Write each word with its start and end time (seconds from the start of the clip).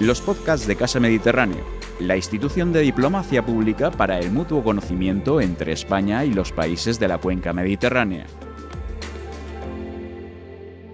los 0.00 0.22
podcasts 0.22 0.66
de 0.66 0.76
Casa 0.76 0.98
Mediterráneo, 0.98 1.62
la 2.00 2.16
institución 2.16 2.72
de 2.72 2.80
diplomacia 2.80 3.44
pública 3.44 3.90
para 3.90 4.18
el 4.18 4.32
mutuo 4.32 4.64
conocimiento 4.64 5.42
entre 5.42 5.72
España 5.72 6.24
y 6.24 6.32
los 6.32 6.52
países 6.52 6.98
de 6.98 7.06
la 7.06 7.18
cuenca 7.18 7.52
mediterránea. 7.52 8.26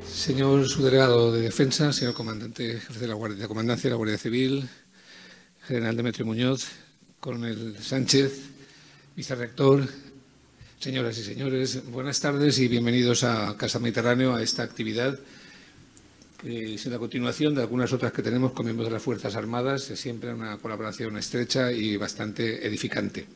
Señor 0.05 0.67
subdelegado 0.69 1.33
de 1.33 1.43
Defensa, 1.43 1.93
señor 1.93 2.15
comandante 2.15 2.81
jefe 2.81 2.99
de 2.99 3.07
la 3.07 3.15
Guardia 3.15 3.47
la 3.47 3.95
Guardia 3.95 4.19
Civil, 4.19 4.69
general 5.69 5.97
Demetrio 5.97 6.27
Muñoz, 6.27 6.67
coronel 7.21 7.77
Sánchez, 7.81 8.41
vicerrector, 9.15 9.87
señoras 10.81 11.17
y 11.19 11.23
señores, 11.23 11.89
buenas 11.93 12.19
tardes 12.19 12.59
y 12.59 12.67
bienvenidos 12.67 13.23
a 13.23 13.57
Casa 13.57 13.79
Mediterráneo, 13.79 14.35
a 14.35 14.43
esta 14.43 14.65
actividad 14.65 15.17
es 16.45 16.87
la 16.87 16.99
continuación 16.99 17.55
de 17.55 17.63
algunas 17.63 17.93
otras 17.93 18.13
que 18.13 18.23
tenemos 18.23 18.53
con 18.53 18.67
miembros 18.67 18.89
de 18.89 18.95
las 18.95 19.03
Fuerzas 19.03 19.35
Armadas, 19.37 19.83
siempre 19.83 20.35
una 20.35 20.59
colaboración 20.59 21.17
estrecha 21.17 21.73
y 21.73 21.97
bastante 21.97 22.67
edificante. 22.67 23.27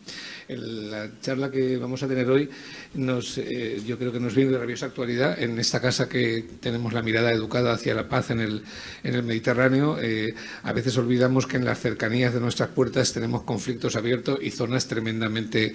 la 0.49 1.11
charla 1.21 1.51
que 1.51 1.77
vamos 1.79 2.03
a 2.03 2.09
tener 2.09 2.29
hoy 2.31 2.51
nos, 2.95 3.39
eh, 3.39 3.81
yo 3.87 3.99
creo 3.99 4.13
que 4.13 4.21
nos 4.21 4.35
viene 4.35 4.51
de 4.51 4.59
rabiosa 4.59 4.87
actualidad 4.87 5.41
en 5.43 5.59
esta 5.59 5.81
casa 5.81 6.09
que 6.09 6.45
tenemos 6.61 6.93
la 6.93 7.03
mirada 7.03 7.33
educada 7.33 7.73
hacia 7.73 7.95
la 7.95 8.09
paz 8.09 8.31
en 8.31 8.41
el, 8.41 8.63
en 9.03 9.15
el 9.15 9.23
Mediterráneo. 9.23 9.99
Eh, 10.01 10.35
a 10.63 10.73
veces 10.73 10.97
olvidamos 10.99 11.47
que 11.47 11.57
en 11.57 11.65
las 11.65 11.81
cercanías 11.81 12.35
de 12.35 12.41
nuestras 12.41 12.69
puertas 12.71 13.13
tenemos 13.13 13.43
conflictos 13.43 13.97
abiertos 13.97 14.39
y 14.43 14.51
zonas 14.51 14.89
tremendamente 14.89 15.75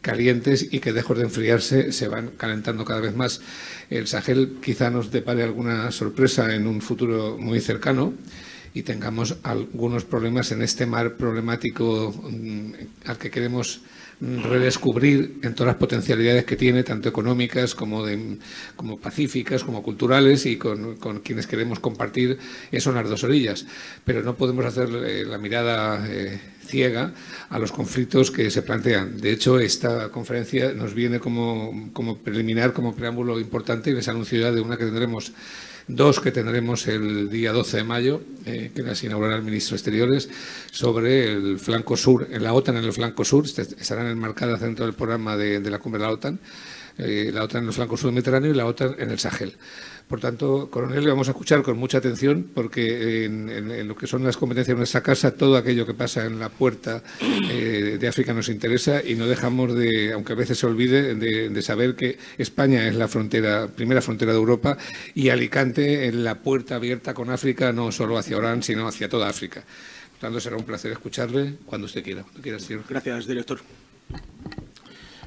calientes 0.00 0.66
y 0.70 0.80
que 0.80 0.92
lejos 0.92 1.18
de 1.18 1.24
enfriarse 1.24 1.92
se 1.92 2.08
van 2.08 2.28
calentando 2.36 2.84
cada 2.84 3.00
vez 3.00 3.14
más. 3.14 3.40
El 3.90 4.06
Sahel 4.06 4.58
quizá 4.62 4.90
nos 4.90 5.10
depare 5.10 5.42
alguna 5.42 5.90
sorpresa 5.90 6.54
en 6.54 6.66
un 6.66 6.80
futuro 6.80 7.36
muy 7.38 7.60
cercano 7.60 8.14
y 8.72 8.82
tengamos 8.82 9.36
algunos 9.42 10.04
problemas 10.04 10.52
en 10.52 10.62
este 10.62 10.86
mar 10.86 11.16
problemático 11.16 12.12
mm, 12.12 12.72
al 13.06 13.18
que 13.18 13.30
queremos 13.30 13.80
redescubrir 14.20 15.38
en 15.42 15.54
todas 15.54 15.72
las 15.72 15.80
potencialidades 15.80 16.44
que 16.44 16.56
tiene, 16.56 16.82
tanto 16.82 17.08
económicas 17.08 17.74
como, 17.74 18.04
de, 18.04 18.38
como 18.76 18.98
pacíficas, 18.98 19.64
como 19.64 19.82
culturales, 19.82 20.44
y 20.46 20.56
con, 20.56 20.96
quienes 21.24 21.46
queremos 21.46 21.80
compartir 21.80 22.38
eso 22.70 22.90
en 22.90 22.96
las 22.96 23.08
dos 23.08 23.24
orillas. 23.24 23.66
Pero 24.04 24.22
no 24.22 24.36
podemos 24.36 24.64
hacer 24.64 24.88
eh, 24.90 25.24
la 25.24 25.38
mirada 25.38 26.06
eh, 26.08 26.38
ciega 26.66 27.12
a 27.48 27.58
los 27.58 27.72
conflictos 27.72 28.30
que 28.30 28.50
se 28.50 28.62
plantean. 28.62 29.20
De 29.20 29.32
hecho, 29.32 29.58
esta 29.58 30.10
conferencia 30.10 30.72
nos 30.72 30.94
viene 30.94 31.18
como, 31.18 31.90
como 31.92 32.18
preliminar, 32.18 32.72
como 32.72 32.94
preámbulo 32.94 33.40
importante, 33.40 33.90
y 33.90 33.94
les 33.94 34.08
anuncio 34.08 34.40
ya 34.40 34.52
de 34.52 34.60
una 34.60 34.76
que 34.76 34.84
tendremos 34.84 35.32
dos 35.88 36.20
que 36.20 36.30
tendremos 36.30 36.86
el 36.86 37.30
día 37.30 37.52
12 37.52 37.78
de 37.78 37.84
mayo, 37.84 38.20
eh, 38.46 38.70
que 38.74 38.82
las 38.82 39.02
inaugurará 39.02 39.36
el 39.36 39.42
ministro 39.42 39.74
de 39.74 39.76
Exteriores, 39.76 40.28
sobre 40.70 41.32
el 41.32 41.58
flanco 41.58 41.96
sur, 41.96 42.28
en 42.30 42.42
la 42.42 42.52
OTAN 42.52 42.76
en 42.76 42.84
el 42.84 42.92
flanco 42.92 43.24
sur, 43.24 43.44
estarán 43.46 44.06
enmarcadas 44.06 44.60
dentro 44.60 44.84
del 44.84 44.94
programa 44.94 45.36
de, 45.36 45.60
la 45.70 45.78
cumbre 45.78 46.00
de 46.00 46.06
la 46.06 46.12
OTAN, 46.12 46.38
eh, 46.98 47.30
la 47.32 47.44
OTAN 47.44 47.62
en 47.62 47.68
el 47.68 47.74
flanco 47.74 47.96
sur 47.96 48.12
Mediterráneo 48.12 48.50
y 48.50 48.54
la 48.54 48.66
OTAN 48.66 48.96
en 48.98 49.10
el 49.10 49.18
Sahel. 49.18 49.54
Por 50.10 50.18
tanto, 50.18 50.68
coronel, 50.68 51.04
le 51.04 51.10
vamos 51.10 51.28
a 51.28 51.30
escuchar 51.30 51.62
con 51.62 51.78
mucha 51.78 51.98
atención 51.98 52.50
porque 52.52 53.26
en, 53.26 53.86
lo 53.86 53.94
que 53.94 54.08
son 54.08 54.24
las 54.24 54.36
competencias 54.36 54.74
de 54.74 54.78
nuestra 54.78 55.04
casa, 55.04 55.36
todo 55.36 55.56
aquello 55.56 55.86
que 55.86 55.94
pasa 55.94 56.26
en 56.26 56.40
la 56.40 56.48
puerta 56.48 57.04
eh, 57.48 57.96
de 58.00 58.08
África 58.08 58.32
nos 58.32 58.48
interesa 58.48 59.04
y 59.04 59.14
no 59.14 59.28
dejamos 59.28 59.72
de, 59.72 60.12
aunque 60.12 60.32
a 60.32 60.34
veces 60.34 60.58
se 60.58 60.66
olvide, 60.66 61.14
de, 61.14 61.62
saber 61.62 61.94
que 61.94 62.18
España 62.38 62.88
es 62.88 62.96
la 62.96 63.06
frontera, 63.06 63.68
primera 63.68 64.02
frontera 64.02 64.32
de 64.32 64.38
Europa 64.38 64.76
y 65.14 65.28
Alicante 65.28 66.08
es 66.08 66.14
la 66.16 66.40
puerta 66.40 66.74
abierta 66.74 67.14
con 67.14 67.30
África, 67.30 67.72
no 67.72 67.92
solo 67.92 68.18
hacia 68.18 68.36
Orán, 68.36 68.64
sino 68.64 68.88
hacia 68.88 69.08
toda 69.08 69.28
África. 69.28 69.62
Por 69.62 70.18
tanto, 70.18 70.40
será 70.40 70.56
un 70.56 70.64
placer 70.64 70.90
escucharle 70.90 71.54
cuando 71.64 71.86
usted 71.86 72.02
quiera. 72.02 72.24
Gracias, 72.88 73.28
director. 73.28 73.60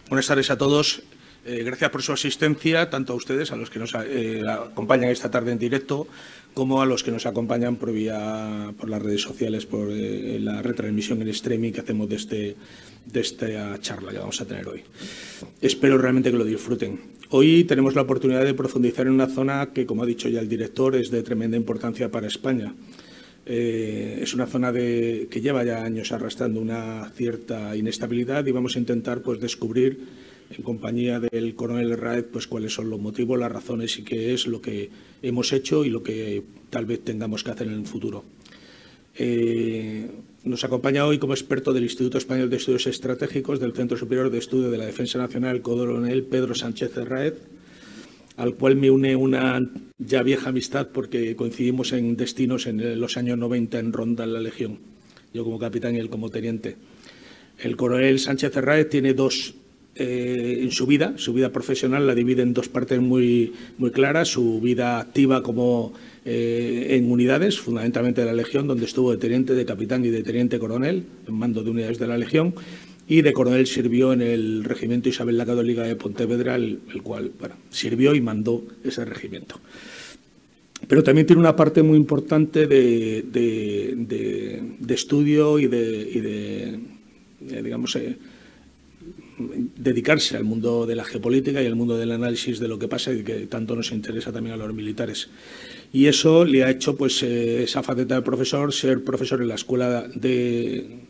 Buenas 0.10 0.28
tardes 0.28 0.50
a 0.52 0.58
todos. 0.58 1.04
Eh, 1.46 1.62
gracias 1.64 1.92
por 1.92 2.02
su 2.02 2.14
asistencia, 2.14 2.90
tanto 2.90 3.12
a 3.12 3.16
ustedes, 3.18 3.52
a 3.52 3.58
los 3.58 3.70
que 3.70 3.78
nos 3.78 3.94
eh, 3.96 4.42
acompañan 4.48 5.10
esta 5.10 5.30
tarde 5.30 5.52
en 5.52 5.60
directo, 5.60 6.08
como 6.54 6.82
a 6.82 6.86
los 6.86 7.04
que 7.04 7.12
nos 7.12 7.26
acompañan 7.26 7.76
por, 7.76 7.92
vía, 7.92 8.74
por 8.78 8.90
las 8.90 9.02
redes 9.02 9.22
sociales, 9.22 9.66
por 9.66 9.90
eh, 9.92 10.40
la 10.40 10.62
retransmisión 10.62 11.22
en 11.22 11.28
streaming 11.28 11.74
que 11.74 11.82
hacemos 11.82 12.08
de, 12.08 12.16
este, 12.16 12.56
de 13.06 13.20
esta 13.20 13.78
charla 13.82 14.12
que 14.12 14.20
vamos 14.20 14.40
a 14.40 14.46
tener 14.46 14.66
hoy. 14.70 14.84
Espero 15.62 15.98
realmente 15.98 16.32
que 16.32 16.38
lo 16.38 16.46
disfruten. 16.46 16.98
Hoy 17.32 17.66
tenemos 17.66 17.94
la 17.94 18.04
oportunidad 18.04 18.46
de 18.46 18.54
profundizar 18.54 19.08
en 19.08 19.14
una 19.14 19.28
zona 19.28 19.72
que, 19.74 19.86
como 19.86 20.04
ha 20.04 20.06
dicho 20.06 20.30
ya 20.30 20.40
el 20.40 20.48
director, 20.48 20.96
es 20.96 21.12
de 21.12 21.24
tremenda 21.24 21.58
importancia 21.58 22.10
para 22.10 22.28
España. 22.28 22.74
es 23.46 24.34
una 24.34 24.46
zona 24.46 24.72
de, 24.72 25.28
que 25.30 25.42
lleva 25.42 25.66
ya 25.66 25.84
años 25.84 26.14
arrastrando 26.14 26.62
una 26.62 27.12
cierta 27.16 27.76
inestabilidad 27.76 28.46
y 28.46 28.52
vamos 28.52 28.78
a 28.78 28.80
intentar 28.80 29.22
pues, 29.22 29.42
descubrir 29.42 30.00
en 30.58 30.64
compañía 30.64 31.20
del 31.20 31.56
coronel 31.56 31.98
Raed, 31.98 32.26
pues 32.26 32.48
cuáles 32.48 32.74
son 32.74 32.90
los 32.90 33.00
motivos, 33.00 33.40
las 33.40 33.52
razones 33.52 33.98
y 33.98 34.04
qué 34.04 34.34
es 34.34 34.48
lo 34.48 34.62
que 34.62 34.90
hemos 35.22 35.52
hecho 35.54 35.86
y 35.86 35.90
lo 35.90 36.04
que 36.04 36.44
tal 36.70 36.86
vez 36.86 37.04
tengamos 37.04 37.44
que 37.44 37.52
hacer 37.52 37.68
en 37.68 37.74
el 37.74 37.86
futuro. 37.86 38.24
Eh, 39.16 40.10
nos 40.44 40.64
acompaña 40.64 41.06
hoy 41.06 41.20
como 41.20 41.34
experto 41.34 41.72
del 41.72 41.84
Instituto 41.84 42.18
Español 42.18 42.50
de 42.50 42.58
Estudios 42.58 42.88
Estratégicos 42.88 43.60
del 43.60 43.74
Centro 43.74 43.98
Superior 43.98 44.30
de 44.30 44.40
Estudio 44.40 44.70
de 44.70 44.78
la 44.78 44.86
Defensa 44.86 45.18
Nacional, 45.18 45.58
el 45.58 45.62
coronel 45.62 46.24
Pedro 46.24 46.56
Sánchez 46.56 46.96
Raed, 46.96 47.34
al 48.38 48.56
cual 48.56 48.76
me 48.76 48.90
une 48.90 49.16
una 49.16 49.60
ya 50.00 50.24
vieja 50.24 50.50
amistad 50.50 50.90
porque 50.92 51.36
coincidimos 51.36 51.94
en 51.94 52.18
destinos 52.18 52.66
en 52.68 53.00
los 53.00 53.18
años 53.18 53.38
90 53.38 53.80
en 53.80 53.94
Ronda 53.94 54.24
en 54.24 54.34
la 54.34 54.42
Legión, 54.42 54.80
yo 55.34 55.44
como 55.44 55.60
capitán 55.60 55.96
y 55.96 56.00
él 56.00 56.10
como 56.10 56.30
teniente. 56.30 56.76
El 57.60 57.78
coronel 57.78 58.20
Sánchez 58.20 58.56
Raed 58.56 58.88
tiene 58.88 59.14
dos 59.14 59.56
eh, 59.96 60.60
en 60.62 60.72
su 60.72 60.88
vida, 60.88 61.14
su 61.18 61.34
vida 61.34 61.52
profesional 61.52 62.08
la 62.08 62.16
divide 62.16 62.42
en 62.42 62.54
dos 62.54 62.68
partes 62.68 63.00
muy, 63.00 63.54
muy 63.78 63.92
claras, 63.92 64.28
su 64.28 64.60
vida 64.60 65.00
activa 65.00 65.44
como 65.44 65.94
eh, 66.26 66.88
en 66.92 67.12
unidades, 67.12 67.60
fundamentalmente 67.60 68.22
de 68.22 68.28
la 68.28 68.34
Legión, 68.34 68.66
donde 68.68 68.86
estuvo 68.86 69.12
de 69.12 69.18
teniente, 69.18 69.54
de 69.54 69.66
capitán 69.66 70.04
y 70.04 70.10
de 70.10 70.24
teniente 70.24 70.58
coronel, 70.58 71.04
en 71.28 71.36
mando 71.36 71.64
de 71.64 71.70
unidades 71.70 72.00
de 72.00 72.08
la 72.08 72.18
Legión, 72.18 72.56
y 73.08 73.22
de 73.22 73.34
coronel 73.34 73.68
sirvió 73.68 74.14
en 74.14 74.24
el 74.24 74.64
regimiento 74.64 75.10
Isabel 75.10 75.38
la 75.38 75.46
Católica 75.46 75.84
de 75.84 75.96
Pontevedra, 75.96 76.56
el, 76.56 76.80
cual 77.04 77.32
sirvió 77.70 78.16
y 78.16 78.22
mandó 78.22 78.64
ese 78.84 79.06
regimiento. 79.06 79.60
Pero 80.88 81.04
también 81.04 81.28
tiene 81.28 81.40
una 81.40 81.56
parte 81.56 81.84
muy 81.84 81.98
importante 81.98 82.66
de, 82.66 83.24
de, 83.30 84.94
estudio 84.94 85.60
y 85.60 85.68
de, 85.68 86.80
digamos, 87.40 87.96
eh, 87.96 88.18
dedicarse 89.38 90.38
al 90.38 90.44
mundo 90.44 90.86
de 90.86 90.96
la 90.96 91.04
geopolítica 91.04 91.62
y 91.62 91.66
al 91.66 91.76
mundo 91.76 91.98
del 91.98 92.12
análisis 92.12 92.60
de 92.60 92.68
lo 92.68 92.78
que 92.78 92.88
pasa 92.88 93.14
y 93.14 93.24
que 93.24 93.48
tanto 93.48 93.76
nos 93.76 93.92
interesa 93.92 94.32
también 94.32 94.54
a 94.54 94.58
los 94.58 94.74
militares. 94.74 95.30
Y 95.92 96.08
eso 96.08 96.46
le 96.46 96.64
ha 96.64 96.70
hecho, 96.70 96.96
pues, 96.96 97.22
eh, 97.24 97.64
esa 97.64 97.84
faceta 97.84 98.16
de 98.16 98.22
profesor, 98.22 98.74
ser 98.74 99.04
profesor 99.04 99.42
en 99.42 99.48
la 99.48 99.56
Escuela 99.56 100.08
de 100.14 101.02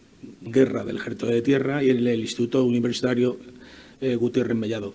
Guerra 0.42 0.84
del 0.84 0.98
Ejército 0.98 1.28
de 1.28 1.42
Tierra 1.42 1.84
y 1.84 1.90
en 1.90 2.06
el 2.06 2.20
Instituto 2.20 2.64
Universitario 2.64 3.38
eh, 4.02 4.16
Gutiérrez 4.16 4.58
Mellado. 4.58 4.94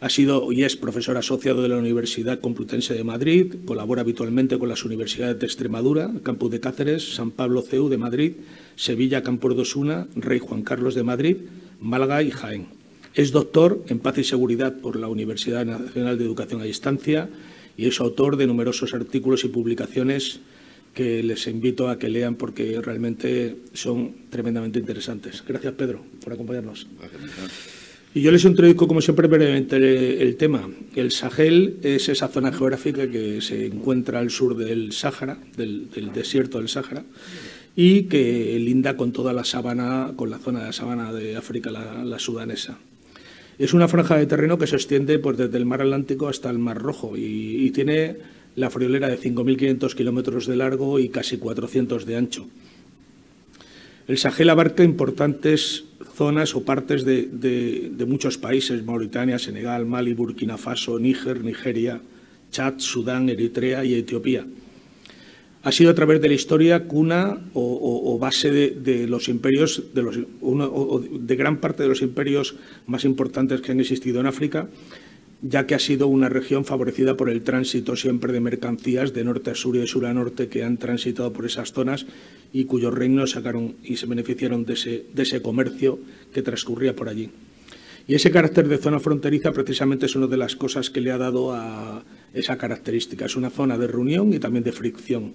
Ha 0.00 0.08
sido 0.08 0.50
y 0.50 0.64
es 0.64 0.76
profesor 0.76 1.16
asociado 1.16 1.62
de 1.62 1.68
la 1.68 1.76
Universidad 1.76 2.40
Complutense 2.40 2.92
de 2.92 3.04
Madrid, 3.04 3.54
colabora 3.64 4.02
habitualmente 4.02 4.58
con 4.58 4.68
las 4.68 4.84
universidades 4.84 5.38
de 5.38 5.46
Extremadura, 5.46 6.10
Campus 6.24 6.50
de 6.50 6.58
Cáceres, 6.58 7.14
San 7.14 7.30
Pablo 7.30 7.62
CEU 7.62 7.88
de 7.88 7.98
Madrid, 7.98 8.32
Sevilla, 8.74 9.22
Campos 9.22 9.54
de 9.54 9.62
Osuna, 9.62 10.08
Rey 10.16 10.40
Juan 10.40 10.62
Carlos 10.62 10.96
de 10.96 11.04
Madrid, 11.04 11.36
Málaga 11.82 12.22
y 12.22 12.30
Jaén. 12.30 12.66
Es 13.14 13.32
doctor 13.32 13.84
en 13.88 13.98
Paz 13.98 14.16
y 14.18 14.24
Seguridad 14.24 14.80
por 14.80 14.96
la 14.96 15.08
Universidad 15.08 15.66
Nacional 15.66 16.16
de 16.16 16.24
Educación 16.24 16.60
a 16.60 16.64
Distancia 16.64 17.28
y 17.76 17.86
es 17.86 18.00
autor 18.00 18.36
de 18.36 18.46
numerosos 18.46 18.94
artículos 18.94 19.44
y 19.44 19.48
publicaciones 19.48 20.40
que 20.94 21.22
les 21.22 21.46
invito 21.46 21.88
a 21.88 21.98
que 21.98 22.08
lean 22.08 22.36
porque 22.36 22.80
realmente 22.80 23.56
son 23.72 24.14
tremendamente 24.30 24.78
interesantes. 24.78 25.42
Gracias, 25.46 25.74
Pedro, 25.74 26.04
por 26.22 26.32
acompañarnos. 26.32 26.86
Y 28.14 28.20
yo 28.20 28.30
les 28.30 28.44
introduzco, 28.44 28.86
como 28.86 29.00
siempre, 29.00 29.26
brevemente 29.26 30.22
el 30.22 30.36
tema. 30.36 30.68
El 30.94 31.10
Sahel 31.10 31.78
es 31.82 32.10
esa 32.10 32.28
zona 32.28 32.52
geográfica 32.52 33.10
que 33.10 33.40
se 33.40 33.64
encuentra 33.66 34.18
al 34.18 34.30
sur 34.30 34.54
del 34.54 34.92
Sáhara, 34.92 35.38
del, 35.56 35.88
desierto 36.12 36.58
del 36.58 36.68
Sáhara, 36.68 37.04
y 37.74 38.04
que 38.04 38.58
linda 38.58 38.96
con 38.96 39.12
toda 39.12 39.32
la 39.32 39.44
sabana, 39.44 40.12
con 40.16 40.30
la 40.30 40.38
zona 40.38 40.60
de 40.60 40.66
la 40.66 40.72
sabana 40.72 41.12
de 41.12 41.36
África, 41.36 41.70
la, 41.70 42.18
sudanesa. 42.18 42.78
Es 43.58 43.72
una 43.72 43.88
franja 43.88 44.16
de 44.16 44.26
terreno 44.26 44.58
que 44.58 44.66
se 44.66 44.76
extiende 44.76 45.18
pues, 45.18 45.36
desde 45.36 45.56
el 45.56 45.64
mar 45.64 45.80
Atlántico 45.80 46.28
hasta 46.28 46.50
el 46.50 46.58
mar 46.58 46.78
Rojo 46.78 47.16
y, 47.16 47.70
tiene 47.70 48.16
la 48.56 48.68
friolera 48.68 49.08
de 49.08 49.18
5.500 49.18 49.94
kilómetros 49.94 50.46
de 50.46 50.56
largo 50.56 50.98
y 50.98 51.08
casi 51.08 51.38
400 51.38 52.04
de 52.04 52.16
ancho. 52.16 52.46
El 54.08 54.18
Sahel 54.18 54.50
abarca 54.50 54.84
importantes 54.84 55.84
zonas 56.14 56.54
o 56.54 56.64
partes 56.64 57.04
de, 57.04 57.28
de, 57.32 58.04
muchos 58.04 58.36
países, 58.36 58.84
Mauritania, 58.84 59.38
Senegal, 59.38 59.86
Mali, 59.86 60.12
Burkina 60.12 60.58
Faso, 60.58 60.98
Níger, 60.98 61.42
Nigeria, 61.42 62.00
Chad, 62.50 62.74
Sudán, 62.78 63.30
Eritrea 63.30 63.84
y 63.84 63.94
Etiopía. 63.94 64.44
Ha 65.64 65.70
sido 65.70 65.90
a 65.90 65.94
través 65.94 66.20
de 66.20 66.28
la 66.28 66.34
historia 66.34 66.84
cuna 66.84 67.38
o, 67.54 68.18
base 68.18 68.50
de, 68.50 69.06
los 69.06 69.28
imperios, 69.28 69.82
de, 69.94 70.02
los, 70.02 70.18
de 70.18 71.36
gran 71.36 71.58
parte 71.58 71.84
de 71.84 71.88
los 71.88 72.02
imperios 72.02 72.56
más 72.86 73.04
importantes 73.04 73.60
que 73.60 73.72
han 73.72 73.80
existido 73.80 74.20
en 74.20 74.26
África, 74.26 74.68
ya 75.40 75.66
que 75.66 75.74
ha 75.74 75.78
sido 75.78 76.08
una 76.08 76.28
región 76.28 76.64
favorecida 76.64 77.16
por 77.16 77.30
el 77.30 77.42
tránsito 77.42 77.96
siempre 77.96 78.32
de 78.32 78.40
mercancías 78.40 79.12
de 79.12 79.24
norte 79.24 79.50
a 79.50 79.54
sur 79.54 79.76
y 79.76 79.80
de 79.80 79.86
sur 79.86 80.06
a 80.06 80.14
norte 80.14 80.48
que 80.48 80.64
han 80.64 80.78
transitado 80.78 81.32
por 81.32 81.46
esas 81.46 81.72
zonas 81.72 82.06
y 82.52 82.64
cuyos 82.64 82.94
reinos 82.94 83.32
sacaron 83.32 83.76
y 83.82 83.96
se 83.96 84.06
beneficiaron 84.06 84.64
de 84.64 84.74
ese, 84.74 85.06
de 85.12 85.22
ese 85.22 85.42
comercio 85.42 85.98
que 86.32 86.42
transcurría 86.42 86.94
por 86.94 87.08
allí. 87.08 87.30
Y 88.06 88.16
ese 88.16 88.32
carácter 88.32 88.66
de 88.66 88.78
zona 88.78 88.98
fronteriza 88.98 89.52
precisamente 89.52 90.06
es 90.06 90.16
una 90.16 90.26
de 90.26 90.36
las 90.36 90.56
cosas 90.56 90.90
que 90.90 91.00
le 91.00 91.12
ha 91.12 91.18
dado 91.18 91.52
a 91.52 92.02
esa 92.34 92.58
característica. 92.58 93.26
Es 93.26 93.36
una 93.36 93.50
zona 93.50 93.78
de 93.78 93.86
reunión 93.86 94.32
y 94.32 94.40
también 94.40 94.64
de 94.64 94.72
fricción. 94.72 95.32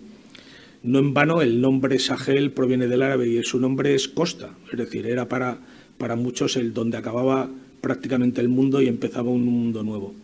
No 0.88 1.00
en 1.00 1.13
vano 1.13 1.42
el 1.42 1.60
nombre 1.60 2.00
Sahel 2.00 2.51
proviene 2.51 2.88
del 2.88 3.01
árabe 3.01 3.28
y 3.28 3.44
su 3.44 3.60
nombre 3.60 3.94
es 3.94 4.07
costa, 4.07 4.51
es 4.72 4.78
decir, 4.78 5.06
era 5.06 5.28
para, 5.28 5.57
para 5.98 6.16
muchos 6.16 6.56
el 6.56 6.74
donde 6.74 6.95
acababa 6.95 7.50
prácticamente 7.81 8.39
el 8.39 8.48
mundo 8.48 8.81
y 8.81 8.88
empezaba 8.88 9.30
un 9.30 9.44
mundo 9.44 9.84
nuevo. 9.84 10.16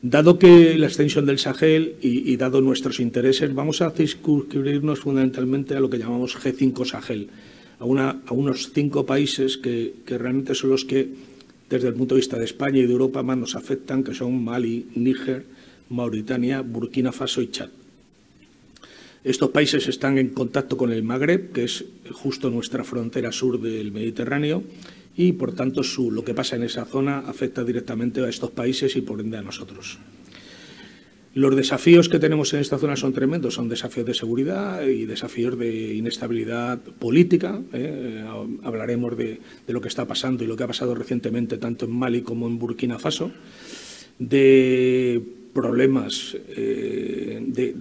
Dado 0.00 0.38
que 0.38 0.78
la 0.78 0.86
extensión 0.86 1.26
del 1.26 1.38
Sahel 1.38 1.96
y, 2.00 2.34
dado 2.38 2.62
nuestros 2.62 2.98
intereses, 2.98 3.54
vamos 3.54 3.82
a 3.82 3.90
circunscribirnos 3.90 5.00
fundamentalmente 5.00 5.76
a 5.76 5.80
lo 5.80 5.90
que 5.90 5.98
llamamos 5.98 6.34
G5 6.34 6.86
Sahel, 6.86 7.28
a, 7.78 8.32
unos 8.32 8.70
cinco 8.72 9.04
países 9.04 9.58
que, 9.58 9.96
que, 10.06 10.16
realmente 10.16 10.54
son 10.54 10.70
los 10.70 10.86
que, 10.86 11.10
desde 11.68 11.88
el 11.88 11.94
punto 11.94 12.14
de 12.14 12.20
vista 12.20 12.38
de 12.38 12.46
España 12.46 12.78
y 12.78 12.86
de 12.86 12.92
Europa, 12.92 13.22
más 13.22 13.36
nos 13.36 13.54
afectan, 13.54 14.02
que 14.02 14.14
son 14.14 14.42
Mali, 14.42 14.86
Níger, 14.94 15.44
Mauritania, 15.90 16.62
Burkina 16.62 17.12
Faso 17.12 17.42
y 17.42 17.50
Chad. 17.50 17.68
Estos 19.24 19.50
países 19.50 19.86
están 19.86 20.18
en 20.18 20.30
contacto 20.30 20.76
con 20.76 20.90
el 20.90 21.04
Magreb, 21.04 21.52
que 21.52 21.62
es 21.62 21.84
justo 22.10 22.50
nuestra 22.50 22.82
frontera 22.82 23.30
sur 23.30 23.60
del 23.60 23.92
Mediterráneo, 23.92 24.64
y 25.16 25.32
por 25.32 25.54
tanto 25.54 25.82
lo 26.10 26.24
que 26.24 26.34
pasa 26.34 26.56
en 26.56 26.64
esa 26.64 26.84
zona 26.84 27.18
afecta 27.18 27.62
directamente 27.62 28.20
a 28.20 28.28
estos 28.28 28.50
países 28.50 28.96
y 28.96 29.02
por 29.02 29.20
ende 29.20 29.38
a 29.38 29.42
nosotros. 29.42 29.98
Los 31.34 31.56
desafíos 31.56 32.08
que 32.08 32.18
tenemos 32.18 32.52
en 32.52 32.60
esta 32.60 32.78
zona 32.78 32.96
son 32.96 33.12
tremendos, 33.12 33.54
son 33.54 33.68
desafíos 33.68 34.04
de 34.06 34.12
seguridad 34.12 34.84
y 34.86 35.06
desafíos 35.06 35.56
de 35.56 35.94
inestabilidad 35.94 36.78
política. 36.78 37.58
¿eh? 37.72 38.22
Hablaremos 38.64 39.16
de, 39.16 39.40
lo 39.68 39.80
que 39.80 39.88
está 39.88 40.06
pasando 40.06 40.44
y 40.44 40.46
lo 40.46 40.56
que 40.56 40.64
ha 40.64 40.66
pasado 40.66 40.94
recientemente 40.94 41.56
tanto 41.56 41.86
en 41.86 41.92
Mali 41.92 42.20
como 42.20 42.48
en 42.48 42.58
Burkina 42.58 42.98
Faso, 42.98 43.30
de 44.18 45.22
problemas 45.54 46.36
eh, 46.48 47.40
de 47.46 47.72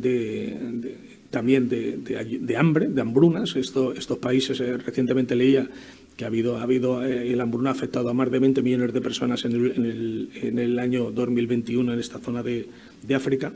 también 1.31 1.69
de, 1.69 2.57
hambre, 2.57 2.88
de 2.88 3.01
hambrunas. 3.01 3.56
estos 3.56 4.18
países, 4.19 4.60
eh, 4.60 4.78
recientemente 4.78 5.36
leía 5.36 5.68
que 6.16 6.25
ha 6.25 6.28
habido, 6.28 6.57
ha 6.57 6.63
habido 6.63 7.04
eh, 7.04 7.31
el 7.31 7.42
hambruna 7.42 7.69
ha 7.72 7.74
afectado 7.74 8.10
a 8.10 8.13
más 8.13 8.30
de 8.30 8.38
20 8.38 8.62
millones 8.62 8.94
de 8.94 9.01
personas 9.01 9.45
en 9.45 9.54
el, 9.54 10.30
en 10.36 10.60
el, 10.60 10.78
año 10.78 11.10
2021 11.12 11.94
en 11.94 12.00
esta 12.00 12.19
zona 12.19 12.44
de, 12.44 12.68
África. 13.16 13.54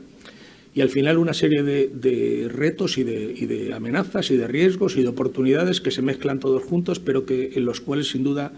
Y 0.74 0.80
al 0.80 0.90
final 0.90 1.16
una 1.16 1.32
serie 1.32 1.62
de, 1.62 2.50
retos 2.52 2.98
y 2.98 3.04
de, 3.04 3.32
y 3.36 3.46
de, 3.46 3.72
amenazas 3.72 4.30
y 4.30 4.36
de 4.36 4.46
riesgos 4.46 4.96
y 4.96 5.02
de 5.02 5.08
oportunidades 5.08 5.80
que 5.80 5.90
se 5.90 6.02
mezclan 6.02 6.40
todos 6.40 6.62
juntos, 6.64 6.98
pero 6.98 7.24
que 7.24 7.52
en 7.54 7.64
los 7.64 7.80
cuales 7.80 8.08
sin 8.08 8.24
duda 8.24 8.52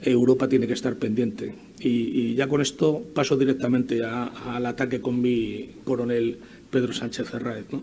Europa 0.00 0.48
tiene 0.48 0.66
que 0.66 0.72
estar 0.72 0.96
pendiente. 0.96 1.54
Y, 1.80 2.34
ya 2.34 2.46
con 2.46 2.60
esto 2.60 3.02
paso 3.14 3.36
directamente 3.36 4.02
al 4.04 4.64
ataque 4.66 5.00
con 5.00 5.20
mi 5.20 5.70
coronel 5.84 6.38
Pedro 6.70 6.92
Sánchez 6.92 7.28
Ferráez. 7.28 7.66
¿no? 7.72 7.82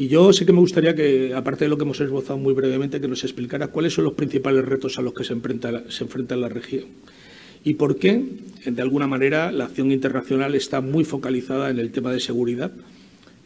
Y 0.00 0.08
yo 0.08 0.32
sí 0.32 0.46
que 0.46 0.52
me 0.54 0.60
gustaría 0.60 0.94
que, 0.94 1.34
aparte 1.34 1.66
de 1.66 1.68
lo 1.68 1.76
que 1.76 1.84
hemos 1.84 2.00
esbozado 2.00 2.38
muy 2.38 2.54
brevemente, 2.54 3.02
que 3.02 3.06
nos 3.06 3.22
explicara 3.22 3.66
cuáles 3.66 3.92
son 3.92 4.04
los 4.04 4.14
principales 4.14 4.64
retos 4.64 4.98
a 4.98 5.02
los 5.02 5.12
que 5.12 5.24
se 5.24 5.34
enfrenta, 5.34 5.84
se 5.90 6.04
enfrenta 6.04 6.36
la 6.36 6.48
región 6.48 6.86
y 7.64 7.74
por 7.74 7.98
qué, 7.98 8.24
de 8.64 8.80
alguna 8.80 9.06
manera, 9.06 9.52
la 9.52 9.66
acción 9.66 9.92
internacional 9.92 10.54
está 10.54 10.80
muy 10.80 11.04
focalizada 11.04 11.68
en 11.68 11.78
el 11.78 11.92
tema 11.92 12.12
de 12.12 12.20
seguridad 12.20 12.72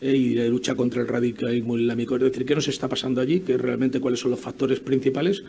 eh, 0.00 0.14
y 0.14 0.34
de 0.34 0.48
lucha 0.48 0.76
contra 0.76 1.02
el 1.02 1.08
radicalismo 1.08 1.76
islámico. 1.76 2.14
Es 2.14 2.22
decir, 2.22 2.46
¿qué 2.46 2.54
nos 2.54 2.68
está 2.68 2.88
pasando 2.88 3.20
allí? 3.20 3.40
¿Qué 3.40 3.58
realmente 3.58 3.98
cuáles 3.98 4.20
son 4.20 4.30
los 4.30 4.38
factores 4.38 4.78
principales 4.78 5.42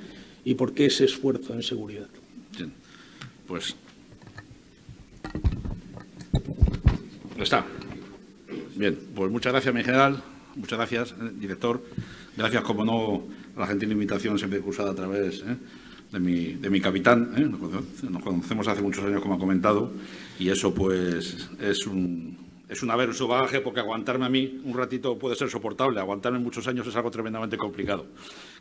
y 0.44 0.56
por 0.56 0.74
qué 0.74 0.88
ese 0.88 1.06
esfuerzo 1.06 1.54
en 1.54 1.62
seguridad? 1.62 2.08
Bien. 2.58 2.72
Pues 3.46 3.76
está. 7.40 7.64
Bien, 8.76 8.98
pues 9.14 9.32
muchas 9.32 9.54
gracias, 9.54 9.72
mi 9.72 9.84
general. 9.84 10.35
Muchas 10.56 10.78
gracias, 10.78 11.12
eh, 11.12 11.32
director. 11.36 11.82
Gracias, 12.38 12.64
como 12.64 12.86
no, 12.86 13.24
a 13.56 13.60
la 13.62 13.68
gentil 13.68 13.92
invitación 13.92 14.38
siempre 14.38 14.60
cursada 14.60 14.92
a 14.92 14.96
través 14.96 15.42
eh, 15.42 15.56
de, 16.12 16.20
mi, 16.20 16.54
de 16.54 16.70
mi 16.70 16.80
capitán. 16.80 17.34
Eh. 17.38 17.50
Nos 18.10 18.24
conocemos 18.24 18.68
hace 18.68 18.82
muchos 18.82 19.04
años, 19.04 19.22
como 19.22 19.36
ha 19.36 19.40
comentado, 19.40 19.92
y 20.40 20.50
eso 20.50 20.74
pues 20.74 21.50
es 21.60 21.88
un, 21.88 22.38
es 22.70 22.82
un 22.82 22.92
haber 22.92 23.14
su 23.14 23.28
bagaje 23.28 23.62
porque 23.62 23.80
aguantarme 23.80 24.26
a 24.26 24.30
mí 24.30 24.62
un 24.64 24.76
ratito 24.76 25.18
puede 25.20 25.36
ser 25.36 25.50
soportable, 25.50 26.00
aguantarme 26.00 26.40
muchos 26.40 26.68
años 26.68 26.88
es 26.88 26.96
algo 26.96 27.12
tremendamente 27.12 27.58
complicado. 27.58 28.08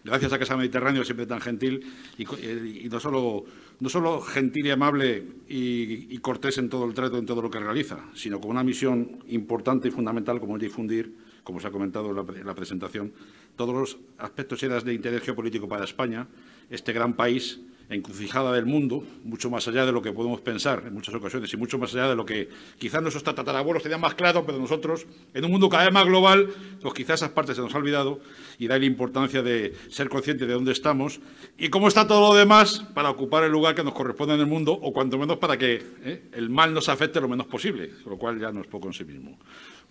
Gracias 0.05 0.33
a 0.33 0.45
sea 0.45 0.57
Mediterráneo 0.57 1.05
siempre 1.05 1.27
tan 1.27 1.41
gentil 1.41 1.81
y, 2.19 2.89
no, 2.89 3.01
solo, 3.01 3.45
no 3.81 3.89
solo 3.89 4.21
gentil 4.21 4.67
y 4.67 4.71
amable 4.71 5.25
y, 5.49 6.19
cortés 6.19 6.59
en 6.59 6.69
todo 6.69 6.85
el 6.85 6.95
trato, 6.95 7.19
en 7.19 7.27
todo 7.27 7.41
lo 7.41 7.51
que 7.51 7.59
realiza, 7.59 7.99
sino 8.15 8.41
con 8.41 8.51
una 8.51 8.63
misión 8.63 9.21
importante 9.29 9.89
y 9.89 9.91
fundamental 9.91 10.41
como 10.41 10.57
es 10.57 10.63
difundir, 10.63 11.15
como 11.45 11.61
se 11.61 11.69
ha 11.69 11.71
comentado 11.71 12.11
en 12.11 12.47
la, 12.47 12.55
presentación, 12.55 13.13
todos 13.55 13.75
los 13.75 13.99
aspectos 14.19 14.63
y 14.63 14.67
de 14.69 14.95
interés 14.95 15.23
geopolítico 15.23 15.69
para 15.69 15.85
España, 15.85 16.27
este 16.71 16.93
gran 16.93 17.15
país 17.15 17.61
encrucijada 17.91 18.53
del 18.53 18.67
mundo, 18.67 19.05
mucho 19.25 19.51
más 19.51 19.69
allá 19.69 19.85
de 19.85 19.93
lo 19.93 20.01
que 20.01 20.13
podemos 20.13 20.41
pensar 20.41 20.85
en 20.87 20.95
muchas 20.95 21.15
ocasiones 21.15 21.53
y 21.53 21.57
mucho 21.57 21.79
más 21.79 21.93
allá 21.95 22.09
de 22.09 22.17
lo 22.17 22.25
que 22.25 22.49
quizás 22.79 23.03
nuestros 23.03 23.25
tatarabuelos 23.25 23.83
tenían 23.83 24.01
más 24.01 24.15
claro, 24.15 24.45
pero 24.47 24.59
nosotros, 24.59 25.07
en 25.35 25.45
un 25.45 25.51
mundo 25.51 25.69
cada 25.69 25.85
vez 25.85 25.93
más 25.93 26.07
global, 26.07 26.49
pues 26.81 26.95
quizás 26.95 27.21
esas 27.21 27.31
partes 27.31 27.57
se 27.57 27.63
nos 27.63 27.75
ha 27.75 27.79
olvidado 27.79 28.21
y 28.59 28.67
da 28.67 28.79
la 28.79 28.87
importancia 28.87 29.43
de 29.43 29.75
ser 29.91 30.09
conscientes 30.09 30.49
de 30.49 30.55
dónde 30.55 30.73
estamos 30.73 31.21
y 31.59 31.69
cómo 31.69 31.89
está 31.89 32.07
todo 32.07 32.33
lo 32.33 32.39
demás 32.39 32.85
para 32.95 33.11
ocupar 33.11 33.45
el 33.45 33.53
lugar 33.53 33.75
que 33.75 33.85
nos 33.85 33.95
corresponde 33.95 34.35
en 34.35 34.41
el 34.41 34.47
mundo 34.47 34.73
o 34.73 34.93
cuanto 34.93 35.19
menos 35.19 35.37
para 35.37 35.59
que 35.59 35.83
¿eh? 36.05 36.23
el 36.33 36.51
mal 36.51 36.73
nos 36.73 36.89
afecte 36.89 37.21
lo 37.21 37.29
menos 37.29 37.47
posible, 37.47 37.91
lo 38.07 38.17
cual 38.17 38.41
ya 38.41 38.51
no 38.51 38.63
es 38.63 38.67
poco 38.67 38.89
en 38.89 38.95
sí 38.95 39.05
mismo. 39.05 39.39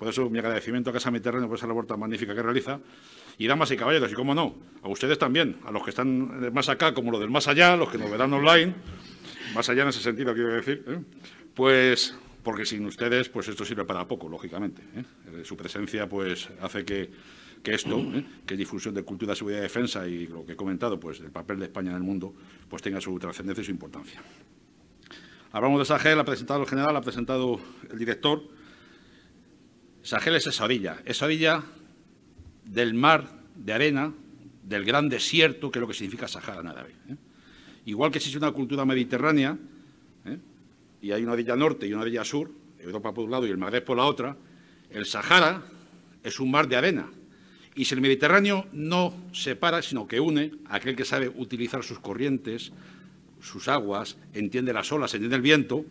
Por 0.04 0.12
eso 0.12 0.30
mi 0.30 0.38
agradecimiento 0.38 0.90
a 0.90 0.94
Casa 0.94 1.12
Mediterráneo 1.12 1.48
por 1.48 1.58
esa 1.58 1.66
labor 1.66 1.86
tan 1.86 1.98
magnífica 1.98 2.36
que 2.36 2.44
realiza 2.44 2.82
y 3.38 3.48
damas 3.48 3.72
y 3.72 3.78
caballeros, 3.78 4.12
y 4.12 4.16
cómo 4.16 4.36
no, 4.36 4.54
a 4.82 4.90
ustedes 4.90 5.18
también, 5.18 5.56
a 5.66 5.72
los 5.72 5.82
que 5.82 5.92
están 5.92 6.54
más 6.54 6.68
acá 6.68 6.94
como 6.94 7.10
los 7.10 7.22
del 7.22 7.30
más 7.30 7.48
allá, 7.48 7.78
los 7.78 7.90
que 7.90 7.98
nos 7.98 8.12
verán 8.12 8.34
online, 8.34 8.74
más 9.56 9.70
allá 9.70 9.84
en 9.84 9.88
ese 9.88 10.02
sentido 10.02 10.34
quiero 10.34 10.50
decir, 10.50 10.84
¿eh? 10.88 11.00
pues 11.54 12.18
porque 12.44 12.66
sin 12.66 12.86
ustedes 12.86 13.30
pues 13.30 13.48
esto 13.48 13.64
sirve 13.64 13.86
para 13.86 14.06
poco, 14.06 14.28
lógicamente. 14.28 14.82
¿eh? 14.94 15.04
Eh, 15.36 15.46
su 15.46 15.56
presencia 15.56 16.10
pues 16.10 16.50
hace 16.62 16.84
que, 16.84 17.10
esto, 17.64 18.06
que 18.46 18.56
es 18.56 18.58
difusión 18.58 18.94
de 18.94 19.04
cultura, 19.04 19.36
seguridad 19.36 19.60
y 19.60 19.64
defensa 19.64 20.06
y 20.06 20.28
lo 20.28 20.46
que 20.46 20.52
he 20.52 20.58
comentado, 20.58 21.00
pues 21.00 21.22
el 21.22 21.32
papel 21.32 21.60
de 21.60 21.66
España 21.68 21.92
en 21.92 21.96
el 21.96 22.04
mundo, 22.04 22.34
pues 22.68 22.82
tenga 22.82 23.00
su 23.00 23.18
trascendencia 23.20 23.62
y 23.62 23.66
su 23.66 23.72
importancia. 23.72 24.22
Hablamos 25.54 25.80
de 25.80 25.86
Sahel, 25.86 26.20
ha 26.20 26.26
presentado 26.26 26.62
el 26.62 26.68
general, 26.68 26.94
ha 26.98 27.02
presentado 27.02 27.58
el 27.90 27.98
director. 27.98 28.42
Sahel 30.04 30.36
es 30.36 30.48
esa 30.48 30.66
orilla, 30.66 31.02
esa 31.06 31.26
orilla 31.26 31.64
del 32.66 32.94
mar 32.94 33.28
de 33.56 33.74
arena, 33.74 34.14
del 34.64 34.84
gran 34.84 35.10
desierto, 35.10 35.72
que 35.72 35.80
es 35.80 35.82
lo 35.82 35.88
que 35.88 35.94
significa 35.94 36.28
Sahara 36.28 36.62
nada 36.62 36.86
¿eh? 37.10 37.16
Igual 37.86 38.12
que 38.12 38.18
existe 38.18 38.38
una 38.38 38.52
cultura 38.52 38.86
mediterránea, 38.86 39.58
¿eh? 40.26 40.38
y 41.02 41.12
hay 41.12 41.24
una 41.24 41.34
orilla 41.34 41.56
norte 41.56 41.88
y 41.88 41.94
una 41.94 42.02
orilla 42.02 42.24
sur, 42.24 42.52
Europa 42.80 43.14
por 43.14 43.26
un 43.26 43.32
lado 43.32 43.48
y 43.48 43.50
el 43.50 43.58
Magreb 43.58 43.84
por 43.84 43.98
la 43.98 44.06
otra, 44.06 44.38
el 44.90 45.06
Sahara 45.06 45.64
es 46.22 46.40
un 46.40 46.52
mar 46.52 46.68
de 46.68 46.76
arena. 46.76 47.10
Y 47.76 47.86
si 47.86 47.96
el 47.96 48.02
Mediterráneo 48.02 48.68
no 48.72 49.14
separa, 49.34 49.82
sino 49.82 50.08
que 50.08 50.20
une 50.20 50.52
a 50.68 50.76
aquel 50.76 50.96
que 50.96 51.06
sabe 51.06 51.30
utilizar 51.30 51.84
sus 51.84 52.00
corrientes, 52.00 52.72
sus 53.42 53.68
aguas, 53.68 54.18
entiende 54.34 54.74
las 54.74 54.92
olas, 54.92 55.14
entiende 55.14 55.38
el 55.38 55.42
viento, 55.42 55.86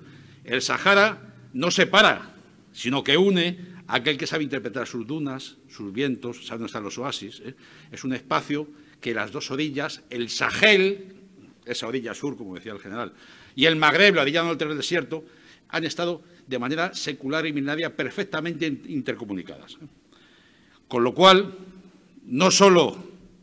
el 0.45 0.63
Sahara 0.63 1.35
no 1.53 1.71
separa, 1.71 2.35
sino 2.73 3.03
que 3.03 3.17
une 3.17 3.72
aquel 3.93 4.17
que 4.17 4.27
sabe 4.27 4.43
interpretar 4.43 4.87
sus 4.87 5.07
dunas, 5.07 5.57
sus 5.69 5.93
vientos, 5.93 6.47
sabe 6.47 6.61
dónde 6.61 6.67
están 6.69 6.83
los 6.83 6.97
oasis. 6.97 7.43
¿eh? 7.45 7.55
Es 7.91 8.05
un 8.05 8.15
espacio 8.15 8.67
que 9.03 9.13
las 9.13 9.31
dos 9.33 9.51
orillas, 9.51 10.01
el 10.09 10.31
Sahel, 10.31 11.13
esa 11.67 11.87
orilla 11.87 12.15
sur, 12.15 12.39
como 12.39 12.55
decía 12.55 12.73
el 12.73 12.79
general, 12.79 13.13
y 13.55 13.67
el 13.67 13.77
Magreb, 13.77 14.15
la 14.15 14.23
orilla 14.23 14.43
norte 14.43 14.65
del 14.65 14.79
desierto, 14.79 15.27
han 15.69 15.85
estado 15.85 16.23
de 16.47 16.59
manera 16.59 16.95
secular 16.95 17.47
y 17.47 17.53
milenaria 17.53 17.95
perfectamente 17.95 18.67
intercomunicadas. 18.67 19.77
Con 20.89 21.05
lo 21.05 21.13
cual, 21.13 21.55
no 22.25 22.51
solo 22.51 22.97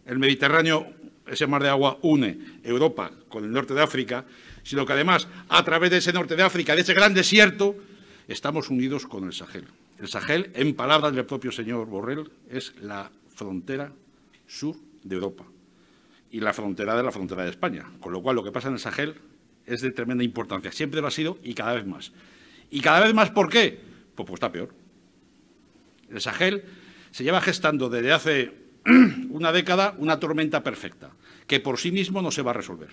el 0.07 0.17
Mediterráneo, 0.17 0.93
ese 1.27 1.45
mar 1.45 1.61
de 1.61 1.69
agua, 1.69 1.99
une 2.01 2.59
Europa 2.63 3.11
con 3.29 3.43
el 3.43 3.51
norte 3.51 3.75
de 3.75 3.83
África, 3.83 4.25
sino 4.63 4.83
que 4.83 4.93
además, 4.93 5.27
a 5.47 5.63
través 5.63 5.91
de 5.91 5.97
ese 5.97 6.11
norte 6.11 6.35
de 6.35 6.41
África, 6.41 6.73
de 6.73 6.81
ese 6.81 6.95
gran 6.95 7.13
desierto, 7.13 7.75
estamos 8.27 8.71
unidos 8.71 9.05
con 9.05 9.25
el 9.25 9.33
Sahel. 9.33 9.65
El 9.99 10.07
Sahel, 10.07 10.51
en 10.55 10.75
palabras 10.75 11.13
del 11.13 11.25
propio 11.25 11.51
señor 11.51 11.85
Borrell, 11.87 12.31
es 12.49 12.73
la 12.81 13.11
frontera 13.35 13.91
sur 14.47 14.75
de 15.03 15.15
Europa 15.15 15.43
y 16.31 16.39
la 16.39 16.53
frontera 16.53 16.95
de 16.95 17.03
la 17.03 17.11
frontera 17.11 17.43
de 17.43 17.49
España. 17.49 17.85
Con 17.99 18.13
lo 18.13 18.21
cual, 18.21 18.37
lo 18.37 18.43
que 18.43 18.51
pasa 18.51 18.69
en 18.69 18.75
el 18.75 18.79
Sahel 18.79 19.15
es 19.65 19.81
de 19.81 19.91
tremenda 19.91 20.23
importancia. 20.23 20.71
Siempre 20.71 21.01
lo 21.01 21.07
ha 21.07 21.11
sido 21.11 21.37
y 21.43 21.53
cada 21.53 21.73
vez 21.73 21.85
más. 21.85 22.13
¿Y 22.71 22.79
cada 22.79 23.01
vez 23.01 23.13
más 23.13 23.31
por 23.31 23.49
qué? 23.49 23.77
Pues, 24.15 24.25
pues 24.25 24.37
está 24.37 24.51
peor. 24.51 24.73
El 26.09 26.21
Sahel 26.21 26.63
se 27.11 27.25
lleva 27.25 27.41
gestando 27.41 27.89
desde 27.89 28.13
hace 28.13 28.53
una 29.29 29.51
década 29.51 29.95
una 29.97 30.19
tormenta 30.19 30.63
perfecta, 30.63 31.11
que 31.45 31.59
por 31.59 31.77
sí 31.77 31.91
mismo 31.91 32.21
no 32.21 32.31
se 32.31 32.41
va 32.41 32.51
a 32.51 32.55
resolver. 32.55 32.89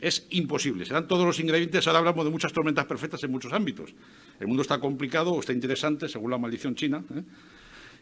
Es 0.00 0.26
imposible. 0.30 0.86
Serán 0.86 1.06
todos 1.06 1.26
los 1.26 1.38
ingredientes. 1.38 1.86
Ahora 1.86 1.98
hablamos 2.00 2.24
de 2.24 2.30
muchas 2.30 2.52
tormentas 2.52 2.86
perfectas 2.86 3.22
en 3.24 3.30
muchos 3.30 3.52
ámbitos. 3.52 3.94
El 4.40 4.46
mundo 4.48 4.62
está 4.62 4.78
complicado 4.78 5.32
o 5.32 5.40
está 5.40 5.52
interesante, 5.52 6.08
según 6.08 6.30
la 6.30 6.38
maldición 6.38 6.74
china. 6.74 7.04
¿eh? 7.14 7.22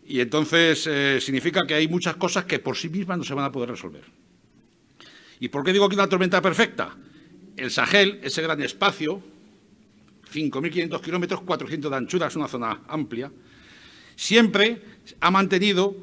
Y 0.06 0.20
entonces 0.20 0.86
eh, 0.86 1.20
significa 1.20 1.66
que 1.66 1.74
hay 1.74 1.88
muchas 1.88 2.16
cosas 2.16 2.44
que 2.44 2.58
por 2.58 2.76
sí 2.76 2.88
mismas 2.88 3.18
no 3.18 3.24
se 3.24 3.34
van 3.34 3.44
a 3.44 3.52
poder 3.52 3.70
resolver. 3.70 4.04
¿Y 5.40 5.48
por 5.48 5.64
qué 5.64 5.72
digo 5.72 5.88
que 5.88 5.94
una 5.94 6.08
tormenta 6.08 6.40
perfecta? 6.40 6.96
El 7.56 7.70
Sahel, 7.70 8.20
ese 8.22 8.42
gran 8.42 8.60
espacio, 8.62 9.22
5.500 10.32 11.00
kilómetros, 11.00 11.40
400 11.42 11.90
de 11.90 11.96
anchura, 11.96 12.26
es 12.28 12.36
una 12.36 12.48
zona 12.48 12.80
amplia, 12.88 13.30
siempre 14.16 14.82
ha 15.20 15.30
mantenido 15.30 15.96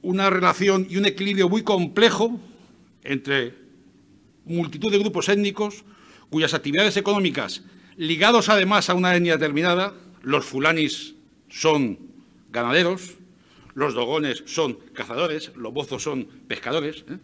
una 0.00 0.30
relación 0.30 0.86
y 0.88 0.96
un 0.96 1.06
equilibrio 1.06 1.48
muy 1.48 1.62
complejo 1.62 2.40
entre 3.04 3.54
multitud 4.44 4.90
de 4.90 4.98
grupos 4.98 5.28
étnicos 5.28 5.84
cuyas 6.30 6.54
actividades 6.54 6.96
económicas, 6.96 7.62
ligados 7.96 8.48
además 8.48 8.90
a 8.90 8.94
una 8.94 9.14
etnia 9.14 9.36
determinada, 9.36 9.94
los 10.22 10.44
fulanis 10.44 11.14
son 11.48 11.98
ganaderos, 12.50 13.14
los 13.74 13.94
dogones 13.94 14.42
son 14.46 14.78
cazadores, 14.92 15.52
los 15.56 15.72
bozos 15.72 16.02
son 16.02 16.26
pescadores, 16.46 17.04
¿eh? 17.08 17.18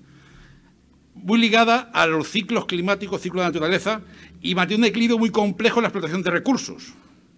muy 1.15 1.39
ligada 1.39 1.91
a 1.93 2.07
los 2.07 2.29
ciclos 2.29 2.67
climáticos, 2.67 3.21
ciclos 3.21 3.43
de 3.43 3.49
naturaleza, 3.49 4.03
y 4.41 4.55
mantiene 4.55 4.85
un 4.85 4.89
equilibrio 4.89 5.19
muy 5.19 5.31
complejo 5.31 5.81
en 5.81 5.83
la 5.83 5.89
explotación 5.89 6.23
de 6.23 6.31
recursos. 6.31 6.95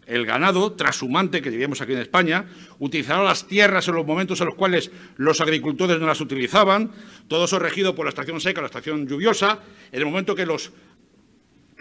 El 0.07 0.27
ganado 0.27 0.73
trashumante 0.73 1.41
que 1.41 1.51
vivíamos 1.51 1.81
aquí 1.81 1.93
en 1.93 2.01
España 2.01 2.47
utilizaba 2.81 3.23
las 3.23 3.47
tierras 3.47 3.87
en 3.87 3.95
los 3.95 4.07
momentos 4.07 4.41
en 4.41 4.49
los 4.49 4.57
cuales 4.57 4.91
los 5.17 5.41
agricultores 5.41 6.01
no 6.01 6.07
las 6.07 6.21
utilizaban, 6.21 6.91
todo 7.29 7.45
eso 7.45 7.59
regido 7.59 7.95
por 7.95 8.07
la 8.07 8.11
estación 8.11 8.41
seca, 8.41 8.61
la 8.61 8.67
estación 8.67 9.07
lluviosa, 9.07 9.61
en 9.93 10.01
el 10.01 10.07
momento 10.07 10.35
que 10.35 10.47
los, 10.47 10.73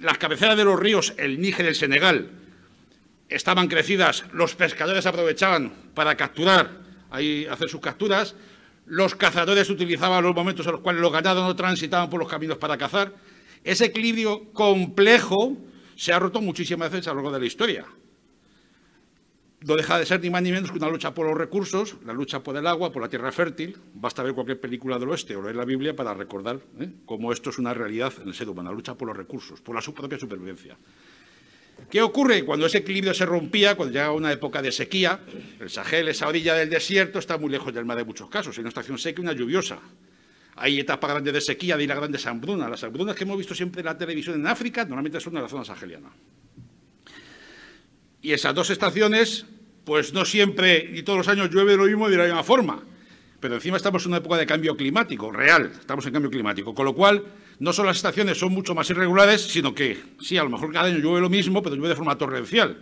las 0.02 0.18
cabeceras 0.18 0.58
de 0.58 0.64
los 0.64 0.80
ríos, 0.80 1.14
el 1.18 1.40
Níger 1.42 1.66
y 1.66 1.70
el 1.70 1.76
Senegal, 1.76 2.32
estaban 3.28 3.68
crecidas, 3.68 4.26
los 4.34 4.56
pescadores 4.56 5.06
aprovechaban 5.06 5.72
para 5.94 6.16
capturar, 6.16 6.82
ahí 7.12 7.46
hacer 7.46 7.70
sus 7.70 7.82
capturas, 7.82 8.36
los 8.86 9.14
cazadores 9.16 9.70
utilizaban 9.70 10.24
los 10.24 10.36
momentos 10.36 10.66
en 10.66 10.72
los 10.74 10.82
cuales 10.82 11.02
los 11.02 11.12
ganados 11.12 11.46
no 11.46 11.56
transitaban 11.56 12.10
por 12.10 12.20
los 12.20 12.30
caminos 12.30 12.58
para 12.58 12.78
cazar. 12.78 13.14
Ese 13.64 13.86
equilibrio 13.86 14.52
complejo 14.52 15.58
se 15.96 16.12
ha 16.12 16.20
roto 16.20 16.42
muchísimas 16.42 16.90
veces 16.90 17.08
a 17.08 17.12
lo 17.12 17.18
largo 17.18 17.32
de 17.32 17.40
la 17.40 17.46
historia. 17.46 17.86
No 19.62 19.76
deja 19.76 20.00
de 20.00 20.06
ser 20.06 20.22
ni 20.22 20.30
más 20.30 20.42
ni 20.42 20.52
menos 20.52 20.72
que 20.72 20.78
una 20.78 20.88
lucha 20.88 21.14
por 21.14 21.28
los 21.28 21.38
recursos, 21.38 21.98
la 22.06 22.14
lucha 22.14 22.42
por 22.42 22.56
el 22.56 22.66
agua, 22.66 22.94
por 22.94 23.02
la 23.02 23.10
tierra 23.10 23.32
fértil. 23.32 23.78
Basta 23.94 24.24
ver 24.24 24.34
cualquier 24.34 24.60
película 24.60 24.98
del 24.98 25.10
oeste 25.10 25.36
o 25.36 25.42
leer 25.42 25.58
la 25.58 25.66
Biblia 25.66 25.94
para 25.94 26.14
recordar 26.14 26.60
¿eh? 26.80 26.90
cómo 27.06 27.34
esto 27.34 27.50
es 27.50 27.58
una 27.58 27.74
realidad 27.74 28.14
en 28.22 28.30
el 28.30 28.34
ser 28.34 28.48
humano, 28.48 28.70
la 28.70 28.76
lucha 28.76 28.96
por 28.96 29.10
los 29.10 29.18
recursos, 29.18 29.60
por 29.60 29.76
la 29.76 29.82
su 29.82 29.94
propia 29.94 30.18
supervivencia. 30.18 30.78
¿Qué 31.90 32.02
ocurre 32.02 32.46
cuando 32.46 32.66
ese 32.66 32.80
equilibrio 32.80 33.14
se 33.14 33.26
rompía, 33.26 33.76
cuando 33.76 33.94
llega 33.94 34.12
una 34.12 34.32
época 34.32 34.62
de 34.62 34.72
sequía? 34.72 35.20
El 35.60 35.70
Sahel, 35.70 36.08
esa 36.08 36.28
orilla 36.28 36.56
del 36.56 36.70
desierto, 36.70 37.20
está 37.20 37.38
muy 37.38 37.50
lejos 37.50 37.74
del 37.74 37.86
mar 37.86 38.00
en 38.00 38.06
muchos 38.06 38.30
casos. 38.30 38.58
Hay 38.58 38.62
una 38.62 38.70
estación 38.70 38.98
seca 38.98 39.22
y 39.22 39.24
una 39.24 39.34
lluviosa. 39.34 39.80
Hay 40.56 40.80
etapas 40.80 41.10
grandes 41.10 41.34
de 41.34 41.42
sequía, 41.42 41.78
de 41.78 41.88
las 41.88 41.98
grandes 41.98 42.26
hambrunas. 42.28 42.70
Las 42.70 42.84
hambrunas 42.84 43.16
que 43.16 43.24
hemos 43.24 43.38
visto 43.38 43.56
siempre 43.56 43.80
en 43.80 43.86
la 43.86 43.98
televisión 43.98 44.36
en 44.36 44.48
África 44.48 44.84
normalmente 44.84 45.20
son 45.20 45.34
de 45.34 45.42
la 45.42 45.48
zona 45.48 45.64
saheliana. 45.64 46.10
Y 48.22 48.34
esas 48.34 48.54
dos 48.54 48.70
estaciones, 48.70 49.46
pues 49.86 50.14
no 50.14 50.26
siempre 50.26 50.92
y 50.94 51.04
todos 51.04 51.18
los 51.18 51.28
años 51.28 51.50
llueve 51.50 51.78
lo 51.78 51.86
mismo 51.86 52.10
de 52.10 52.18
la 52.18 52.26
misma 52.26 52.44
forma. 52.44 52.84
Pero 53.40 53.56
encima 53.56 53.78
estamos 53.78 54.04
en 54.04 54.12
una 54.12 54.18
época 54.18 54.38
de 54.38 54.46
cambio 54.46 54.76
climático, 54.76 55.32
real, 55.32 55.72
estamos 55.80 56.06
en 56.06 56.14
cambio 56.14 56.30
climático. 56.30 56.76
Con 56.76 56.86
lo 56.86 56.94
cual, 56.94 57.24
no 57.60 57.72
solo 57.72 57.88
las 57.88 57.98
estaciones 57.98 58.38
son 58.38 58.52
mucho 58.52 58.76
más 58.76 58.90
irregulares, 58.90 59.42
sino 59.42 59.74
que, 59.74 59.98
sí, 60.20 60.38
a 60.38 60.44
lo 60.44 60.50
mejor 60.50 60.74
cada 60.74 60.88
año 60.88 60.98
llueve 60.98 61.22
lo 61.22 61.30
mismo, 61.30 61.64
pero 61.64 61.76
llueve 61.76 61.90
de 61.90 61.96
forma 61.96 62.18
torrencial. 62.18 62.78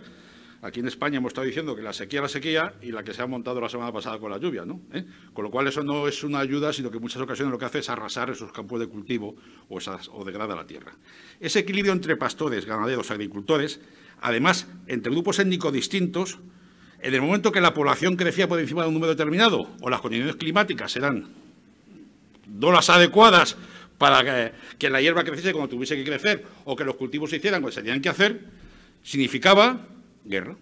Aquí 0.60 0.80
en 0.80 0.88
España 0.88 1.18
hemos 1.18 1.30
estado 1.30 1.46
diciendo 1.46 1.76
que 1.76 1.82
la 1.82 1.92
sequía 1.92 2.20
la 2.20 2.28
sequía 2.28 2.74
y 2.82 2.90
la 2.90 3.04
que 3.04 3.14
se 3.14 3.22
ha 3.22 3.26
montado 3.28 3.60
la 3.60 3.68
semana 3.68 3.92
pasada 3.92 4.18
con 4.18 4.32
la 4.32 4.38
lluvia, 4.38 4.64
¿no? 4.64 4.80
¿Eh? 4.92 5.04
Con 5.32 5.44
lo 5.44 5.52
cual 5.52 5.68
eso 5.68 5.84
no 5.84 6.08
es 6.08 6.24
una 6.24 6.40
ayuda, 6.40 6.72
sino 6.72 6.90
que 6.90 6.96
en 6.96 7.02
muchas 7.02 7.22
ocasiones 7.22 7.52
lo 7.52 7.58
que 7.58 7.64
hace 7.64 7.78
es 7.78 7.88
arrasar 7.88 8.30
esos 8.30 8.50
campos 8.50 8.80
de 8.80 8.88
cultivo 8.88 9.36
o, 9.68 9.78
esas, 9.78 10.08
o 10.12 10.24
degrada 10.24 10.56
la 10.56 10.66
tierra. 10.66 10.92
Ese 11.38 11.60
equilibrio 11.60 11.92
entre 11.92 12.16
pastores, 12.16 12.66
ganaderos, 12.66 13.08
agricultores, 13.12 13.80
además 14.20 14.66
entre 14.86 15.12
grupos 15.12 15.38
étnicos 15.38 15.72
distintos, 15.72 16.38
en 17.00 17.14
el 17.14 17.22
momento 17.22 17.52
que 17.52 17.60
la 17.60 17.74
población 17.74 18.16
crecía 18.16 18.48
por 18.48 18.58
encima 18.58 18.82
de 18.82 18.88
un 18.88 18.94
número 18.94 19.12
determinado 19.12 19.70
o 19.80 19.90
las 19.90 20.00
condiciones 20.00 20.36
climáticas 20.36 20.96
eran 20.96 21.28
no 22.46 22.72
las 22.72 22.90
adecuadas 22.90 23.56
para 23.98 24.52
que, 24.78 24.90
la 24.90 25.00
hierba 25.00 25.24
creciese 25.24 25.52
cuando 25.52 25.68
tuviese 25.68 25.96
que 25.96 26.04
crecer 26.04 26.44
o 26.64 26.76
que 26.76 26.84
los 26.84 26.96
cultivos 26.96 27.30
se 27.30 27.36
hicieran 27.36 27.60
cuando 27.60 27.74
se 27.74 27.82
tenían 27.82 28.00
que 28.00 28.08
hacer, 28.08 28.44
significaba 29.02 29.86
guerra, 30.24 30.56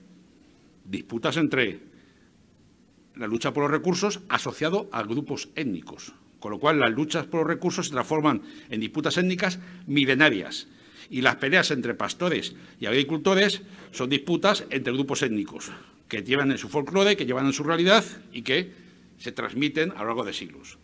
disputas 0.84 1.36
entre 1.36 1.80
la 3.14 3.26
lucha 3.26 3.52
por 3.52 3.62
los 3.64 3.70
recursos 3.70 4.20
asociado 4.28 4.88
a 4.92 5.02
grupos 5.02 5.48
étnicos, 5.54 6.12
con 6.40 6.50
lo 6.50 6.58
cual 6.58 6.80
las 6.80 6.92
luchas 6.92 7.26
por 7.26 7.40
los 7.40 7.48
recursos 7.48 7.86
se 7.86 7.92
transforman 7.92 8.42
en 8.68 8.80
disputas 8.80 9.16
étnicas 9.16 9.58
milenarias 9.86 10.66
y 11.10 11.20
las 11.20 11.36
peleas 11.36 11.70
entre 11.70 11.94
pastores 11.94 12.54
y 12.80 12.86
agricultores 12.86 13.62
son 13.92 14.10
disputas 14.10 14.64
entre 14.70 14.92
grupos 14.92 15.22
étnicos 15.22 15.70
que 16.08 16.22
llevan 16.22 16.50
en 16.52 16.58
su 16.58 16.68
folclore, 16.68 17.16
que 17.16 17.26
llevan 17.26 17.46
en 17.46 17.52
su 17.52 17.64
realidad 17.64 18.04
y 18.32 18.42
que 18.42 18.72
se 19.18 19.32
transmiten 19.32 19.92
a 19.92 20.00
lo 20.00 20.06
largo 20.06 20.24
de 20.24 20.32
siglos. 20.32 20.78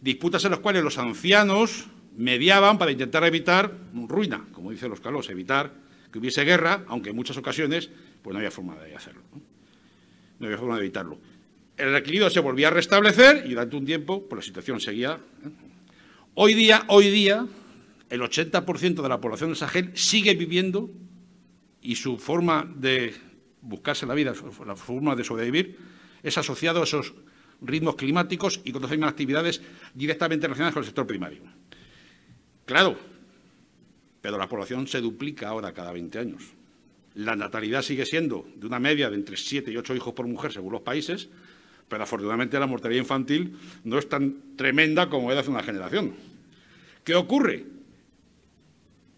Disputas 0.00 0.44
en 0.44 0.50
las 0.50 0.60
cuales 0.60 0.82
los 0.82 0.98
ancianos 0.98 1.86
mediaban 2.16 2.78
para 2.78 2.90
intentar 2.90 3.24
evitar 3.24 3.72
ruina, 3.92 4.44
como 4.52 4.70
dicen 4.70 4.90
los 4.90 5.00
calos, 5.00 5.30
evitar 5.30 5.72
que 6.12 6.18
hubiese 6.18 6.44
guerra, 6.44 6.84
aunque 6.88 7.10
en 7.10 7.16
muchas 7.16 7.36
ocasiones 7.36 7.90
pues 8.22 8.32
no 8.32 8.38
había 8.38 8.50
forma 8.50 8.76
de 8.76 8.94
hacerlo. 8.94 9.22
No, 10.38 10.46
había 10.46 10.58
forma 10.58 10.76
de 10.76 10.82
evitarlo. 10.82 11.18
El 11.76 11.94
equilibrio 11.94 12.30
se 12.30 12.40
volvía 12.40 12.68
a 12.68 12.70
restablecer 12.70 13.44
y 13.46 13.50
durante 13.50 13.76
un 13.76 13.84
tiempo 13.84 14.26
pues, 14.26 14.38
la 14.38 14.42
situación 14.42 14.80
seguía. 14.80 15.18
¿eh? 15.44 15.48
Hoy 16.34 16.54
día, 16.54 16.84
hoy 16.88 17.10
día, 17.10 17.46
el 18.10 18.20
80% 18.20 19.02
de 19.02 19.08
la 19.08 19.20
población 19.20 19.50
del 19.50 19.56
Sahel 19.56 19.90
sigue 19.94 20.34
viviendo 20.34 20.90
y 21.80 21.96
su 21.96 22.18
forma 22.18 22.70
de 22.76 23.14
buscarse 23.60 24.06
la 24.06 24.14
vida, 24.14 24.32
la 24.64 24.76
forma 24.76 25.16
de 25.16 25.24
sobrevivir, 25.24 25.76
es 26.22 26.38
asociado 26.38 26.80
a 26.80 26.84
esos 26.84 27.14
ritmos 27.60 27.96
climáticos 27.96 28.60
y 28.64 28.72
con 28.72 28.84
otras 28.84 29.00
actividades 29.02 29.62
directamente 29.94 30.46
relacionadas 30.46 30.74
con 30.74 30.82
el 30.82 30.86
sector 30.86 31.06
primario. 31.06 31.42
Claro, 32.64 32.96
pero 34.20 34.38
la 34.38 34.48
población 34.48 34.86
se 34.86 35.00
duplica 35.00 35.48
ahora 35.48 35.72
cada 35.72 35.92
20 35.92 36.18
años. 36.18 36.42
La 37.14 37.34
natalidad 37.34 37.82
sigue 37.82 38.04
siendo 38.04 38.46
de 38.56 38.66
una 38.66 38.78
media 38.78 39.08
de 39.08 39.16
entre 39.16 39.36
7 39.36 39.70
y 39.70 39.76
8 39.76 39.94
hijos 39.94 40.14
por 40.14 40.26
mujer 40.26 40.52
según 40.52 40.72
los 40.72 40.82
países, 40.82 41.28
pero 41.88 42.02
afortunadamente 42.02 42.58
la 42.58 42.66
mortalidad 42.66 43.00
infantil 43.00 43.56
no 43.84 43.98
es 43.98 44.08
tan 44.08 44.56
tremenda 44.56 45.08
como 45.08 45.30
era 45.30 45.40
hace 45.40 45.50
una 45.50 45.62
generación. 45.62 46.14
¿Qué 47.04 47.14
ocurre? 47.14 47.75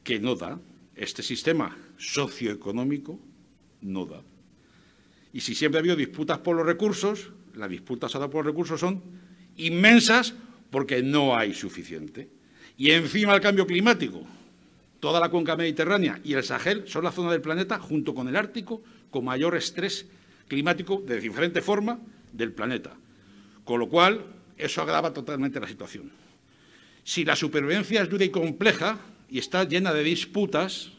Que 0.09 0.19
no 0.19 0.37
da. 0.37 0.59
Este 0.97 1.23
sistema 1.23 1.77
socioeconómico 1.99 3.21
no 3.83 4.07
da. 4.07 4.23
Y 5.35 5.41
si 5.41 5.55
siempre 5.55 5.77
ha 5.77 5.81
habido 5.85 5.97
disputas 5.97 6.38
por 6.38 6.57
los 6.57 6.65
recursos, 6.65 7.31
las 7.55 7.69
disputas 7.69 8.15
ahora 8.15 8.31
por 8.31 8.43
los 8.43 8.55
recursos 8.55 8.81
son 8.81 9.03
inmensas 9.59 10.33
porque 10.71 11.03
no 11.03 11.37
hay 11.37 11.53
suficiente. 11.53 12.31
Y 12.79 12.93
encima 12.93 13.35
el 13.35 13.43
cambio 13.43 13.67
climático. 13.67 14.27
Toda 14.99 15.21
la 15.21 15.29
cuenca 15.29 15.57
mediterránea 15.57 16.19
y 16.25 16.33
el 16.33 16.43
Sahel 16.43 16.85
son 16.87 17.05
la 17.05 17.12
zona 17.12 17.31
del 17.31 17.43
planeta, 17.43 17.79
junto 17.79 18.15
con 18.15 18.29
el 18.29 18.37
Ártico, 18.37 18.83
con 19.11 19.27
mayor 19.27 19.57
estrés 19.57 20.07
climático 20.49 21.03
de 21.07 21.21
diferente 21.21 21.61
forma 21.61 22.00
del 22.33 22.53
planeta. 22.53 22.97
Con 23.62 23.79
lo 23.79 23.91
cual, 23.91 24.25
eso 24.57 24.81
agrava 24.81 25.12
totalmente 25.12 25.61
la 25.61 25.69
situación. 25.69 26.11
Si 27.05 27.27
la 27.27 27.37
supervivencia 27.37 28.00
es 28.00 28.09
dura 28.09 28.25
y 28.25 28.31
compleja 28.31 28.99
y 29.28 29.38
está 29.38 29.64
llena 29.64 29.92
de 29.92 30.02
disputas, 30.02 30.92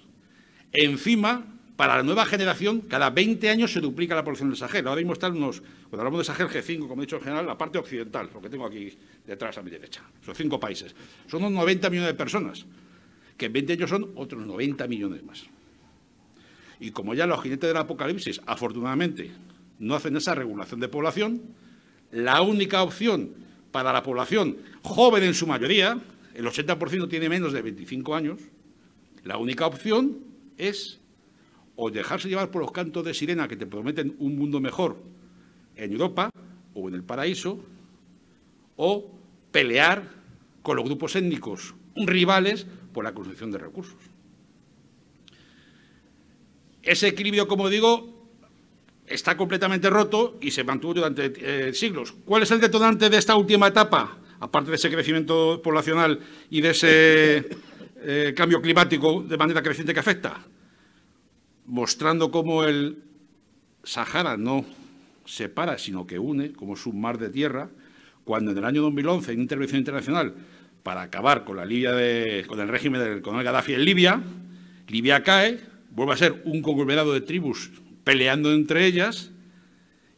encima 0.71 1.45
para 1.79 1.95
la 1.95 2.03
nueva 2.03 2.25
generación, 2.25 2.81
cada 2.81 3.09
20 3.09 3.49
años 3.49 3.71
se 3.71 3.79
duplica 3.79 4.13
la 4.13 4.23
población 4.23 4.49
del 4.49 4.57
Sahel. 4.57 4.85
Ahora 4.85 4.99
mismo 4.99 5.13
están 5.13 5.37
unos, 5.37 5.61
cuando 5.61 5.99
hablamos 5.99 6.19
de 6.19 6.25
Sahel 6.25 6.49
G5, 6.49 6.89
como 6.89 7.01
he 7.01 7.05
dicho 7.05 7.15
en 7.15 7.21
general, 7.21 7.47
la 7.47 7.57
parte 7.57 7.77
occidental, 7.77 8.29
lo 8.33 8.41
que 8.41 8.49
tengo 8.49 8.65
aquí 8.65 8.93
detrás 9.25 9.57
a 9.57 9.61
mi 9.61 9.71
derecha, 9.71 10.01
son 10.25 10.35
cinco 10.35 10.59
países. 10.59 10.93
Son 11.27 11.41
unos 11.41 11.53
90 11.53 11.89
millones 11.89 12.11
de 12.11 12.15
personas, 12.15 12.65
que 13.37 13.45
en 13.45 13.53
20 13.53 13.73
años 13.73 13.89
son 13.89 14.11
otros 14.15 14.45
90 14.45 14.87
millones 14.87 15.23
más. 15.23 15.45
Y 16.81 16.91
como 16.91 17.13
ya 17.13 17.25
los 17.25 17.41
jinetes 17.41 17.69
del 17.69 17.77
apocalipsis, 17.77 18.41
afortunadamente, 18.45 19.31
no 19.79 19.95
hacen 19.95 20.17
esa 20.17 20.35
regulación 20.35 20.81
de 20.81 20.89
población. 20.89 21.41
La 22.11 22.41
única 22.41 22.83
opción 22.83 23.31
para 23.71 23.93
la 23.93 24.03
población 24.03 24.57
joven 24.81 25.23
en 25.23 25.33
su 25.33 25.47
mayoría, 25.47 25.97
el 26.35 26.45
80% 26.45 27.09
tiene 27.09 27.29
menos 27.29 27.53
de 27.53 27.61
25 27.61 28.15
años, 28.15 28.39
la 29.23 29.37
única 29.37 29.65
opción 29.65 30.19
es 30.57 30.99
o 31.75 31.89
dejarse 31.89 32.27
llevar 32.27 32.51
por 32.51 32.61
los 32.61 32.71
cantos 32.71 33.05
de 33.05 33.13
sirena 33.13 33.47
que 33.47 33.55
te 33.55 33.65
prometen 33.65 34.15
un 34.19 34.35
mundo 34.35 34.59
mejor 34.59 34.97
en 35.75 35.93
Europa 35.93 36.29
o 36.73 36.89
en 36.89 36.95
el 36.95 37.03
paraíso, 37.03 37.63
o 38.75 39.11
pelear 39.51 40.03
con 40.61 40.75
los 40.75 40.85
grupos 40.85 41.15
étnicos 41.15 41.73
rivales 41.95 42.65
por 42.93 43.03
la 43.03 43.13
construcción 43.13 43.51
de 43.51 43.57
recursos. 43.57 43.97
Ese 46.83 47.07
equilibrio, 47.07 47.47
como 47.47 47.69
digo, 47.69 48.27
está 49.07 49.35
completamente 49.35 49.89
roto 49.89 50.37
y 50.41 50.51
se 50.51 50.63
mantuvo 50.63 50.93
durante 50.93 51.33
eh, 51.35 51.73
siglos. 51.73 52.13
¿Cuál 52.25 52.43
es 52.43 52.51
el 52.51 52.59
detonante 52.59 53.09
de 53.09 53.17
esta 53.17 53.35
última 53.35 53.67
etapa? 53.67 54.18
Aparte 54.39 54.69
de 54.69 54.77
ese 54.77 54.89
crecimiento 54.89 55.61
poblacional 55.61 56.19
y 56.49 56.61
de 56.61 56.69
ese 56.69 57.49
eh, 58.01 58.33
cambio 58.35 58.61
climático 58.61 59.21
de 59.21 59.37
manera 59.37 59.61
creciente 59.61 59.93
que 59.93 59.99
afecta, 59.99 60.37
mostrando 61.65 62.31
cómo 62.31 62.63
el 62.63 63.03
Sahara 63.83 64.37
no 64.37 64.65
separa, 65.25 65.77
sino 65.77 66.07
que 66.07 66.17
une, 66.17 66.53
como 66.53 66.73
es 66.73 66.85
un 66.85 66.99
mar 66.99 67.17
de 67.17 67.29
tierra, 67.29 67.69
cuando 68.23 68.51
en 68.51 68.57
el 68.57 68.65
año 68.65 68.81
2011, 68.83 69.33
en 69.33 69.41
intervención 69.41 69.79
internacional, 69.79 70.35
para 70.83 71.01
acabar 71.01 71.43
con 71.43 71.57
la 71.57 71.65
Libia 71.65 71.91
con 72.47 72.59
el 72.59 72.67
régimen 72.67 73.01
del 73.01 73.21
coronel 73.21 73.45
Gaddafi 73.45 73.73
en 73.73 73.85
Libia, 73.85 74.21
Libia 74.87 75.23
cae, 75.23 75.59
vuelve 75.91 76.13
a 76.13 76.17
ser 76.17 76.41
un 76.45 76.61
conglomerado 76.61 77.13
de 77.13 77.21
tribus 77.21 77.71
peleando 78.03 78.51
entre 78.53 78.85
ellas 78.85 79.31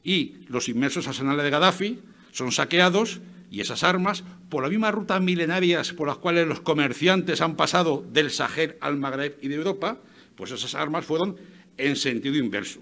y 0.03 0.45
los 0.47 0.69
inmensos 0.69 1.07
arsenales 1.07 1.43
de 1.43 1.49
Gaddafi 1.49 1.99
son 2.31 2.51
saqueados 2.51 3.19
y 3.51 3.59
esas 3.59 3.83
armas, 3.83 4.23
por 4.49 4.63
las 4.63 4.71
mismas 4.71 4.93
rutas 4.93 5.21
milenarias 5.21 5.91
por 5.91 6.07
las 6.07 6.17
cuales 6.17 6.47
los 6.47 6.61
comerciantes 6.61 7.41
han 7.41 7.57
pasado 7.57 8.03
del 8.11 8.31
Sahel 8.31 8.77
al 8.79 8.97
Magreb 8.97 9.37
y 9.41 9.49
de 9.49 9.55
Europa, 9.55 9.99
pues 10.35 10.51
esas 10.51 10.73
armas 10.73 11.05
fueron 11.05 11.35
en 11.77 11.97
sentido 11.97 12.37
inverso. 12.37 12.79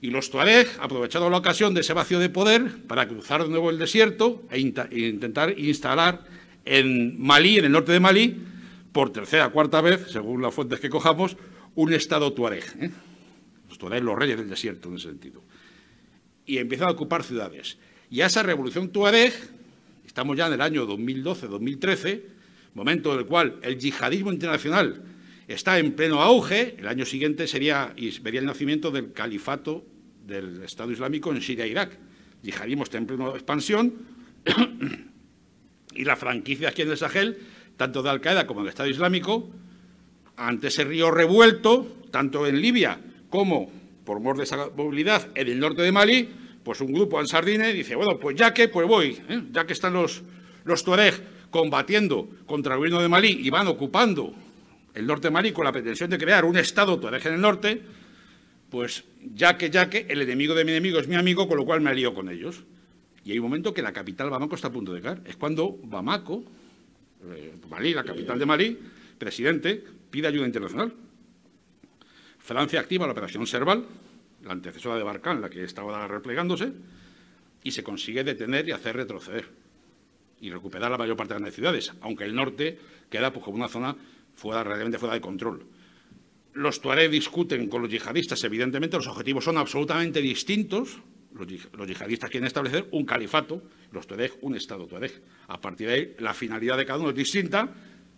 Y 0.00 0.10
los 0.10 0.30
Tuareg 0.30 0.68
aprovecharon 0.80 1.32
la 1.32 1.38
ocasión 1.38 1.74
de 1.74 1.80
ese 1.80 1.94
vacío 1.94 2.20
de 2.20 2.30
poder 2.30 2.82
para 2.86 3.08
cruzar 3.08 3.42
de 3.42 3.48
nuevo 3.48 3.70
el 3.70 3.78
desierto 3.78 4.44
e, 4.52 4.58
e 4.58 5.08
intentar 5.08 5.58
instalar 5.58 6.24
en 6.64 7.20
Malí, 7.20 7.58
en 7.58 7.64
el 7.64 7.72
norte 7.72 7.90
de 7.90 7.98
Malí, 7.98 8.40
por 8.92 9.10
tercera 9.10 9.48
o 9.48 9.52
cuarta 9.52 9.80
vez, 9.80 10.12
según 10.12 10.42
las 10.42 10.54
fuentes 10.54 10.78
que 10.78 10.88
cojamos, 10.88 11.36
un 11.74 11.92
Estado 11.92 12.32
tuareg. 12.32 12.64
¿eh? 12.80 12.90
Los 13.68 13.78
tuareg, 13.78 14.04
los 14.04 14.16
reyes 14.16 14.38
del 14.38 14.48
desierto, 14.48 14.88
en 14.90 14.96
ese 14.96 15.08
sentido. 15.08 15.42
Y 16.46 16.58
empiezan 16.58 16.88
a 16.88 16.92
ocupar 16.92 17.24
ciudades. 17.24 17.78
Y 18.10 18.20
a 18.20 18.26
esa 18.26 18.44
revolución 18.44 18.90
tuareg, 18.90 19.57
estamos 20.18 20.36
ya 20.36 20.48
en 20.48 20.54
el 20.54 20.60
año 20.62 20.84
2012-2013, 20.84 22.22
momento 22.74 23.12
en 23.12 23.20
el 23.20 23.26
cual 23.26 23.60
el 23.62 23.78
yihadismo 23.78 24.32
internacional 24.32 25.00
está 25.46 25.78
en 25.78 25.92
pleno 25.92 26.20
auge, 26.20 26.74
el 26.76 26.88
año 26.88 27.04
siguiente 27.04 27.46
sería, 27.46 27.94
y 27.96 28.18
vería 28.18 28.40
el 28.40 28.46
nacimiento 28.46 28.90
del 28.90 29.12
califato 29.12 29.86
del 30.26 30.64
Estado 30.64 30.90
Islámico 30.90 31.30
en 31.30 31.40
Siria 31.40 31.66
e 31.66 31.68
Irak. 31.68 31.92
El 32.42 32.50
yihadismo 32.50 32.82
está 32.82 32.98
en 32.98 33.06
plena 33.06 33.28
expansión 33.28 33.94
y 35.94 36.02
la 36.02 36.16
franquicia 36.16 36.70
aquí 36.70 36.82
en 36.82 36.90
el 36.90 36.96
Sahel, 36.96 37.38
tanto 37.76 38.02
de 38.02 38.10
Al-Qaeda 38.10 38.44
como 38.48 38.62
del 38.62 38.70
Estado 38.70 38.88
Islámico, 38.88 39.48
ante 40.36 40.66
ese 40.66 40.82
río 40.82 41.12
revuelto, 41.12 41.86
tanto 42.10 42.44
en 42.44 42.60
Libia 42.60 42.98
como, 43.30 43.70
por 44.04 44.18
mor 44.18 44.36
de 44.36 44.42
esa 44.42 44.68
movilidad, 44.76 45.28
en 45.36 45.46
el 45.46 45.60
norte 45.60 45.82
de 45.82 45.92
Mali, 45.92 46.28
pues 46.68 46.82
un 46.82 46.92
grupo 46.92 47.18
ansardine 47.18 47.72
dice, 47.72 47.94
bueno, 47.94 48.18
pues 48.18 48.36
ya 48.36 48.52
que, 48.52 48.68
pues 48.68 48.86
voy, 48.86 49.18
¿eh? 49.30 49.42
ya 49.52 49.64
que 49.64 49.72
están 49.72 49.94
los, 49.94 50.22
los 50.64 50.84
Tuareg 50.84 51.48
combatiendo 51.48 52.28
contra 52.44 52.74
el 52.74 52.80
gobierno 52.80 53.00
de 53.00 53.08
Malí 53.08 53.40
y 53.42 53.48
van 53.48 53.68
ocupando 53.68 54.34
el 54.92 55.06
norte 55.06 55.28
de 55.28 55.30
Malí 55.30 55.52
con 55.52 55.64
la 55.64 55.72
pretensión 55.72 56.10
de 56.10 56.18
crear 56.18 56.44
un 56.44 56.58
Estado 56.58 57.00
Tuareg 57.00 57.26
en 57.26 57.32
el 57.32 57.40
norte, 57.40 57.80
pues 58.68 59.04
ya 59.34 59.56
que, 59.56 59.70
ya 59.70 59.88
que, 59.88 60.04
el 60.10 60.20
enemigo 60.20 60.54
de 60.54 60.66
mi 60.66 60.72
enemigo 60.72 60.98
es 60.98 61.08
mi 61.08 61.14
amigo, 61.14 61.48
con 61.48 61.56
lo 61.56 61.64
cual 61.64 61.80
me 61.80 61.88
alío 61.88 62.12
con 62.12 62.28
ellos. 62.28 62.64
Y 63.24 63.32
hay 63.32 63.38
un 63.38 63.44
momento 63.44 63.72
que 63.72 63.80
la 63.80 63.94
capital 63.94 64.28
Bamako 64.28 64.56
está 64.56 64.68
a 64.68 64.72
punto 64.72 64.92
de 64.92 65.00
caer. 65.00 65.22
Es 65.24 65.38
cuando 65.38 65.74
Bamako, 65.84 66.44
eh, 67.30 67.54
Malí, 67.70 67.94
la 67.94 68.04
capital 68.04 68.38
de 68.38 68.44
Malí, 68.44 68.78
presidente, 69.16 69.82
pide 70.10 70.28
ayuda 70.28 70.44
internacional. 70.44 70.92
Francia 72.38 72.78
activa 72.78 73.06
la 73.06 73.12
operación 73.12 73.46
Serval, 73.46 73.86
la 74.44 74.52
antecesora 74.52 74.96
de 74.96 75.02
Barcán, 75.02 75.40
la 75.40 75.50
que 75.50 75.64
estaba 75.64 76.06
replegándose, 76.06 76.72
y 77.62 77.70
se 77.70 77.82
consigue 77.82 78.24
detener 78.24 78.68
y 78.68 78.72
hacer 78.72 78.96
retroceder 78.96 79.46
y 80.40 80.50
recuperar 80.50 80.90
la 80.90 80.98
mayor 80.98 81.16
parte 81.16 81.34
de 81.34 81.40
las 81.40 81.54
ciudades, 81.54 81.92
aunque 82.00 82.24
el 82.24 82.34
norte 82.34 82.78
queda 83.10 83.32
pues, 83.32 83.44
como 83.44 83.56
una 83.56 83.68
zona 83.68 83.96
fuera, 84.34 84.62
realmente 84.62 84.98
fuera 84.98 85.14
de 85.14 85.20
control. 85.20 85.66
Los 86.54 86.80
tuareg 86.80 87.10
discuten 87.10 87.68
con 87.68 87.82
los 87.82 87.90
yihadistas, 87.90 88.42
evidentemente 88.44 88.96
los 88.96 89.06
objetivos 89.08 89.44
son 89.44 89.58
absolutamente 89.58 90.20
distintos, 90.20 90.98
los, 91.34 91.46
yihadistas 91.86 92.30
quieren 92.30 92.46
establecer 92.46 92.88
un 92.92 93.04
califato, 93.04 93.62
los 93.92 94.06
Tuareg 94.06 94.32
un 94.42 94.56
Estado 94.56 94.86
Tuareg. 94.86 95.12
A 95.48 95.60
partir 95.60 95.88
de 95.88 95.94
ahí, 95.94 96.14
la 96.18 96.34
finalidad 96.34 96.76
de 96.76 96.86
cada 96.86 96.98
uno 96.98 97.10
es 97.10 97.14
distinta. 97.14 97.68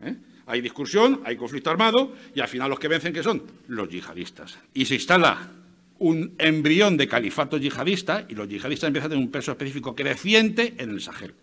¿eh? 0.02 0.16
Hay 0.46 0.60
discusión, 0.60 1.20
hay 1.24 1.36
conflicto 1.36 1.70
armado 1.70 2.14
y 2.34 2.40
al 2.40 2.48
final 2.48 2.70
los 2.70 2.78
que 2.78 2.88
vencen, 2.88 3.12
que 3.12 3.22
son? 3.22 3.42
Los 3.68 3.88
yihadistas. 3.88 4.58
Y 4.72 4.86
se 4.86 4.94
instala 4.94 5.59
un 6.00 6.34
embrión 6.38 6.96
de 6.96 7.06
califato 7.06 7.56
yihadista 7.56 8.26
y 8.28 8.34
los 8.34 8.48
yihadistas 8.48 8.88
empiezan 8.88 9.06
a 9.06 9.10
tener 9.10 9.24
un 9.24 9.30
peso 9.30 9.52
específico 9.52 9.94
creciente 9.94 10.74
en 10.78 10.90
el 10.90 11.00
Sahel. 11.00 11.34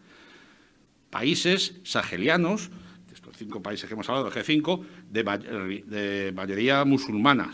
Países 1.10 1.76
sahelianos, 1.84 2.70
estos 3.14 3.38
cinco 3.38 3.62
países 3.62 3.88
que 3.88 3.94
hemos 3.94 4.10
hablado, 4.10 4.30
G5, 4.30 4.84
de, 5.10 5.84
de 5.88 6.32
mayoría 6.34 6.84
musulmana. 6.84 7.54